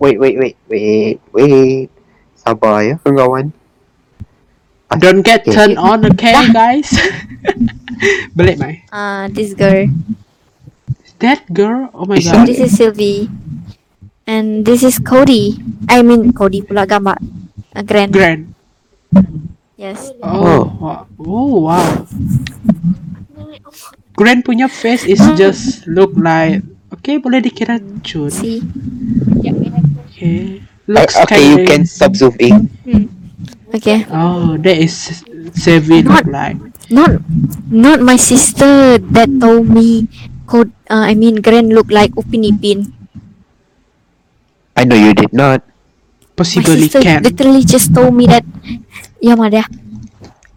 Wait, 0.00 0.16
wait, 0.16 0.40
wait, 0.40 0.56
wait, 0.70 1.20
wait. 1.36 1.92
Sabar 2.40 2.80
ya, 2.86 2.96
kawan. 3.04 3.52
Don't 4.96 5.20
get 5.20 5.44
Okay. 5.44 5.52
turned 5.52 5.76
on, 5.76 6.00
okay, 6.16 6.48
guys? 6.48 6.88
Balik, 8.36 8.56
Mai. 8.56 8.80
Uh, 8.88 9.28
this 9.28 9.52
girl. 9.52 9.92
That 11.20 11.44
girl? 11.52 11.90
Oh 11.92 12.06
my 12.08 12.22
god. 12.22 12.48
This 12.48 12.62
is 12.62 12.72
Sylvie. 12.78 13.28
And 14.24 14.64
this 14.64 14.80
is 14.80 14.96
Cody. 15.02 15.60
I 15.88 16.00
mean 16.00 16.32
Cody 16.32 16.62
pula 16.62 16.86
gambar. 16.88 17.18
Uh, 17.74 17.82
grand. 17.82 18.12
Grand. 18.14 18.54
Yes. 19.76 20.14
Oh, 20.22 20.72
wow. 20.80 21.06
Oh, 21.20 21.68
wow. 21.68 22.06
Grand 24.16 24.42
punya 24.46 24.70
face 24.70 25.04
is 25.04 25.20
just 25.36 25.86
look 25.86 26.10
like 26.16 26.62
Okay, 26.98 27.20
boleh 27.20 27.44
dikira 27.44 27.78
cun. 28.00 28.32
See. 28.32 28.64
Okay. 30.08 30.58
Uh, 30.58 30.66
Looks 30.88 31.14
okay, 31.20 31.52
you 31.52 31.68
can 31.68 31.84
stop 31.84 32.16
zooming. 32.16 32.72
Okay. 33.68 34.08
Oh, 34.08 34.56
that 34.56 34.78
is 34.80 35.24
Sevi 35.52 36.00
look 36.00 36.24
like. 36.24 36.56
Not 36.88 37.20
not 37.68 38.00
my 38.00 38.16
sister 38.16 38.96
that 38.96 39.28
told 39.28 39.68
me 39.68 40.08
code 40.48 40.72
uh, 40.88 41.04
I 41.04 41.12
mean 41.12 41.44
grand 41.44 41.68
look 41.76 41.92
like 41.92 42.16
Upin 42.16 42.48
Ipin. 42.48 42.88
I 44.72 44.88
know 44.88 44.96
you 44.96 45.12
did 45.12 45.36
not. 45.36 45.60
My 45.60 46.44
Possibly 46.44 46.88
sister 46.88 47.02
can. 47.02 47.20
literally 47.26 47.66
just 47.66 47.92
told 47.92 48.16
me 48.16 48.24
that 48.30 48.46
ya 49.20 49.36
mada. 49.36 49.68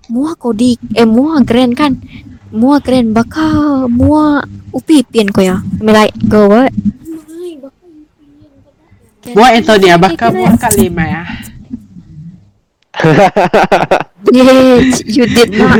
Mua 0.07 0.39
Cody 0.39 0.79
eh 0.95 1.03
mua 1.03 1.43
grand 1.43 1.75
kan. 1.75 1.99
Mua 2.47 2.79
grand 2.79 3.11
baka 3.11 3.87
mua 3.91 4.39
Upin 4.71 5.03
Ipin 5.03 5.27
ko 5.35 5.43
ya. 5.43 5.59
I 5.59 5.81
mean 5.83 5.95
like 5.95 6.15
go 6.31 6.47
what? 6.47 6.71
Buat 9.21 9.51
Antonia, 9.61 10.01
bakal 10.01 10.33
buat 10.33 10.57
kat 10.57 10.73
lima 10.79 11.03
ya. 11.05 11.23
Yeah, 12.99 14.83
you 15.07 15.25
did 15.25 15.55
not. 15.55 15.79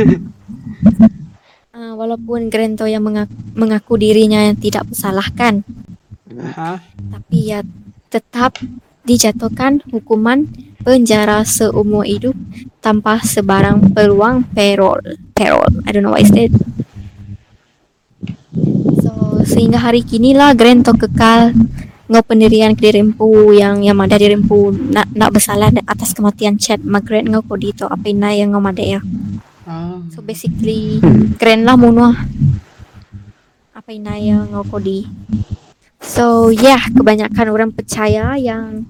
Uh, 1.76 1.92
walaupun 2.00 2.48
Grand 2.48 2.80
to 2.80 2.88
yang 2.88 3.04
mengaku, 3.04 3.36
mengaku 3.52 3.94
dirinya 4.00 4.48
yang 4.48 4.56
tidak 4.56 4.88
bersalah 4.88 5.28
kan, 5.36 5.60
Aha. 6.32 6.80
tapi 7.12 7.52
ia 7.52 7.60
tetap 8.08 8.56
dijatuhkan 9.04 9.84
hukuman 9.92 10.48
penjara 10.82 11.44
seumur 11.46 12.08
hidup 12.08 12.34
tanpa 12.80 13.20
sebarang 13.22 13.92
peluang 13.94 14.48
parole. 14.50 15.20
Parole. 15.36 15.84
I 15.86 15.90
don't 15.92 16.02
know 16.02 16.14
what 16.16 16.24
is 16.24 16.32
that. 16.34 16.50
So, 19.04 19.42
sehingga 19.46 19.78
hari 19.78 20.02
kini 20.02 20.34
lah 20.34 20.56
Grand 20.56 20.84
to 20.86 20.96
kekal 20.96 21.54
ngau 22.12 22.20
pendirian 22.20 22.76
ke 22.76 22.92
dirempu 22.92 23.56
yang 23.56 23.80
yang 23.80 23.96
mada 23.96 24.20
dirempu 24.20 24.68
nak 24.92 25.08
nak 25.16 25.32
bersalah 25.32 25.72
atas 25.88 26.12
kematian 26.12 26.60
Chad 26.60 26.84
Margaret 26.84 27.24
ngau 27.24 27.40
kodi 27.40 27.72
to 27.72 27.88
apa 27.88 28.12
ina 28.12 28.36
yang 28.36 28.52
ngau 28.52 28.60
mada 28.60 28.84
ya. 28.84 29.00
So 30.12 30.20
basically 30.20 31.00
Grand 31.40 31.64
lah 31.64 31.80
munuh 31.80 32.12
apa 33.72 33.88
ina 33.96 34.20
yang 34.20 34.52
ngau 34.52 34.68
kodi. 34.68 35.08
So 36.04 36.52
yeah, 36.52 36.84
kebanyakan 36.92 37.48
orang 37.48 37.70
percaya 37.72 38.36
yang 38.36 38.84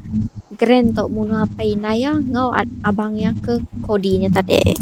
Grand 0.59 0.91
tok 0.91 1.07
munuh 1.07 1.47
apa 1.47 1.63
ina 1.63 1.95
yang 1.95 2.27
ngau 2.27 2.51
abangnya 2.83 3.39
ke 3.39 3.63
kodinya 3.87 4.35
tadi. 4.35 4.75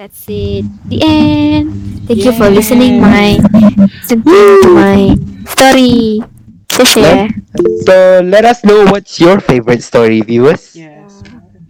That's 0.00 0.24
it. 0.32 0.64
The 0.88 1.04
end. 1.04 1.76
Thank 2.08 2.24
you 2.24 2.32
for 2.32 2.48
listening 2.48 3.04
my 3.04 3.36
to 4.08 4.16
my 4.72 5.12
story. 5.44 6.24
Share. 6.70 7.28
So 7.84 8.22
let 8.24 8.44
us 8.46 8.62
know 8.64 8.86
what's 8.86 9.18
your 9.20 9.40
favorite 9.40 9.82
story, 9.82 10.20
viewers. 10.22 10.74
Yes. 10.76 11.22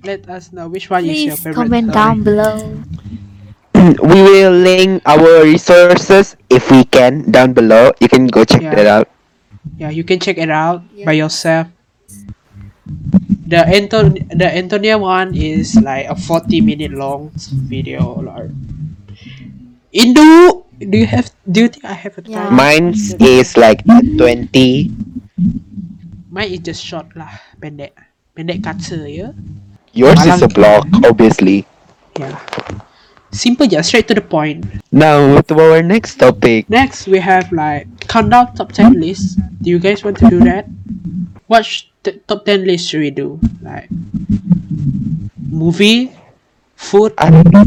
Let 0.05 0.29
us 0.29 0.53
know 0.53 0.69
which 0.69 0.89
one 0.91 1.05
is 1.05 1.25
your 1.25 1.37
Please 1.37 1.43
favorite 1.43 1.55
comment 1.57 1.87
story. 1.91 1.95
down 1.95 2.17
below. 2.23 2.55
we 4.05 4.19
will 4.23 4.53
link 4.53 5.03
our 5.07 5.43
resources 5.43 6.37
if 6.49 6.71
we 6.71 6.85
can 6.85 7.31
down 7.33 7.53
below. 7.55 7.93
You 8.01 8.09
can 8.09 8.27
go 8.29 8.45
check 8.45 8.63
Yeah. 8.63 8.75
that 8.77 8.87
out. 8.87 9.07
Yeah, 9.79 9.91
you 9.91 10.05
can 10.05 10.21
check 10.21 10.39
it 10.39 10.51
out 10.51 10.85
by 11.05 11.13
yourself. 11.17 11.69
The 13.51 13.67
Anton 13.67 14.15
the 14.31 14.47
Antonia 14.47 14.97
one 14.97 15.35
is 15.35 15.75
like 15.81 16.07
a 16.07 16.15
40 16.15 16.61
minute 16.61 16.93
long 16.93 17.33
video. 17.67 18.21
Like. 18.21 18.51
Indo, 19.93 20.65
do 20.81 20.97
you 20.99 21.07
have? 21.07 21.31
Do 21.51 21.61
you 21.63 21.69
think 21.69 21.85
I 21.85 21.93
have 21.93 22.17
a 22.19 22.23
Yeah. 22.25 22.49
time? 22.49 22.57
Mine's 22.57 23.15
is 23.21 23.57
like 23.57 23.85
20. 23.85 24.91
Mine 26.31 26.51
is 26.57 26.61
just 26.65 26.83
short 26.85 27.11
lah, 27.19 27.31
pendek, 27.61 27.93
pendek 28.37 28.63
kaca 28.65 29.05
ya. 29.05 29.35
Yours 29.93 30.23
is 30.25 30.41
a 30.43 30.49
block, 30.49 30.87
blog, 30.89 31.05
obviously. 31.11 31.67
Yeah. 32.19 32.39
Simple 33.31 33.67
just 33.67 33.91
straight 33.91 34.07
to 34.11 34.15
the 34.15 34.23
point. 34.25 34.67
Now 34.91 35.39
to 35.43 35.55
our 35.59 35.83
next 35.83 36.19
topic. 36.19 36.67
Next 36.71 37.07
we 37.07 37.19
have 37.23 37.51
like 37.55 37.87
countdown 38.11 38.55
top 38.59 38.73
10 38.75 38.99
list. 38.99 39.39
Do 39.63 39.71
you 39.71 39.79
guys 39.79 40.03
want 40.03 40.19
to 40.23 40.27
do 40.31 40.39
that? 40.47 40.67
What 41.47 41.67
sh- 41.67 41.91
t- 42.03 42.19
top 42.27 42.43
10 42.47 42.67
list 42.67 42.91
should 42.91 43.03
we 43.03 43.11
do? 43.11 43.39
Like 43.63 43.91
movie, 45.39 46.11
food, 46.75 47.15
I 47.19 47.31
don't 47.31 47.51
know. 47.53 47.67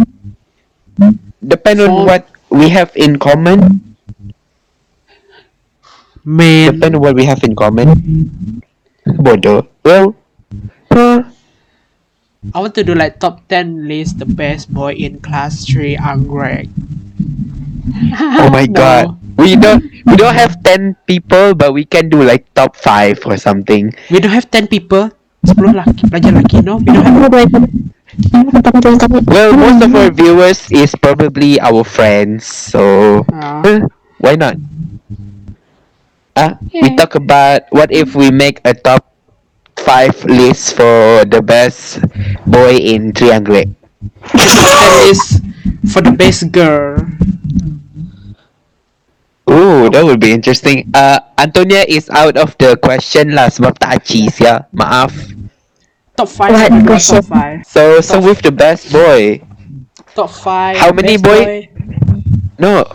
Depend 1.43 1.81
on 1.83 2.05
what 2.07 2.27
we 2.53 2.69
have 2.69 2.91
in 2.95 3.17
common. 3.19 3.81
man. 6.23 6.73
Depend 6.73 6.95
on 6.95 7.01
what 7.01 7.15
we 7.15 7.25
have 7.25 7.43
in 7.43 7.55
common. 7.55 8.61
Bodoh. 9.05 9.67
Well, 9.83 10.15
huh. 10.91 11.23
I 12.53 12.59
want 12.59 12.75
to 12.75 12.83
do 12.83 12.93
like 12.93 13.19
top 13.19 13.47
10 13.47 13.87
list 13.87 14.19
the 14.19 14.27
best 14.27 14.67
boy 14.73 14.93
in 14.93 15.19
class 15.23 15.63
3 15.65 15.95
Anggrek. 15.97 16.67
oh 18.39 18.49
my 18.51 18.67
god. 18.79 19.15
We 19.39 19.55
don't 19.55 19.83
we 20.05 20.15
don't 20.15 20.35
have 20.35 20.61
10 20.61 20.95
people 21.07 21.55
but 21.55 21.73
we 21.73 21.85
can 21.87 22.07
do 22.09 22.21
like 22.21 22.45
top 22.53 22.75
5 22.75 23.25
or 23.25 23.37
something. 23.37 23.95
We 24.11 24.19
don't 24.19 24.31
have 24.35 24.51
10 24.51 24.67
people. 24.67 25.11
10 25.43 25.55
laki, 25.75 26.03
pelajar 26.07 26.31
laki, 26.35 26.63
no? 26.63 26.77
We 26.79 26.87
don't 26.87 27.03
have 27.03 27.67
Well, 28.13 29.57
most 29.57 29.81
of 29.81 29.95
our 29.95 30.11
viewers 30.11 30.69
is 30.69 30.93
probably 30.93 31.59
our 31.59 31.83
friends, 31.83 32.45
so 32.45 33.25
uh, 33.33 33.65
eh, 33.65 33.81
why 34.21 34.35
not? 34.37 34.57
Ah, 36.37 36.57
we 36.73 36.93
talk 36.93 37.15
about 37.15 37.65
what 37.73 37.89
if 37.89 38.13
we 38.13 38.29
make 38.29 38.61
a 38.65 38.73
top 38.73 39.13
five 39.81 40.13
list 40.25 40.77
for 40.77 41.25
the 41.25 41.41
best 41.41 42.05
boy 42.45 42.77
in 42.77 43.13
Triangle. 43.13 43.65
10 44.29 45.09
list 45.09 45.41
for 45.89 46.01
the 46.05 46.13
best 46.13 46.51
girl. 46.53 47.01
Ooh, 49.49 49.89
that 49.89 50.05
would 50.05 50.19
be 50.21 50.31
interesting. 50.31 50.89
Uh, 50.93 51.19
Antonia 51.37 51.85
is 51.87 52.09
out 52.09 52.37
of 52.37 52.57
the 52.61 52.77
question 52.77 53.33
lah 53.33 53.49
sebab 53.49 53.77
tak 53.81 54.05
ya. 54.39 54.65
Maaf. 54.71 55.32
Top 56.15 56.29
5 56.29 56.51
What 56.51 56.61
everyone, 56.69 56.85
question? 56.85 57.21
top 57.25 57.25
5 57.25 57.65
So, 57.65 58.01
so 58.01 58.21
with 58.21 58.41
the 58.41 58.51
best 58.53 58.91
boy. 58.93 59.41
Top 60.13 60.29
5 60.29 60.77
How 60.77 60.91
many 60.93 61.17
best 61.17 61.25
boy? 61.25 61.69
No, 62.61 62.85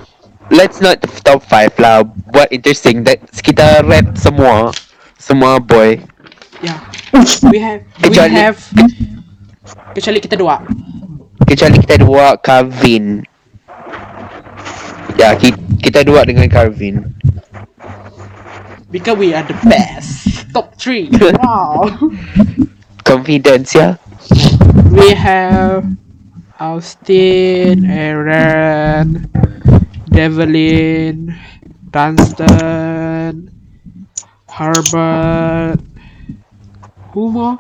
let's 0.51 0.79
not 0.81 1.03
top 1.27 1.43
5 1.43 1.79
lah. 1.83 2.07
Buat 2.31 2.55
interesting 2.55 3.03
that 3.11 3.19
kita 3.43 3.83
rate 3.83 4.15
semua 4.15 4.71
semua 5.19 5.59
boy. 5.59 5.99
Yeah. 6.63 6.79
We 7.51 7.59
have 7.59 7.83
we 7.99 8.11
Kecuali- 8.15 8.39
have 8.39 8.59
kecuali 9.99 10.19
kita 10.23 10.39
dua. 10.39 10.63
Kecuali 11.43 11.77
kita 11.83 11.97
dua 11.99 12.39
Calvin. 12.39 13.27
Ya, 15.19 15.35
kita, 15.35 15.59
kita 15.83 16.01
dua 16.07 16.23
dengan 16.23 16.47
Calvin. 16.47 17.03
Because 18.95 19.19
we 19.19 19.35
are 19.35 19.43
the 19.43 19.59
best. 19.67 20.23
Top 20.55 20.79
3. 20.79 21.11
Wow. 21.43 21.91
Confidence 23.09 23.73
ya. 23.73 23.97
we 24.93 25.17
have 25.17 25.81
Austin, 26.61 27.89
Aaron, 27.89 29.25
Devlin, 30.13 31.33
Dunstan, 31.89 33.49
Herbert, 34.53 35.81
who 37.17 37.33
more? 37.33 37.57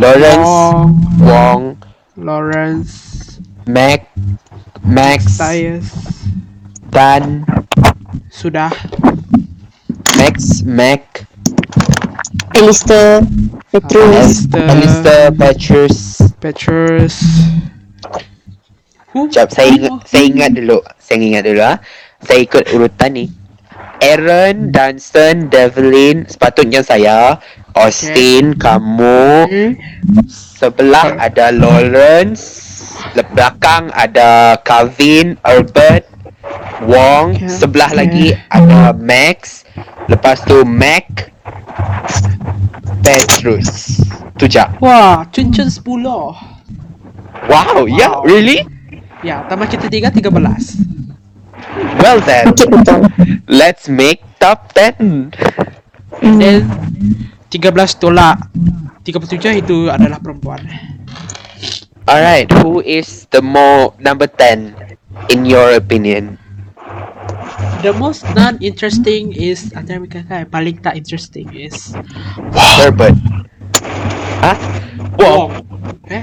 Lawrence, 0.00 0.40
Wong, 0.40 1.18
Wong, 1.20 1.82
Lawrence, 2.16 3.40
Mac, 3.66 4.08
Max, 4.80 5.36
Tyus, 5.36 5.92
Dan, 6.88 7.44
sudah. 8.32 8.72
Max, 10.16 10.62
Mac, 10.64 11.28
Alistair, 12.56 13.24
Petrus, 13.72 14.46
Alistair, 14.50 14.66
Alistair, 14.70 15.22
Petrus. 15.32 15.96
Petrus. 16.40 17.14
Who? 19.10 19.26
Sekejap, 19.26 19.48
saya 19.50 19.70
who 19.74 19.78
ingat, 19.78 19.92
saya 20.06 20.24
ingat 20.30 20.50
dulu. 20.54 20.78
Saya 21.02 21.16
ingat 21.18 21.42
dulu 21.46 21.62
ah. 21.62 21.76
Saya 22.22 22.38
ikut 22.46 22.64
urutan 22.70 23.10
ni. 23.16 23.26
Aaron, 24.00 24.72
Dunstan, 24.72 25.50
Devlin, 25.52 26.24
sepatutnya 26.24 26.80
saya. 26.80 27.36
Austin, 27.74 28.58
kamu. 28.58 29.46
Okay. 29.46 29.68
Sebelah 30.30 31.16
ada 31.18 31.54
Lawrence. 31.54 32.66
Le- 33.16 33.26
Belakang 33.32 33.88
ada 33.94 34.60
Calvin, 34.62 35.38
Herbert, 35.42 36.04
Wong. 36.84 37.34
Okay. 37.38 37.48
Sebelah 37.48 37.90
Okay. 37.94 37.98
lagi 37.98 38.26
ada 38.50 38.92
Max. 38.94 39.64
Lepas 40.10 40.42
tu 40.44 40.66
Mac, 40.66 41.30
Petrus. 43.04 44.00
Tu 44.40 44.44
je. 44.48 44.64
Wah, 44.80 45.26
cincin 45.34 45.68
10. 45.68 45.82
Wow, 47.48 47.84
yeah, 47.88 48.20
Wow. 48.20 48.24
really? 48.24 48.64
Ya, 49.20 49.44
tambah 49.48 49.68
kita 49.68 49.92
tiga, 49.92 50.08
13. 50.08 50.32
Well 52.00 52.24
then, 52.24 52.56
let's 53.44 53.86
make 53.86 54.24
top 54.40 54.72
10. 54.72 55.28
Hmm. 56.20 56.40
Dan 56.40 56.64
13 57.52 58.00
tolak 58.00 58.48
37 59.04 59.60
itu 59.60 59.92
adalah 59.92 60.16
perempuan. 60.18 60.64
Alright, 62.08 62.48
who 62.64 62.80
is 62.80 63.28
the 63.30 63.44
more 63.44 63.92
number 64.00 64.26
10 64.26 64.72
in 65.28 65.44
your 65.44 65.76
opinion? 65.76 66.39
The 67.80 67.96
most 67.96 68.28
non-interesting 68.36 69.32
is 69.32 69.72
antara 69.72 70.04
mereka 70.04 70.20
kan 70.28 70.44
paling 70.52 70.84
tak 70.84 71.00
interesting 71.00 71.48
is 71.56 71.96
Herbert. 72.52 73.16
Huh? 74.44 74.56
Wow. 75.16 75.48
Wong. 75.48 75.50
Eh. 76.12 76.20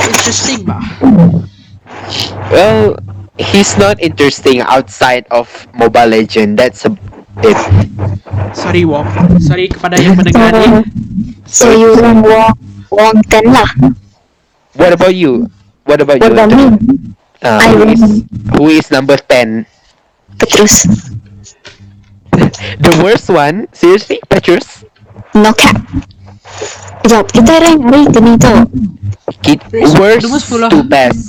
Not 0.00 0.08
interesting 0.08 0.64
bah. 0.64 0.80
Well, 2.48 2.96
he's 3.36 3.76
not 3.76 4.00
interesting 4.00 4.64
outside 4.64 5.28
of 5.28 5.52
Mobile 5.76 6.16
Legend. 6.16 6.56
That's 6.56 6.88
a 6.88 6.92
it. 7.44 7.60
Sorry 8.56 8.88
Wong. 8.88 9.04
Sorry 9.36 9.68
kepada 9.68 10.00
yang 10.00 10.16
mendengar 10.16 10.64
ni. 10.64 10.80
So 11.44 11.68
you 11.76 11.92
want 12.00 12.24
Wong, 12.24 12.56
Wong 12.88 13.16
10 13.28 13.52
lah. 13.52 13.68
What 14.80 14.96
about 14.96 15.12
you? 15.12 15.52
What 15.84 16.00
about 16.00 16.24
What 16.24 16.32
you? 16.32 16.40
about 16.40 16.48
me? 16.56 16.64
Uh, 17.44 17.60
I 17.60 17.68
who, 17.76 17.84
is, 17.92 18.02
who 18.56 18.64
is 18.72 18.88
number 18.88 19.20
10? 19.20 19.73
Petrus. 20.44 20.84
The 22.76 22.92
worst 23.00 23.32
one? 23.32 23.64
Seriously? 23.72 24.20
Petrus? 24.28 24.84
No 25.32 25.56
cap. 25.56 25.72
Sekejap, 27.00 27.24
kita 27.32 27.52
rank 27.64 27.80
hari 27.80 28.04
ini 28.12 28.32
tu. 28.36 28.52
Kid, 29.40 29.60
Worst- 29.72 29.96
worst 29.96 30.24
nombor 30.28 30.40
10 30.44 30.60
lah. 30.60 30.70
to 30.70 30.80
best. 30.84 31.20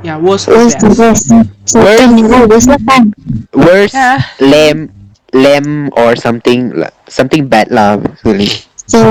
Ya, 0.00 0.14
worst 0.16 0.48
Worst 0.48 0.80
to 0.80 0.88
best. 0.88 1.28
best. 1.28 1.36
So, 1.68 1.84
Worst. 1.84 1.98
ten 2.00 2.08
ni 2.14 2.22
lah, 2.24 2.48
worst 2.48 2.68
lah 2.68 2.80
kan. 2.80 3.12
Worst 3.52 3.92
Yeah. 3.92 4.24
lame 4.40 4.88
lame 5.36 5.92
or 5.92 6.16
something 6.16 6.72
la- 6.72 6.94
something 7.08 7.44
bad 7.44 7.68
lah 7.68 8.00
really. 8.24 8.48
So, 8.88 9.02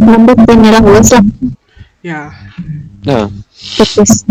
number 0.00 0.32
10 0.38 0.64
ni 0.64 0.72
lah 0.72 0.80
worst 0.80 1.12
lah. 1.12 1.24
Ya. 2.00 2.32
No. 3.04 3.28
Petrus. 3.52 4.24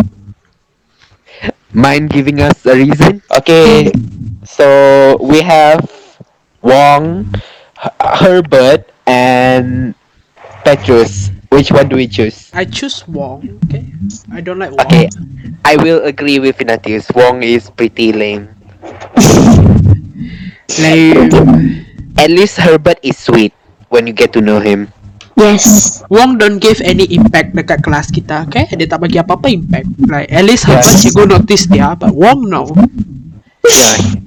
Mind 1.69 2.09
giving 2.09 2.38
us 2.39 2.57
a 2.65 2.74
reason? 2.74 3.21
Okay. 3.34 3.89
Hmm. 3.89 4.22
So 4.45 5.17
we 5.21 5.41
have 5.41 5.87
Wong, 6.61 7.31
Herbert, 7.99 8.91
and 9.07 9.95
Petrus. 10.63 11.31
Which 11.49 11.71
one 11.71 11.87
do 11.87 11.95
we 11.95 12.07
choose? 12.07 12.49
I 12.53 12.65
choose 12.65 13.07
Wong. 13.07 13.45
Okay. 13.65 13.85
I 14.33 14.41
don't 14.41 14.57
like 14.57 14.71
Wong. 14.71 14.81
Okay, 14.85 15.07
I 15.63 15.77
will 15.77 16.01
agree 16.03 16.39
with 16.39 16.59
Ignatius. 16.59 17.07
Wong 17.13 17.43
is 17.43 17.69
pretty 17.69 18.11
lame. 18.11 18.49
Lame. 20.81 21.29
At 22.17 22.29
least 22.29 22.57
Herbert 22.57 22.97
is 23.03 23.17
sweet 23.17 23.53
when 23.89 24.07
you 24.07 24.13
get 24.13 24.33
to 24.33 24.41
know 24.41 24.59
him. 24.59 24.89
Yes. 25.37 26.01
Wong 26.09 26.37
don't 26.37 26.57
give 26.57 26.81
any 26.81 27.05
impact 27.13 27.53
dekat 27.53 27.81
kelas 27.85 28.09
kita, 28.09 28.49
okay? 28.49 28.69
Dia 28.73 28.85
tak 28.89 29.01
bagi 29.01 29.17
apa-apa 29.21 29.49
impact. 29.49 29.87
Like, 30.05 30.29
at 30.29 30.45
least 30.45 30.65
Herbert 30.65 30.93
Yes. 30.93 31.01
cikgu 31.05 31.23
notice 31.29 31.65
dia, 31.69 31.93
but 31.97 32.13
Wong 32.13 32.49
no. 32.49 32.69
Yeah. 33.65 34.23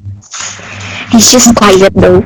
He's 1.11 1.30
just 1.30 1.55
quiet 1.55 1.93
though. 1.95 2.24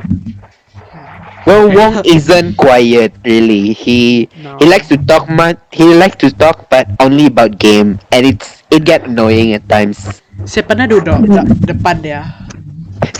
Well, 1.41 1.73
Wong 1.73 2.05
isn't 2.05 2.53
quiet 2.53 3.17
really. 3.25 3.73
He 3.73 4.29
No. 4.37 4.61
he 4.61 4.69
likes 4.69 4.87
to 4.93 4.97
talk 4.97 5.25
much. 5.25 5.57
He 5.73 5.89
likes 5.89 6.21
to 6.21 6.29
talk, 6.29 6.69
but 6.69 6.85
only 7.01 7.25
about 7.27 7.57
game, 7.57 7.97
and 8.13 8.25
it's 8.25 8.61
it 8.69 8.85
get 8.85 9.09
annoying 9.09 9.57
at 9.57 9.65
times. 9.65 10.21
Saya 10.45 10.65
pernah 10.65 10.85
duduk 10.85 11.17
de- 11.25 11.73
depan 11.73 11.97
dia. 12.01 12.21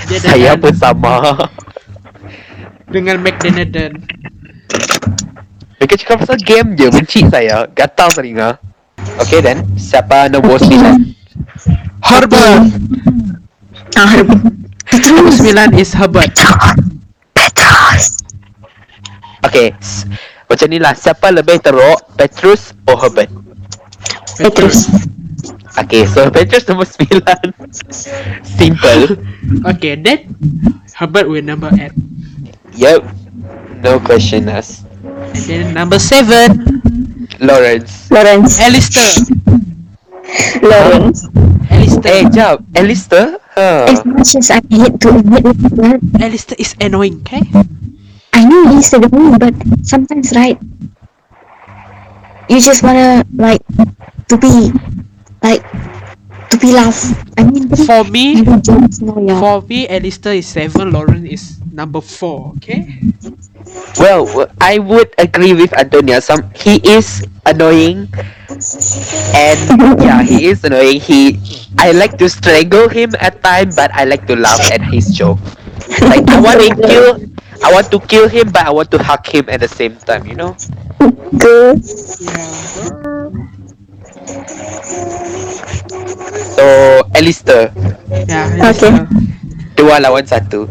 Dia 0.05 0.19
Saya 0.29 0.53
pun 0.53 0.73
sama. 0.73 1.33
dengan 2.87 3.17
McDonald's. 3.23 3.97
Mereka 5.81 5.95
cakap 5.97 6.21
pasal 6.21 6.37
game 6.37 6.77
je, 6.77 6.93
benci 6.93 7.25
saya. 7.25 7.65
Gatal 7.73 8.13
telinga. 8.13 8.61
Okay 9.17 9.41
then, 9.41 9.65
siapa 9.73 10.29
nombor 10.29 10.61
9? 10.61 11.17
Herbert. 12.05 12.69
Ah, 13.97 14.13
Nombor 14.21 14.60
9 15.51 15.75
is 15.75 15.91
Herbert. 15.91 16.31
Petrus. 17.35 18.23
Okay, 19.43 19.75
macam 20.47 20.67
ni 20.71 20.79
lah. 20.79 20.95
Siapa 20.95 21.27
lebih 21.33 21.59
teruk, 21.59 21.99
Petrus 22.15 22.71
or 22.87 22.95
Herbert? 22.95 23.27
Petrus. 24.39 24.87
Okay, 25.75 26.07
so 26.07 26.31
Petrus 26.31 26.63
nombor 26.67 26.87
9. 26.87 27.19
Simple. 28.43 29.19
Okay, 29.75 29.99
then 29.99 30.31
Herbert 30.95 31.27
will 31.27 31.43
number 31.43 31.71
8. 31.73 31.91
Yup. 32.75 33.03
No 33.81 33.99
question 33.99 34.47
asked. 34.47 34.87
And 35.35 35.43
then 35.47 35.63
number 35.73 35.97
7, 35.97 37.41
Lawrence. 37.41 38.07
Lawrence. 38.07 38.61
Alistair. 38.61 39.09
Lawrence. 40.61 41.27
Eh, 42.05 42.23
Alistair. 42.25 42.29
jap. 42.31 42.57
Alistair? 42.75 43.39
Huh. 43.55 43.85
As 43.89 44.01
much 44.05 44.35
as 44.35 44.49
I 44.51 44.61
hate 44.69 44.99
to 45.01 45.09
admit 45.19 45.45
it, 45.45 45.57
but 45.75 45.99
Alistair 46.21 46.55
is 46.59 46.75
annoying, 46.79 47.19
okay? 47.27 47.43
I 48.33 48.45
know 48.45 48.69
he's 48.71 48.91
the 48.91 48.99
one, 48.99 49.37
but 49.39 49.53
sometimes, 49.83 50.31
right? 50.35 50.57
You 52.49 52.59
just 52.59 52.83
wanna 52.83 53.23
like 53.35 53.61
to 54.29 54.35
be 54.37 54.71
like 55.43 55.63
to 56.51 56.57
be 56.59 56.73
loved. 56.73 57.15
I 57.37 57.43
mean, 57.43 57.69
For 57.87 58.03
me, 58.03 58.41
know, 58.41 58.61
yeah. 59.23 59.39
for 59.39 59.61
me, 59.67 59.87
Alistair 59.87 60.33
is 60.35 60.47
7, 60.47 60.91
Lauren 60.91 61.25
is 61.25 61.59
number 61.71 62.01
4, 62.01 62.53
okay? 62.57 62.99
Well, 63.99 64.47
I 64.59 64.79
would 64.79 65.13
agree 65.17 65.53
with 65.53 65.73
Antonia. 65.77 66.21
Some 66.21 66.49
he 66.55 66.77
is 66.83 67.23
annoying, 67.45 68.09
and 69.35 69.57
yeah, 70.01 70.21
he 70.23 70.47
is 70.47 70.63
annoying. 70.63 70.99
He, 70.99 71.39
I 71.77 71.91
like 71.91 72.17
to 72.19 72.29
strangle 72.29 72.89
him 72.89 73.11
at 73.19 73.41
time, 73.43 73.71
but 73.75 73.91
I 73.93 74.03
like 74.05 74.27
to 74.27 74.35
laugh 74.35 74.59
at 74.71 74.81
his 74.81 75.13
joke. 75.15 75.39
Like 76.01 76.27
I 76.29 76.39
want 76.39 76.59
to 76.61 76.69
kill, 76.87 77.19
I 77.63 77.71
want 77.73 77.91
to 77.91 77.99
kill 77.99 78.27
him, 78.29 78.51
but 78.51 78.65
I 78.65 78.71
want 78.71 78.91
to 78.91 78.99
hug 79.01 79.25
him 79.27 79.49
at 79.49 79.59
the 79.59 79.67
same 79.67 79.95
time. 79.97 80.25
You 80.27 80.35
know? 80.35 80.55
Good. 81.37 81.81
Yeah. 82.19 83.29
So 86.55 86.61
So 86.61 86.65
Alistair 87.15 87.71
Yeah. 88.27 88.69
Okay. 88.71 88.93
Alistair. 88.93 89.07
dua 89.75 89.97
lawan 90.03 90.27
satu. 90.27 90.67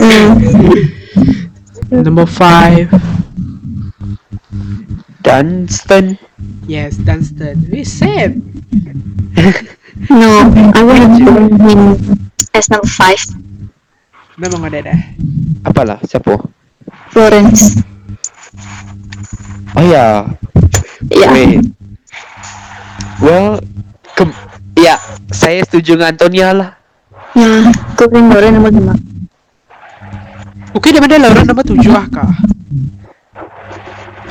Hmm. 0.00 0.40
Number 1.92 2.24
five. 2.24 2.88
Dunstan. 5.22 6.18
Yes, 6.66 6.98
Dunstan. 6.98 7.70
We 7.70 7.86
same. 7.86 8.42
No, 10.08 10.48
I 10.72 10.80
want 10.82 11.20
to 11.20 11.24
him 11.62 11.80
as 12.56 12.66
number 12.72 12.88
five. 12.88 13.20
Memang 14.40 14.64
ada 14.66 14.88
dah. 14.88 14.98
Apalah 15.68 16.00
siapa? 16.08 16.40
Florence. 17.12 17.76
Oh 19.76 19.84
ya. 19.84 20.26
Yeah. 21.12 21.32
Wait. 21.36 21.60
Well, 23.20 23.60
ke- 24.16 24.40
ya 24.80 24.96
saya 25.28 25.60
setuju 25.68 26.00
dengan 26.00 26.16
Antonia 26.16 26.48
lah. 26.56 26.70
Ya, 27.36 27.68
aku 27.92 28.08
pilih 28.08 28.32
Lauren 28.32 28.52
nombor 28.56 28.72
lima. 28.72 28.94
Okay, 30.72 30.90
daripada 30.96 31.20
Lauren 31.20 31.44
nombor 31.46 31.64
tujuh 31.68 31.92
ah 31.92 32.08
kah? 32.08 32.32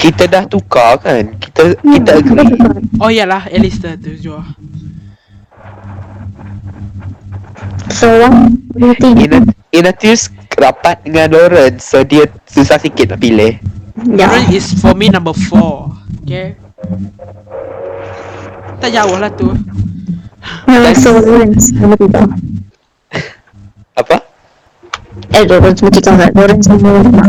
Kita 0.01 0.25
dah 0.25 0.49
tukar 0.49 0.97
kan? 0.97 1.37
Kita 1.37 1.77
kita 1.77 2.11
agree. 2.17 2.57
Oh 2.97 3.13
iyalah, 3.13 3.45
Alistair. 3.53 4.01
So, 7.93 8.09
you 8.81 8.97
think? 8.97 9.21
Ina 9.21 9.45
Inatius 9.69 10.33
rapat 10.57 11.05
dengan 11.05 11.29
Lawrence 11.29 11.85
so 11.85 12.01
dia 12.01 12.25
susah 12.49 12.81
sikit 12.81 13.13
nak 13.13 13.21
pilih. 13.21 13.61
Lauren 14.09 14.49
Yeah. 14.49 14.57
is 14.57 14.73
for 14.81 14.97
me 14.97 15.13
number 15.13 15.37
four. 15.37 15.93
Okay. 16.25 16.57
Tak 18.81 18.89
jauh 18.89 19.17
lah 19.21 19.29
tu. 19.37 19.53
No, 20.65 20.89
so 20.97 21.13
Lawrence 21.21 21.69
nombor 21.77 22.01
tiga. 22.01 22.25
Apa? 23.93 24.17
Eh, 25.29 25.43
Lawrence 25.45 25.85
nombor 25.85 25.93
tiga 25.93 26.09
enggak? 26.17 26.31
Lawrence 26.33 26.65
nombor 26.73 27.05
lima. 27.05 27.25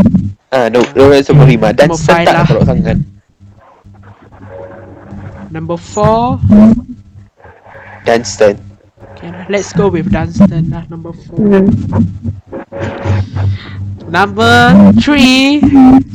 Ah, 0.53 0.69
no, 0.69 0.85
Lawrence 0.95 1.33
nombor 1.33 1.49
lima 1.49 1.69
dan 1.73 1.89
Nombor 1.89 1.97
Sen 1.97 2.13
five 2.13 2.29
tak 2.29 2.35
lah. 2.37 2.45
teruk 2.45 2.65
sangat. 2.69 2.97
Number 5.51 5.77
four. 5.77 6.41
Dunstan. 8.05 8.57
Okay, 9.17 9.33
let's 9.49 9.73
go 9.73 9.89
with 9.89 10.13
Dunstan 10.13 10.69
lah. 10.69 10.85
Number 10.93 11.13
four. 11.17 11.41
Hmm. 11.41 11.69
Number 14.09 14.77
three. 15.01 15.61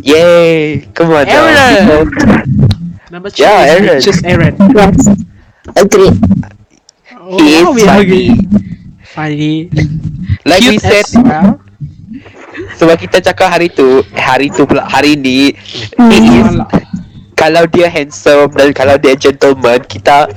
Yay! 0.06 0.86
Come 0.94 1.12
on. 1.18 1.26
Aaron. 1.26 2.10
Number 3.10 3.30
three. 3.30 3.46
Yeah, 3.46 3.66
is 3.66 3.70
Aaron. 3.82 4.02
Just 4.02 4.22
Aaron. 4.26 4.54
Yes. 4.76 5.08
Agree. 5.76 6.14
Oh, 7.18 7.38
He 7.40 7.58
is 7.62 7.68
we 7.74 7.82
funny. 7.82 8.26
Funny. 9.04 9.70
Like 10.46 10.66
we 10.68 10.78
Cute 10.78 10.82
said, 10.82 11.06
as 11.06 11.16
well. 11.18 11.60
Sebab 12.76 12.96
kita 13.00 13.24
cakap 13.24 13.48
hari 13.56 13.72
tu, 13.72 14.04
hari 14.12 14.52
tu 14.52 14.68
pula, 14.68 14.84
hari 14.84 15.16
ni, 15.16 15.56
he 16.12 16.18
is, 16.20 16.52
Alah. 16.52 16.68
kalau 17.40 17.64
dia 17.72 17.88
handsome 17.88 18.52
dan 18.52 18.76
kalau 18.76 19.00
dia 19.00 19.16
gentleman, 19.16 19.80
kita, 19.88 20.28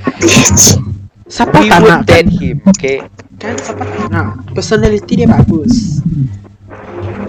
Siapa 1.30 1.62
we 1.62 1.70
tak 1.70 1.78
nak 1.78 1.82
would 1.82 1.94
kan? 1.94 2.06
date 2.06 2.30
him, 2.38 2.56
okay? 2.66 2.98
Kan 3.38 3.54
siapa 3.58 3.82
tak 3.86 4.08
nak? 4.10 4.26
Personality 4.50 5.12
dia 5.22 5.28
bagus. 5.30 6.02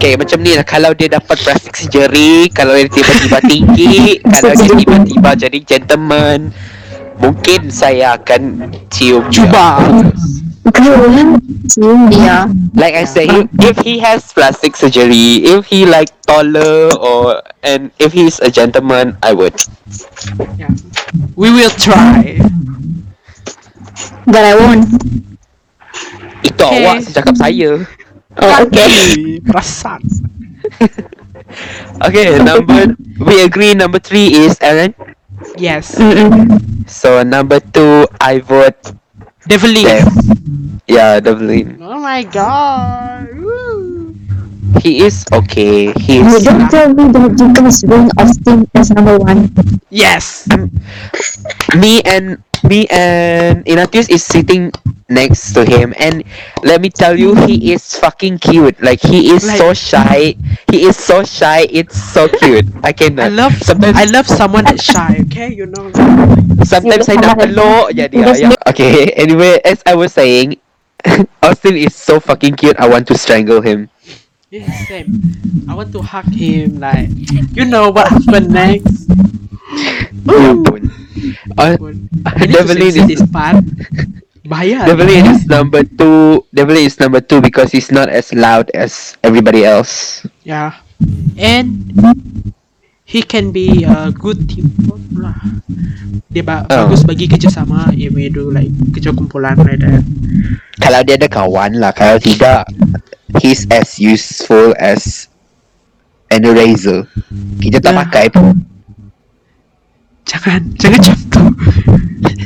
Okay, 0.02 0.18
macam 0.18 0.42
ni 0.42 0.58
lah, 0.58 0.66
kalau 0.66 0.90
dia 0.98 1.06
dapat 1.06 1.38
plastic 1.38 1.78
surgery, 1.78 2.50
kalau 2.50 2.74
dia 2.74 2.90
tiba-tiba 2.90 3.38
tinggi, 3.46 4.18
kalau 4.34 4.52
dia 4.58 4.74
tiba-tiba 4.74 5.30
jadi 5.38 5.58
gentleman, 5.62 6.50
mungkin 7.22 7.70
saya 7.70 8.18
akan 8.18 8.74
cium 8.90 9.22
dia. 9.30 9.46
Cuba. 9.46 9.78
Cium 10.70 12.10
dia. 12.10 12.46
Like 12.74 12.94
I 12.94 13.04
said, 13.04 13.28
if, 13.30 13.48
if 13.60 13.76
he 13.84 13.98
has 13.98 14.32
plastic 14.32 14.76
surgery, 14.76 15.42
if 15.42 15.66
he 15.66 15.86
like 15.86 16.10
taller 16.22 16.90
or 16.98 17.42
and 17.62 17.90
if 17.98 18.12
he's 18.12 18.38
a 18.40 18.50
gentleman, 18.50 19.16
I 19.22 19.32
would. 19.32 19.54
Yeah. 20.58 20.70
We 21.36 21.50
will 21.50 21.70
try. 21.70 22.38
But 24.26 24.42
I 24.44 24.54
won't. 24.54 24.86
Itu 26.42 26.62
Okay. 26.62 26.86
awak 26.86 26.98
cakap 27.10 27.34
saya. 27.38 27.70
Oh, 28.38 28.52
okay. 28.64 28.86
Hati, 28.88 29.42
Okay, 32.06 32.38
number 32.40 32.94
we 33.20 33.42
agree. 33.44 33.74
Number 33.74 33.98
three 33.98 34.32
is 34.46 34.56
Aaron. 34.62 34.94
Yes. 35.58 35.98
So 36.86 37.22
number 37.22 37.60
two, 37.60 38.06
I 38.20 38.38
vote 38.40 38.94
Devlin. 39.46 39.84
Dev. 39.84 40.08
Yeah, 40.86 41.20
Devlin. 41.20 41.78
Oh 41.82 41.98
my 41.98 42.22
god. 42.24 43.41
Woo. 44.74 44.80
He 44.80 45.04
is 45.04 45.24
okay. 45.32 45.92
He 46.00 46.18
You 46.18 46.26
is. 46.36 46.44
don't 46.44 46.68
tell 46.68 46.92
me 46.94 47.08
that 47.12 47.36
you 47.38 47.48
guys 47.52 47.82
bring 47.82 48.08
Austin 48.18 48.68
as 48.74 48.90
number 48.90 49.18
one. 49.18 49.50
Yes. 49.90 50.48
Me 51.76 52.00
and 52.04 52.42
me 52.64 52.86
and 52.90 53.66
Ignatius 53.66 54.08
is 54.08 54.22
sitting 54.24 54.72
next 55.08 55.52
to 55.52 55.64
him, 55.64 55.92
and 55.98 56.22
let 56.62 56.80
me 56.80 56.88
tell 56.88 57.18
you, 57.18 57.34
he 57.46 57.72
is 57.72 57.82
fucking 57.98 58.38
cute. 58.38 58.80
Like 58.82 59.00
he 59.02 59.30
is 59.34 59.44
Like- 59.46 59.58
so 59.58 59.74
shy. 59.74 60.36
He 60.70 60.84
is 60.88 60.96
so 60.96 61.22
shy. 61.24 61.66
It's 61.70 61.98
so 61.98 62.28
cute. 62.28 62.66
I 62.82 62.92
cannot. 62.92 63.26
I 63.26 63.28
love 63.34 63.52
sometimes. 63.60 63.96
I 63.98 64.04
love 64.08 64.26
someone 64.26 64.64
that's 64.64 64.84
shy, 64.84 65.20
okay? 65.28 65.52
You 65.52 65.66
know. 65.68 65.90
Sometimes 66.64 67.04
saya 67.10 67.18
nak 67.20 67.36
peluk 67.36 67.92
je 67.92 68.06
dia. 68.08 68.24
Just 68.24 68.40
Ya. 68.40 68.48
Okay, 68.70 69.12
anyway, 69.22 69.58
as 69.66 69.82
I 69.84 69.92
was 69.98 70.14
saying, 70.14 70.56
Austin 71.44 71.76
is 71.76 71.92
so 71.92 72.22
fucking 72.22 72.56
cute. 72.56 72.78
I 72.80 72.88
want 72.88 73.04
to 73.12 73.18
strangle 73.18 73.60
him. 73.60 73.91
Yeah, 74.52 74.68
same. 74.84 75.08
I 75.64 75.72
want 75.72 75.96
to 75.96 76.04
hug 76.04 76.28
him 76.28 76.76
like 76.76 77.08
you 77.56 77.64
know 77.64 77.88
what 77.88 78.04
happened 78.12 78.52
next. 78.52 79.08
Ya 80.28 80.52
pun. 80.60 80.92
Uh, 81.56 81.80
I 82.28 82.44
Devlin 82.44 82.92
censor 82.92 83.00
is 83.00 83.16
this 83.16 83.24
part. 83.32 83.64
Bahaya. 84.44 84.84
Devlin 84.92 85.24
is 85.32 85.48
number 85.48 85.80
two. 85.88 86.44
Devlin 86.52 86.84
is 86.84 87.00
number 87.00 87.24
two 87.24 87.40
because 87.40 87.72
he's 87.72 87.88
not 87.88 88.12
as 88.12 88.28
loud 88.36 88.68
as 88.76 89.16
everybody 89.24 89.64
else. 89.64 90.20
Yeah. 90.44 90.76
And 91.40 91.88
he 93.12 93.20
can 93.20 93.52
be 93.52 93.84
a 93.84 94.08
good 94.08 94.48
teamwork 94.48 95.04
lah. 95.12 95.36
Dia 96.32 96.40
ba- 96.40 96.64
Oh. 96.64 96.88
bagus 96.88 97.04
bagi 97.04 97.28
kerjasama 97.28 97.92
if 97.92 98.08
we 98.16 98.32
do 98.32 98.48
like 98.48 98.72
kerja 98.96 99.12
kumpulan 99.12 99.52
like 99.60 99.84
that. 99.84 100.00
Kalau 100.80 101.04
dia 101.04 101.20
ada 101.20 101.28
kawan 101.28 101.76
lah. 101.76 101.92
Kalau 101.92 102.16
tidak, 102.16 102.64
he's 103.44 103.68
as 103.68 104.00
useful 104.00 104.72
as 104.80 105.28
an 106.32 106.48
eraser. 106.48 107.04
Kita 107.60 107.84
tak 107.84 107.92
Yeah. 107.92 108.00
pakai 108.08 108.26
pun. 108.32 108.64
Jangan, 110.24 110.60
jangan 110.80 111.00
tu. 111.28 111.44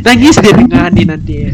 Nangis 0.03 0.35
dia 0.41 0.51
dengar 0.51 0.91
ni 0.91 1.07
nanti. 1.07 1.47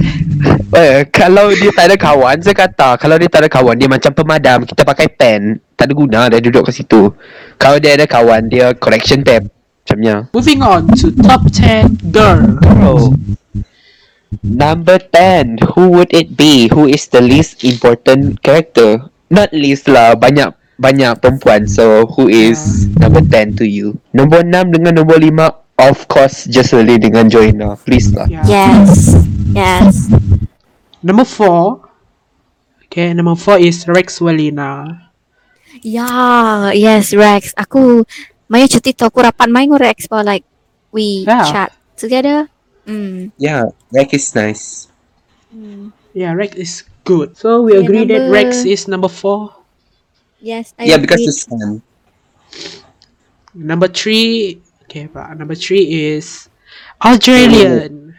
Eh, 0.72 1.04
kalau 1.12 1.52
dia 1.52 1.68
tak 1.74 1.92
ada 1.92 1.96
kawan, 1.98 2.40
saya 2.40 2.56
kata 2.56 2.96
kalau 2.96 3.20
dia 3.20 3.28
tak 3.28 3.44
ada 3.44 3.50
kawan, 3.52 3.76
dia 3.76 3.90
macam 3.90 4.08
pemadam. 4.14 4.64
Kita 4.64 4.86
pakai 4.86 5.12
pen. 5.12 5.60
Tak 5.82 5.90
ada 5.90 5.98
guna 5.98 6.30
dia 6.30 6.38
duduk 6.38 6.70
kat 6.70 6.78
situ. 6.78 7.10
Kalau 7.58 7.82
dia 7.82 7.98
ada 7.98 8.06
kawan, 8.06 8.46
dia 8.46 8.70
correction 8.70 9.26
tab. 9.26 9.50
Macamnya. 9.82 10.30
Moving 10.30 10.62
on 10.62 10.86
to 10.94 11.10
top 11.26 11.42
10 11.50 12.14
girl. 12.14 12.54
Oh. 12.86 13.10
Number 14.46 15.02
10. 15.02 15.74
Who 15.74 15.90
would 15.90 16.14
it 16.14 16.38
be? 16.38 16.70
Who 16.70 16.86
is 16.86 17.10
the 17.10 17.18
least 17.18 17.66
important 17.66 18.46
character? 18.46 19.10
Not 19.26 19.50
least 19.50 19.90
lah. 19.90 20.14
Banyak 20.14 20.54
banyak 20.78 21.18
perempuan. 21.18 21.66
So, 21.66 22.06
who 22.14 22.30
is 22.30 22.86
number 23.02 23.26
10 23.26 23.58
to 23.58 23.66
you? 23.66 23.98
Nombor 24.14 24.46
6 24.46 24.78
dengan 24.78 25.02
nombor 25.02 25.18
5, 25.18 25.82
of 25.82 26.06
course, 26.06 26.46
Jocelyn 26.46 27.02
dengan 27.02 27.26
Joanna. 27.26 27.74
Please 27.74 28.14
lah. 28.14 28.30
Yeah. 28.30 28.46
Yes. 28.46 29.18
Yes. 29.50 29.94
Number 31.02 31.26
4. 31.26 31.90
Okay, 32.86 33.10
number 33.18 33.34
4 33.34 33.58
is 33.58 33.82
Rex 33.90 34.22
Walina. 34.22 35.01
Yeah, 35.80 36.76
yes, 36.76 37.16
Rex. 37.16 37.56
Aku 37.56 38.04
Maya 38.52 38.68
cuti 38.68 38.92
tu 38.92 39.08
aku 39.08 39.24
rapat 39.24 39.48
main 39.48 39.64
dengan 39.64 39.80
Rex 39.80 40.04
for 40.04 40.20
like 40.20 40.44
we 40.92 41.24
Yeah. 41.24 41.48
chat 41.48 41.70
together. 41.96 42.52
Mm. 42.84 43.32
Yeah, 43.40 43.72
Rex 43.88 44.12
is 44.12 44.28
nice. 44.36 44.64
mm. 45.48 45.88
Yeah, 46.12 46.36
Rex 46.36 46.52
is 46.60 46.84
good. 47.08 47.32
So 47.40 47.64
we 47.64 47.80
Okay, 47.80 47.88
agree 47.88 48.04
that 48.12 48.28
number- 48.28 48.36
Rex 48.36 48.68
is 48.68 48.84
number 48.84 49.08
4. 49.08 49.56
Yes, 50.44 50.76
I 50.76 50.84
yeah, 50.92 51.00
because 51.00 51.24
agree. 51.24 51.32
it's 51.32 51.48
fun. 51.48 51.80
Number 53.56 53.88
3. 53.88 54.60
Okay, 54.84 55.08
but 55.08 55.32
number 55.40 55.54
3 55.56 56.12
is 56.12 56.52
Australian. 57.00 58.12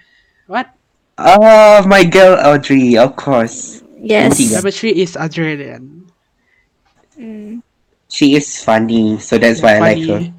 What? 0.49 0.73
Oh, 1.21 1.85
my 1.85 2.01
girl 2.01 2.41
Audrey, 2.41 2.97
of 2.97 3.13
course. 3.13 3.85
yes. 4.01 4.41
Tiga. 4.41 4.57
Number 4.65 4.73
3 4.73 4.97
is 4.97 5.13
Australian. 5.13 6.02
Mm. 7.23 7.63
She 8.11 8.35
is 8.35 8.61
funny, 8.63 9.17
so 9.17 9.37
that's 9.39 9.61
why 9.63 9.77
I 9.77 9.79
like 9.79 10.03
her. 10.11 10.33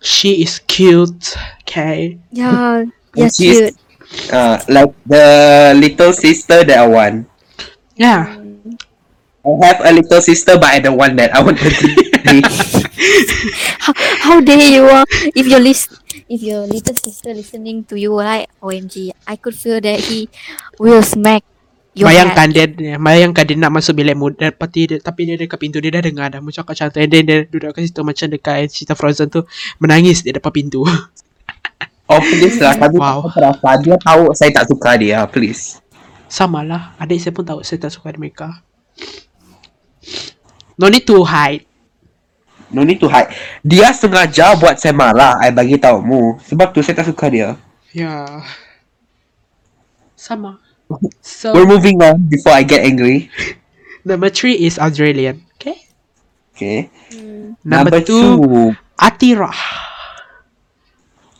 She 0.00 0.42
is 0.42 0.58
cute. 0.64 1.36
Okay. 1.62 2.18
Yeah, 2.32 2.84
yeah, 3.14 3.28
She 3.28 3.48
is- 3.52 3.58
cute. 3.60 3.76
Uh, 4.32 4.60
like 4.68 4.92
the 5.06 5.72
little 5.76 6.12
sister 6.12 6.64
that 6.64 6.78
I 6.78 6.86
want. 6.86 7.28
Yeah. 7.96 8.28
I 9.42 9.66
have 9.66 9.80
a 9.84 9.92
little 9.92 10.20
sister, 10.20 10.56
but 10.60 10.68
I 10.68 10.80
don't 10.80 10.98
want 10.98 11.16
that. 11.16 11.34
I 11.34 11.40
want 11.42 11.58
her 11.60 11.70
to 11.70 11.86
be. 12.28 12.42
How, 13.82 13.92
how 14.22 14.40
dare 14.40 14.62
you 14.62 14.86
uh, 14.86 15.04
if 15.34 15.46
your 15.46 15.58
list 15.58 15.90
if 16.28 16.38
your 16.42 16.66
little 16.70 16.94
sister 16.94 17.34
listening 17.34 17.82
to 17.90 17.98
you 17.98 18.14
right 18.14 18.46
OMG 18.62 19.10
I 19.26 19.34
could 19.34 19.56
feel 19.58 19.80
that 19.80 19.98
he 20.06 20.28
will 20.78 21.02
smack 21.02 21.42
your 21.92 22.08
Bayangkan 22.08 22.48
head. 22.52 22.76
dia 22.76 22.96
Bayangkan 22.96 23.44
dia 23.44 23.56
nak 23.56 23.72
masuk 23.76 23.94
bilik 23.96 24.16
muda 24.16 24.48
Tapi 24.48 24.80
dia, 24.88 24.96
tapi 24.98 25.28
dia 25.28 25.36
dekat 25.36 25.58
pintu 25.60 25.78
Dia 25.78 25.92
dah 25.92 26.02
dengar 26.04 26.26
dah 26.32 26.40
Macam 26.40 26.62
kat 26.64 26.74
cantik 26.78 27.04
Dia, 27.08 27.20
dia 27.20 27.36
duduk 27.44 27.72
kat 27.72 27.84
situ 27.84 28.00
Macam 28.00 28.26
dekat 28.32 28.56
cerita 28.72 28.92
Frozen 28.96 29.28
tu 29.28 29.44
Menangis 29.76 30.24
dia 30.24 30.32
depan 30.32 30.52
pintu 30.52 30.82
Oh 32.12 32.20
please 32.20 32.60
lah, 32.60 32.76
kami 32.76 32.96
Wow. 32.96 33.28
terasa. 33.32 33.70
Dia 33.80 33.96
tahu 33.96 34.22
saya 34.36 34.50
tak 34.52 34.64
suka 34.68 34.90
dia, 35.00 35.24
please. 35.28 35.80
Sama 36.28 36.60
lah 36.60 36.92
Adik 36.96 37.20
saya 37.20 37.32
pun 37.32 37.44
tahu 37.44 37.60
Saya 37.60 37.88
tak 37.88 37.92
suka 37.92 38.12
mereka 38.16 38.60
No 40.76 40.88
need 40.88 41.04
to 41.04 41.20
hide 41.22 41.68
No 42.72 42.88
need 42.88 42.96
to 42.96 43.08
hide. 43.12 43.28
Dia 43.60 43.92
sengaja 43.92 44.56
buat 44.56 44.80
saya 44.80 44.96
marah. 44.96 45.36
I 45.44 45.52
bagi 45.52 45.76
tahu 45.76 46.00
mu. 46.00 46.40
Sebab 46.40 46.72
tu 46.72 46.80
saya 46.80 46.96
tak 46.96 47.12
suka 47.12 47.28
dia. 47.28 47.52
Ya 47.92 48.40
Sama 50.16 50.56
So 51.20 51.52
We're 51.54 51.66
moving 51.66 52.00
on 52.02 52.26
before 52.28 52.52
I 52.52 52.62
get 52.62 52.84
angry. 52.84 53.30
Number 54.04 54.28
three 54.28 54.58
is 54.58 54.78
Australian 54.78 55.46
Okay 55.60 55.78
Okay. 56.56 56.90
Number, 57.64 58.02
two, 58.02 58.74
Atira 58.98 59.50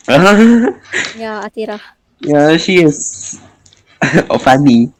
Ya 1.18 1.42
Atira 1.42 1.78
yeah, 2.22 2.55
she 2.57 2.82
is 2.82 3.38
oh, 4.30 4.38
funny, 4.38 4.94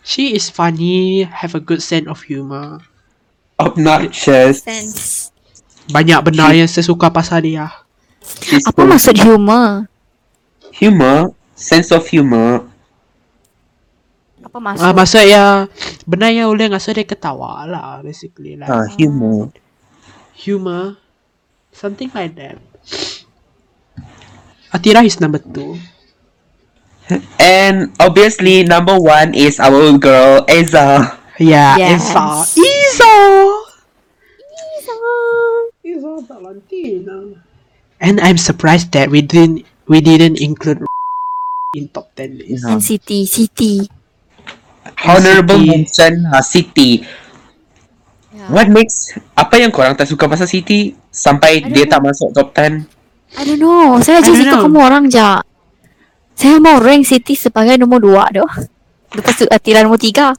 She 0.00 0.32
is 0.32 0.48
funny 0.48 1.24
Have 1.28 1.54
a 1.54 1.60
good 1.60 1.82
sense 1.84 2.08
of 2.08 2.24
humor 2.24 2.80
obnoxious. 3.60 4.64
sense 4.64 5.28
Banyak 5.92 6.24
benda 6.24 6.56
yang 6.56 6.64
saya 6.68 6.88
suka 6.88 7.12
pasal 7.12 7.44
dia 7.44 7.68
She's 8.24 8.64
Apa 8.64 8.80
so- 8.80 8.88
maksud 8.88 9.16
humor? 9.20 9.84
humor? 10.72 11.36
Sense 11.54 11.92
of 11.92 12.02
humor. 12.08 12.64
Apa 14.54 14.62
maksud? 14.62 14.86
Ah, 14.86 14.94
maksud 14.94 15.24
ya 15.26 15.66
Benda 16.06 16.30
yang 16.30 16.46
boleh 16.46 16.70
rasa 16.70 16.94
dia 16.94 17.02
ketawa 17.02 17.66
lah 17.66 17.98
Basically 18.06 18.54
lah 18.54 18.70
Ah, 18.70 18.86
humor. 18.94 19.50
Humor 20.46 20.94
Something 21.74 22.06
like 22.14 22.38
that 22.38 22.62
Atira 24.70 25.02
is 25.02 25.18
number 25.18 25.42
two 25.42 25.74
And 27.36 27.92
obviously, 28.00 28.64
number 28.64 28.96
one 28.96 29.36
is 29.36 29.60
our 29.60 29.76
old 29.76 30.00
girl, 30.00 30.40
Eza. 30.48 31.20
Yeah, 31.36 31.76
Yes. 31.76 32.00
Isa. 32.00 32.24
Isa. 32.56 33.12
Isa 35.84 36.12
Valentina. 36.24 37.44
And 38.00 38.16
I'm 38.24 38.40
surprised 38.40 38.96
that 38.96 39.12
we 39.12 39.20
didn't 39.20 39.68
we 39.84 40.00
didn't 40.00 40.40
include 40.40 40.88
in 41.76 41.92
top 41.92 42.08
10 42.16 42.40
list. 42.40 42.64
And 42.64 42.80
City 42.80 43.28
City 43.28 43.84
Honorable 45.00 45.58
Siti. 45.58 45.68
mention 45.68 46.12
uh, 46.26 46.38
Siti. 46.40 46.90
Ya. 48.30 48.46
What 48.50 48.68
makes 48.68 49.14
apa 49.34 49.58
yang 49.58 49.70
korang 49.70 49.94
tak 49.94 50.06
suka 50.06 50.26
pasal 50.26 50.46
Siti 50.46 50.94
sampai 51.08 51.62
dia 51.64 51.84
don't 51.84 51.90
tak 51.90 52.00
masuk 52.02 52.30
top 52.30 52.54
10? 52.54 52.86
I 53.34 53.42
don't 53.42 53.58
know 53.58 53.98
Saya 53.98 54.22
I 54.22 54.30
don't 54.30 54.38
suka 54.38 54.54
know. 54.54 54.62
kamu 54.66 54.78
orang 54.78 55.04
je 55.10 55.30
Saya 56.34 56.58
mau 56.58 56.78
rank 56.78 57.02
City 57.02 57.34
sebagai 57.34 57.74
nombor 57.74 57.98
dua 57.98 58.24
tu 58.30 58.46
Lepas 59.14 59.34
tu 59.34 59.46
Atira 59.46 59.82
nombor 59.82 59.98
tiga 59.98 60.34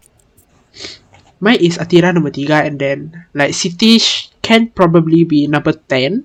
Mine 1.36 1.60
is 1.60 1.76
Atira 1.76 2.16
number 2.16 2.32
3 2.32 2.48
and 2.64 2.80
then 2.80 3.00
like 3.36 3.52
City 3.52 4.00
sh- 4.00 4.32
can 4.40 4.72
probably 4.72 5.28
be 5.28 5.52
number 5.52 5.76
10. 5.76 6.24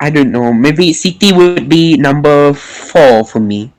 I 0.00 0.08
don't 0.08 0.32
know. 0.32 0.48
Maybe 0.50 0.96
Siti 0.96 1.28
would 1.30 1.68
be 1.68 2.00
number 2.00 2.56
4 2.56 3.28
for 3.28 3.38
me. 3.38 3.73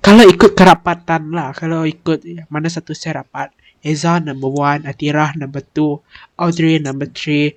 Kalau 0.00 0.24
ikut 0.24 0.56
kerapatan 0.56 1.28
lah, 1.36 1.52
kalau 1.52 1.84
ikut 1.84 2.24
mana 2.48 2.72
satu 2.72 2.96
saya 2.96 3.20
rapat. 3.20 3.52
Eza 3.84 4.18
number 4.18 4.50
1, 4.50 4.88
Atira 4.88 5.36
number 5.38 5.62
2, 5.62 6.40
Audrey 6.40 6.82
number 6.82 7.06
3, 7.06 7.54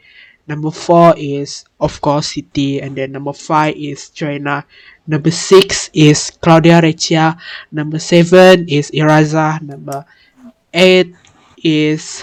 number 0.51 0.69
4 0.69 1.15
is 1.17 1.63
of 1.79 1.97
course 2.03 2.35
Siti 2.35 2.83
and 2.83 2.93
then 2.99 3.15
number 3.15 3.33
5 3.33 3.73
is 3.73 4.11
Joanna, 4.11 4.67
number 5.07 5.31
6 5.31 5.89
is 5.95 6.29
Claudia 6.43 6.83
Reccia, 6.83 7.39
number 7.71 7.97
7 7.97 8.67
is 8.67 8.91
Iraza, 8.91 9.63
number 9.63 10.05
8 10.75 11.09
is 11.63 12.21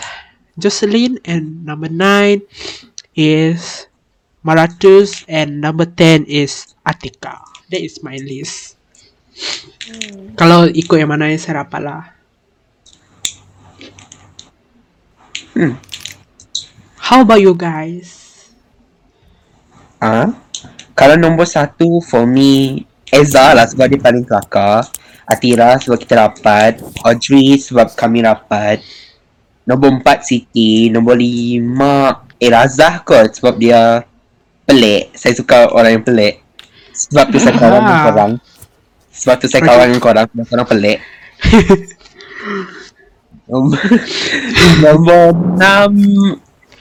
Jocelyn 0.61 1.18
and 1.24 1.64
number 1.64 1.89
9 1.89 2.45
is 3.16 3.89
Maratus 4.45 5.24
and 5.26 5.61
number 5.64 5.89
10 5.89 6.28
is 6.28 6.74
Atika. 6.86 7.48
That 7.69 7.85
is 7.85 8.01
my 8.01 8.16
list. 8.16 8.81
Kalau 10.41 10.66
ikut 10.73 10.97
yang 10.97 11.12
mana 11.12 11.29
yang 11.29 11.37
saya 11.37 11.62
rapat 11.62 11.81
lah. 11.85 12.05
Hmm. 15.53 15.77
How 16.97 17.21
about 17.25 17.45
you 17.45 17.53
guys? 17.53 18.19
Ah, 20.01 20.33
Kalau 20.99 21.14
nombor 21.14 21.47
satu 21.47 22.03
for 22.03 22.27
me 22.27 22.83
Eza 23.09 23.53
lah 23.53 23.64
sebab 23.69 23.89
dia 23.89 24.01
paling 24.01 24.25
kelakar. 24.25 24.89
Atira 25.29 25.77
sebab 25.77 25.97
kita 26.01 26.14
rapat. 26.25 26.81
Audrey 27.05 27.61
sebab 27.61 27.93
kami 27.93 28.25
rapat. 28.25 28.81
Nombor 29.69 30.01
empat 30.01 30.25
Siti. 30.25 30.89
Nombor 30.89 31.21
lima 31.21 32.25
Erazah 32.41 33.05
kot 33.05 33.37
sebab 33.37 33.61
dia 33.61 34.05
pelik. 34.64 35.12
Saya 35.12 35.37
suka 35.37 35.69
orang 35.73 36.01
yang 36.01 36.05
pelik. 36.05 36.48
Sebab 36.99 37.31
tu 37.31 37.39
saya 37.39 37.55
kawan 37.55 37.81
dengan 37.87 37.95
Ah. 37.95 38.07
korang. 38.11 38.33
Sebab 39.15 39.37
tu 39.39 39.47
saya 39.47 39.63
kawan 39.63 39.87
dengan 39.87 40.03
korang. 40.03 40.27
Sebab 40.35 40.47
korang 40.51 40.67
pelik. 40.67 40.99
Nombor, 43.49 43.81
nombor 44.85 45.33
enam 45.57 45.93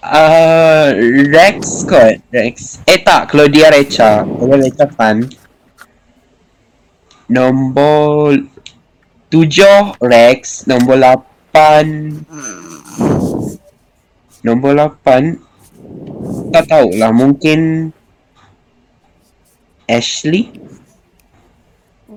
uh, 0.04 0.92
Rex 1.32 1.88
kot. 1.88 2.20
Rex. 2.28 2.84
Eh 2.84 3.00
tak. 3.00 3.32
Claudia 3.32 3.72
Recha. 3.72 4.28
Claudia 4.28 4.68
Recha 4.68 4.84
fun 4.92 5.24
Nombor 7.32 8.36
Tujuh 9.32 9.96
Rex. 10.04 10.68
Nombor 10.68 11.00
lapan. 11.00 12.20
Nombor 14.44 14.72
lapan 14.76 15.40
Tak 16.52 16.68
tahulah. 16.68 17.16
Mungkin 17.16 17.92
Ashley? 19.88 20.52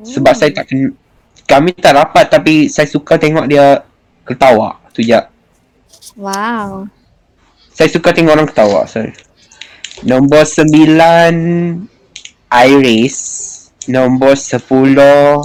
Sebab 0.02 0.34
saya 0.34 0.50
tak 0.54 0.70
ken 0.70 0.94
Kami 1.46 1.74
tak 1.74 1.98
rapat 1.98 2.30
Tapi 2.30 2.70
saya 2.70 2.86
suka 2.86 3.18
tengok 3.18 3.46
dia 3.50 3.82
Ketawa. 4.22 4.78
Tu 4.94 5.02
je. 5.06 5.18
Wow. 6.14 6.86
Saya 7.74 7.88
suka 7.90 8.14
tengok 8.14 8.34
orang 8.34 8.48
ketawa 8.50 8.86
Sorry. 8.86 9.14
Nombor 10.06 10.46
sembilan 10.46 11.34
Iris. 12.50 13.16
Nombor 13.90 14.38
sepuluh 14.38 15.42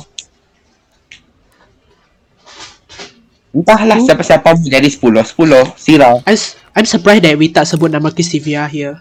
Entahlah 3.55 3.97
siapa-siapa 4.03 4.59
jadi 4.67 4.91
sepuluh. 4.91 5.23
Sepuluh 5.23 5.63
Sira 5.80 6.19
I'm, 6.28 6.38
I'm 6.76 6.86
surprised 6.86 7.23
that 7.23 7.39
we 7.39 7.47
tak 7.49 7.65
sebut 7.65 7.88
nama 7.88 8.11
Christivia 8.11 8.67
here. 8.67 8.99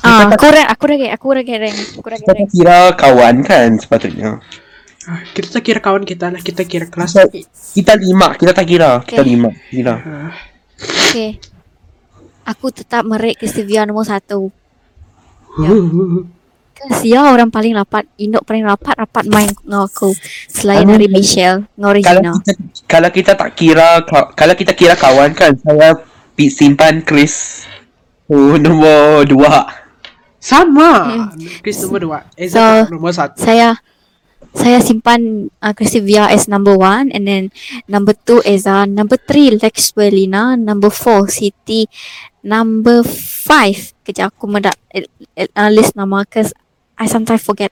Ah, 0.00 0.26
aku 0.26 0.46
rank, 0.46 0.68
aku 0.68 0.84
rank, 0.86 1.02
aku 1.10 1.26
rank 1.30 1.48
rank, 1.50 1.76
aku 1.92 2.06
rank 2.06 2.20
Kita 2.20 2.32
rank. 2.32 2.48
kira 2.48 2.78
kawan 2.92 3.36
kan 3.40 3.68
sepatutnya 3.76 4.40
Ah, 5.02 5.20
Kita 5.26 5.48
tak 5.50 5.62
kira 5.62 5.78
kawan 5.78 6.04
kita 6.04 6.28
lah, 6.28 6.38
kita 6.38 6.62
kira 6.62 6.84
kelas. 6.84 7.12
Kita, 7.14 7.24
kita 7.74 7.92
lima 7.96 8.32
Kita 8.32 8.52
tak 8.52 8.64
kira 8.64 9.00
Kita 9.02 9.20
Okay. 9.20 9.28
lima 9.28 9.48
Kira 9.66 9.94
Ah, 9.96 10.32
Okay. 11.10 11.36
Aku 12.42 12.68
tetap 12.68 13.04
merek 13.04 13.36
Christivia 13.36 13.84
nombor 13.84 14.02
satu. 14.02 14.48
Ya. 15.60 15.76
Sia 16.94 17.20
orang 17.26 17.46
paling 17.46 17.76
rapat, 17.76 18.08
Indok 18.16 18.40
paling 18.42 18.64
rapat, 18.64 18.96
rapat 18.96 19.24
main 19.26 19.52
dengan 19.52 19.84
aku. 19.84 20.16
Selain 20.48 20.82
dari 20.82 21.04
Michelle, 21.06 21.68
dengan 21.68 21.92
kalau 21.92 21.92
Regina. 21.92 22.32
kita 22.32 22.52
kalau 22.88 23.10
kita 23.10 23.32
tak 23.34 23.50
kira 23.52 23.88
ka- 24.02 24.32
kalau 24.32 24.54
kita 24.54 24.72
kira 24.72 24.96
kawan 24.96 25.30
kan 25.30 25.52
saya 25.54 26.00
pi- 26.32 26.48
simpan 26.48 27.04
Chris 27.04 27.68
oh, 28.26 28.56
nombor 28.56 29.26
dua 29.26 29.68
Sama. 30.40 31.28
Chris 31.60 31.78
nombor 31.84 32.00
dua. 32.00 32.18
Eza 32.34 32.88
So, 32.88 32.96
nombor 32.96 33.12
satu. 33.12 33.36
Saya 33.38 33.76
saya 34.50 34.82
simpan 34.82 35.46
uh, 35.62 35.72
Christivia 35.76 36.26
as 36.26 36.50
number 36.50 36.74
one 36.74 37.12
and 37.14 37.28
then 37.28 37.42
number 37.86 38.16
two 38.16 38.40
Eza, 38.42 38.82
number 38.82 39.14
three 39.14 39.54
Lex 39.54 39.94
Welina, 39.94 40.58
number 40.58 40.90
four 40.90 41.28
Siti, 41.28 41.86
number 42.42 43.04
five 43.06 43.92
kejap 44.02 44.34
aku 44.34 44.50
mendak 44.50 44.74
uh, 44.90 45.70
list 45.70 45.94
nama 45.94 46.24
cause 46.26 46.50
I 46.96 47.06
sometimes 47.06 47.44
forget. 47.44 47.70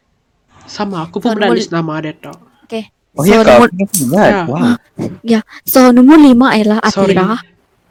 Sama, 0.69 1.09
aku 1.09 1.19
pun 1.19 1.33
So, 1.33 1.35
pernah 1.35 1.49
nombor- 1.51 1.59
list 1.59 1.73
nama 1.73 1.93
dia 1.99 2.15
tau. 2.15 2.37
Okay. 2.69 2.93
Oh 3.17 3.25
so 3.25 3.33
ya 3.33 3.41
kau 3.43 3.49
nombor 3.49 3.69
ingat? 3.75 4.31
Ya. 4.31 4.43
Wow. 4.47 4.77
so 5.65 5.79
nombor 5.91 6.21
lima 6.21 6.55
ialah 6.55 6.79
Sorry. 6.93 7.17
Atira. 7.17 7.41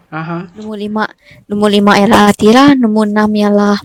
Aha. 0.07 0.37
Nombor 0.55 0.77
lima 0.79 1.03
nombor 1.49 1.69
lima 1.73 1.91
ialah 1.99 2.31
Atira. 2.31 2.71
Nombor 2.71 3.11
enam 3.11 3.27
ialah 3.35 3.75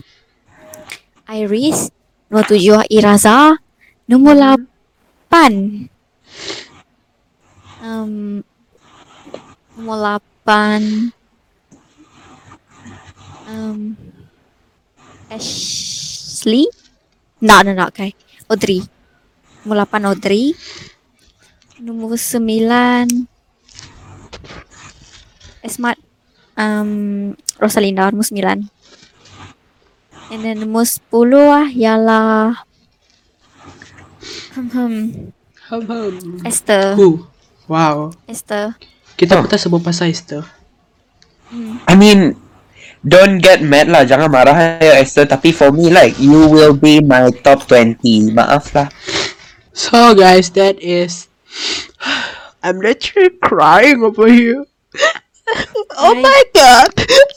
Iris. 1.29 1.87
Nombor 2.27 2.45
tujuh 2.49 2.81
Iraza. 2.89 3.55
Nombor 4.09 4.35
lapan. 4.35 5.53
Um, 7.79 8.41
nombor 9.77 9.97
lapan. 10.01 10.81
Um, 13.47 13.95
Ashley. 15.29 16.67
Tak, 17.43 17.59
tak, 17.69 17.75
tak. 17.77 17.89
Okay. 17.93 18.11
Audrey. 18.49 18.79
Nombor 19.63 19.87
lapan 19.87 20.01
Audrey. 20.09 20.57
Nombor 21.79 22.19
sembilan. 22.19 23.07
Esmat. 25.63 26.01
Um, 26.57 27.31
Rosalinda. 27.61 28.11
Nombor 28.11 28.27
sembilan. 28.27 28.72
And 30.33 30.41
then 30.41 30.65
nombor 30.65 30.89
sepuluh 30.89 31.45
lah 31.45 31.69
ialah 31.69 32.65
hmm, 34.57 34.65
hmm, 34.73 35.29
Hum, 35.69 35.83
hum. 35.85 36.41
Esther. 36.41 36.97
Who? 36.97 37.29
Wow. 37.69 38.17
Esther. 38.25 38.73
Kita 39.13 39.37
pun 39.37 39.45
tak 39.45 39.61
sebut 39.61 39.77
pasal 39.77 40.09
Esther. 40.09 40.41
I 41.85 41.93
mean, 41.93 42.33
don't 43.05 43.37
get 43.37 43.61
mad 43.61 43.93
lah. 43.93 44.09
Jangan 44.09 44.33
marah 44.33 44.81
ya 44.81 44.97
Esther. 44.97 45.29
Tapi 45.29 45.53
for 45.53 45.69
me 45.69 45.93
like, 45.93 46.17
you 46.17 46.49
will 46.49 46.73
be 46.73 46.97
my 46.97 47.29
top 47.45 47.69
20. 47.69 48.33
Maaf 48.33 48.73
lah. 48.73 48.89
So 49.69 50.17
guys, 50.17 50.49
that 50.57 50.81
is. 50.81 51.29
I'm 52.65 52.81
literally 52.81 53.37
crying 53.37 54.01
over 54.01 54.25
here. 54.25 54.65
oh 56.01 56.17
my 56.17 56.41
god! 56.57 56.89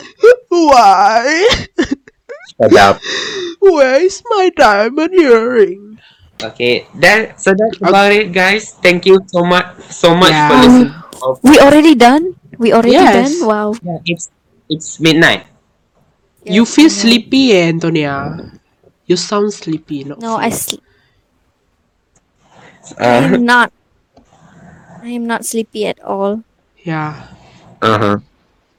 Why? 0.48 1.44
Shut 2.60 2.76
up. 2.76 3.00
Where 3.60 4.00
is 4.02 4.22
my 4.30 4.50
diamond 4.56 5.14
earring? 5.14 5.98
Okay, 6.42 6.86
that 7.00 7.40
so 7.40 7.52
that's 7.56 7.78
about 7.82 8.12
it, 8.12 8.32
guys. 8.32 8.72
Thank 8.82 9.06
you 9.06 9.18
so 9.28 9.44
much, 9.44 9.66
so 9.90 10.14
much 10.14 10.34
Yeah. 10.34 10.46
for 10.46 10.56
listening. 10.56 10.92
We 11.42 11.58
already 11.58 11.94
done? 11.94 12.34
We 12.58 12.72
already 12.72 13.06
Yes. 13.06 13.08
done? 13.08 13.44
Wow. 13.46 13.80
yeah, 13.82 13.98
it's 14.04 14.30
it's 14.68 15.00
midnight. 15.00 15.46
You 16.44 16.64
feel 16.66 16.90
sleepy, 16.90 17.52
eh, 17.52 17.68
Antonia? 17.68 18.14
You 19.06 19.16
sound 19.16 19.52
sleepy, 19.52 20.04
not 20.04 20.20
No, 20.20 20.36
I 20.36 20.50
sleep. 20.50 20.50
sl- 20.50 20.76
I 23.02 23.16
Uh 23.16 23.20
am 23.20 23.44
not. 23.44 23.72
I 25.02 25.08
am 25.10 25.26
not 25.26 25.44
sleepy 25.44 25.86
at 25.86 26.00
all. 26.02 26.44
Yeah. 26.84 27.26
Uh 27.82 27.98
huh. 27.98 28.18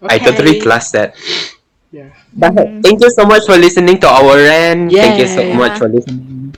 I 0.08 0.20
totally 0.20 0.56
trust 0.56 0.94
that. 0.94 1.16
Yeah. 1.92 2.12
But 2.36 2.52
Mm. 2.54 2.84
thank 2.84 3.00
you 3.00 3.12
so 3.12 3.24
much 3.26 3.44
for 3.48 3.56
listening 3.56 3.98
to 4.04 4.08
our 4.08 4.36
rant. 4.36 4.92
Thank 4.92 5.20
you 5.24 5.28
so 5.28 5.42
Yeah. 5.42 5.56
much 5.56 5.80
for 5.80 5.88
listening. 5.88 6.54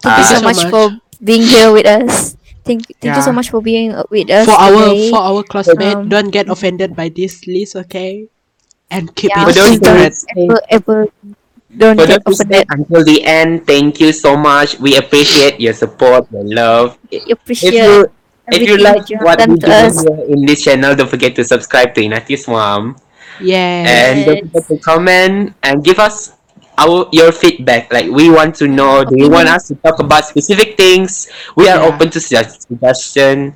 Thank 0.00 0.16
you 0.18 0.24
Uh, 0.24 0.32
so, 0.32 0.34
so 0.40 0.44
much, 0.48 0.56
much. 0.64 0.70
for 0.72 0.84
being 1.22 1.44
here 1.44 1.70
with 1.72 1.86
us. 1.86 2.36
Thank, 2.64 2.86
thank 3.02 3.16
you 3.18 3.22
so 3.22 3.32
much 3.34 3.50
for 3.50 3.60
being 3.60 3.90
uh, 3.92 4.06
with 4.08 4.30
us 4.30 4.46
For 4.46 4.54
our 4.54 4.94
for 5.10 5.18
our 5.20 5.42
classmate, 5.42 5.98
Um, 5.98 6.08
don't 6.08 6.30
get 6.30 6.46
offended 6.48 6.94
by 6.94 7.10
this 7.10 7.42
list, 7.46 7.74
okay? 7.86 8.30
And 8.88 9.10
keep 9.18 9.34
Yeah, 9.34 9.50
it 9.50 9.56
don't 9.58 9.72
secret. 9.82 10.14
stay, 10.14 10.46
ever, 10.46 10.60
ever 10.70 10.98
don't 11.74 11.96
but 11.98 12.06
get 12.06 12.22
offended. 12.24 12.64
until 12.70 13.02
the 13.02 13.18
end. 13.26 13.66
Thank 13.66 13.98
you 13.98 14.12
so 14.14 14.36
much. 14.38 14.78
We 14.78 14.94
appreciate 14.96 15.58
your 15.58 15.74
support, 15.74 16.30
your 16.30 16.46
love. 16.46 16.98
You 17.10 17.34
If 17.50 17.60
you 17.74 18.06
if 18.52 18.62
you 18.62 18.76
like 18.78 19.10
you 19.10 19.18
what 19.26 19.42
we 19.48 19.56
do 19.58 19.66
us. 19.70 19.98
here 20.02 20.22
in 20.30 20.46
this 20.46 20.62
channel, 20.62 20.94
don't 20.94 21.10
forget 21.10 21.34
to 21.36 21.42
subscribe 21.44 21.94
to 21.94 22.00
Inati 22.02 22.38
Swam. 22.38 22.94
Yeah. 23.40 23.84
and 23.86 24.14
don't 24.26 24.44
forget 24.52 24.64
to 24.68 24.76
comment 24.78 25.54
and 25.62 25.82
give 25.84 25.98
us 25.98 26.32
our 26.78 27.06
your 27.12 27.32
feedback 27.32 27.92
like 27.92 28.08
we 28.08 28.28
want 28.32 28.54
to 28.60 28.66
know 28.68 29.04
do 29.04 29.14
you 29.16 29.28
want 29.28 29.48
us 29.48 29.68
to 29.68 29.74
talk 29.80 30.00
about 30.00 30.24
specific 30.24 30.76
things 30.76 31.28
we 31.56 31.68
are 31.68 31.80
Yeah. 31.80 31.88
open 31.88 32.08
to 32.10 32.20
suggestion 32.20 33.54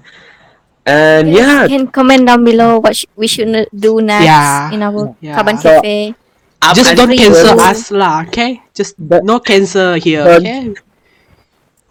and 0.86 1.28
Yes, 1.32 1.40
yeah 1.40 1.60
can 1.66 1.88
comment 1.88 2.26
down 2.28 2.44
below 2.44 2.78
what 2.78 2.94
sh- 2.94 3.08
we 3.16 3.26
should 3.26 3.50
do 3.74 4.00
next 4.00 4.24
Yeah. 4.28 4.70
in 4.72 4.82
our 4.84 5.16
Yeah. 5.20 5.34
Kaban 5.36 5.56
So- 5.58 5.80
Cafe. 5.80 6.14
up 6.62 6.74
Just 6.76 6.96
don't 6.96 7.12
cancel 7.16 7.56
you. 7.56 7.62
us 7.68 7.90
lah, 7.92 8.24
okay? 8.26 8.60
Just 8.74 8.96
Don't- 9.00 9.24
no 9.24 9.38
cancel 9.40 9.94
here, 10.00 10.24
don't- 10.24 10.40
okay? 10.44 10.74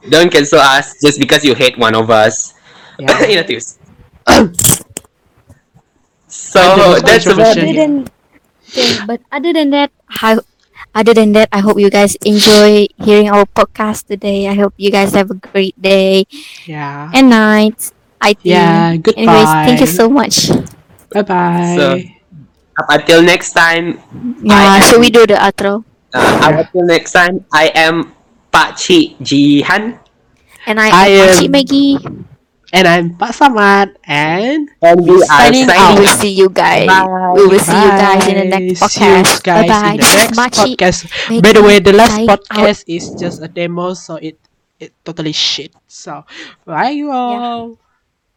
don't 0.10 0.30
cancel 0.30 0.60
us 0.60 0.94
just 1.02 1.18
because 1.20 1.44
you 1.46 1.54
hate 1.58 1.78
one 1.78 1.96
of 1.96 2.10
us 2.10 2.54
Yeah. 3.00 3.18
Inatus. 3.26 3.76
so 3.76 4.32
Under 4.32 4.54
the 6.54 7.02
that's 7.06 7.26
about 7.26 7.56
controversial. 7.56 7.64
It. 7.70 7.76
than 7.76 7.94
okay, 8.70 8.90
but 9.08 9.20
other 9.32 9.52
than 9.54 9.70
that, 9.72 9.92
how 10.08 10.40
other 10.94 11.14
than 11.14 11.34
that, 11.34 11.50
I 11.52 11.60
hope 11.60 11.80
you 11.80 11.90
guys 11.90 12.16
enjoy 12.26 12.88
hearing 13.02 13.30
our 13.30 13.46
podcast 13.46 14.08
today. 14.08 14.48
I 14.48 14.56
hope 14.56 14.74
you 14.78 14.92
guys 14.92 15.14
have 15.14 15.32
a 15.32 15.40
great 15.40 15.76
day 15.82 16.26
Yeah. 16.66 17.12
and 17.14 17.30
night. 17.30 17.92
I 18.22 18.34
think. 18.34 18.56
Yeah, 18.58 18.96
goodbye. 18.98 19.22
Anyways, 19.22 19.52
thank 19.68 19.80
you 19.82 19.92
so 19.92 20.10
much. 20.10 20.50
Bye 21.12 21.22
bye. 21.24 21.76
So- 21.78 22.00
up 22.76 22.88
until 22.92 23.24
next 23.24 23.54
time 23.56 24.00
Yeah, 24.44 24.80
I- 24.80 24.84
should 24.92 25.00
we 25.00 25.08
do 25.08 25.24
the 25.24 25.40
outro? 25.40 25.84
uh, 26.12 26.20
up 26.44 26.68
until 26.68 26.84
next 26.92 27.12
time 27.16 27.46
I 27.54 27.72
am 27.72 28.12
Pak 28.52 28.76
Cik 28.76 29.16
Jihan 29.24 29.96
And 30.68 30.76
I, 30.80 30.90
I 30.92 31.08
am 31.08 31.30
am- 31.30 31.36
Cik 31.40 31.50
Maggie. 31.52 31.96
And 32.76 32.84
I'm 32.92 33.16
Pak 33.16 33.32
Samad 33.32 33.96
and 34.04 34.68
and 34.84 34.98
we 35.00 35.16
are 35.32 35.48
Signing 35.48 35.72
We'll 35.72 36.12
see 36.12 36.36
you 36.36 36.52
guys. 36.52 36.92
Bye. 36.92 37.08
We 37.32 37.48
will 37.48 37.64
see 37.64 37.72
you 37.80 37.92
guys 37.96 38.28
in 38.28 38.36
the 38.36 38.48
next 38.52 38.84
Bye. 38.84 38.92
See 38.92 39.00
you 39.00 39.24
podcast. 39.24 39.32
guys 39.48 39.64
Bye 39.64 39.68
bye. 39.72 39.92
in 39.96 39.96
the 39.96 40.04
This 40.04 40.12
is 40.12 40.20
next 40.20 40.36
Machi. 40.36 40.70
podcast. 40.76 41.00
By 41.40 41.52
the 41.56 41.64
way, 41.64 41.80
the 41.80 41.94
last 41.96 42.20
sign 42.20 42.28
podcast 42.28 42.84
is 42.92 43.16
just 43.16 43.40
a 43.40 43.48
demo, 43.48 43.96
so 43.96 44.20
it 44.20 44.36
it 44.76 44.92
totally 45.08 45.32
shit. 45.32 45.72
So 45.88 46.28
bye 46.68 46.92
you 46.92 47.16
all. 47.16 47.80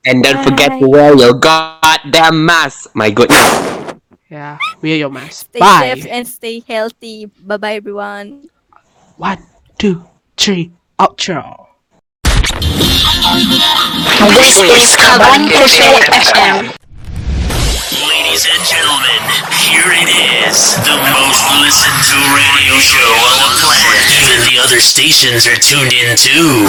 And 0.06 0.22
don't 0.22 0.46
forget 0.46 0.70
to 0.78 0.86
Bye. 0.86 0.94
wear 0.94 1.10
your 1.18 1.34
goddamn 1.34 2.46
mask. 2.46 2.94
My 2.94 3.10
goodness. 3.10 3.42
Yeah, 4.30 4.62
wear 4.78 5.02
your 5.02 5.10
mask. 5.10 5.50
Stay 5.50 5.58
bye. 5.58 5.98
safe 5.98 6.06
and 6.06 6.22
stay 6.22 6.62
healthy. 6.62 7.26
Bye 7.42 7.58
bye, 7.58 7.74
everyone. 7.82 8.46
One, 9.18 9.42
two, 9.82 10.06
three, 10.38 10.70
outro. 10.94 11.66
This 14.18 14.58
is 14.58 14.98
Kaban 14.98 15.46
FM. 15.46 16.74
Ladies 18.02 18.50
and 18.50 18.62
gentlemen, 18.66 19.22
here 19.62 19.94
it 19.94 20.10
is. 20.42 20.74
The 20.82 20.98
most 21.14 21.46
listened 21.62 22.02
to 22.10 22.18
radio 22.34 22.74
show 22.82 23.12
on 23.14 23.38
the 23.46 23.50
planet. 23.62 24.10
Even 24.18 24.42
the 24.50 24.58
other 24.58 24.80
stations 24.80 25.46
are 25.46 25.54
tuned 25.54 25.94
in 25.94 26.16
too. 26.18 26.66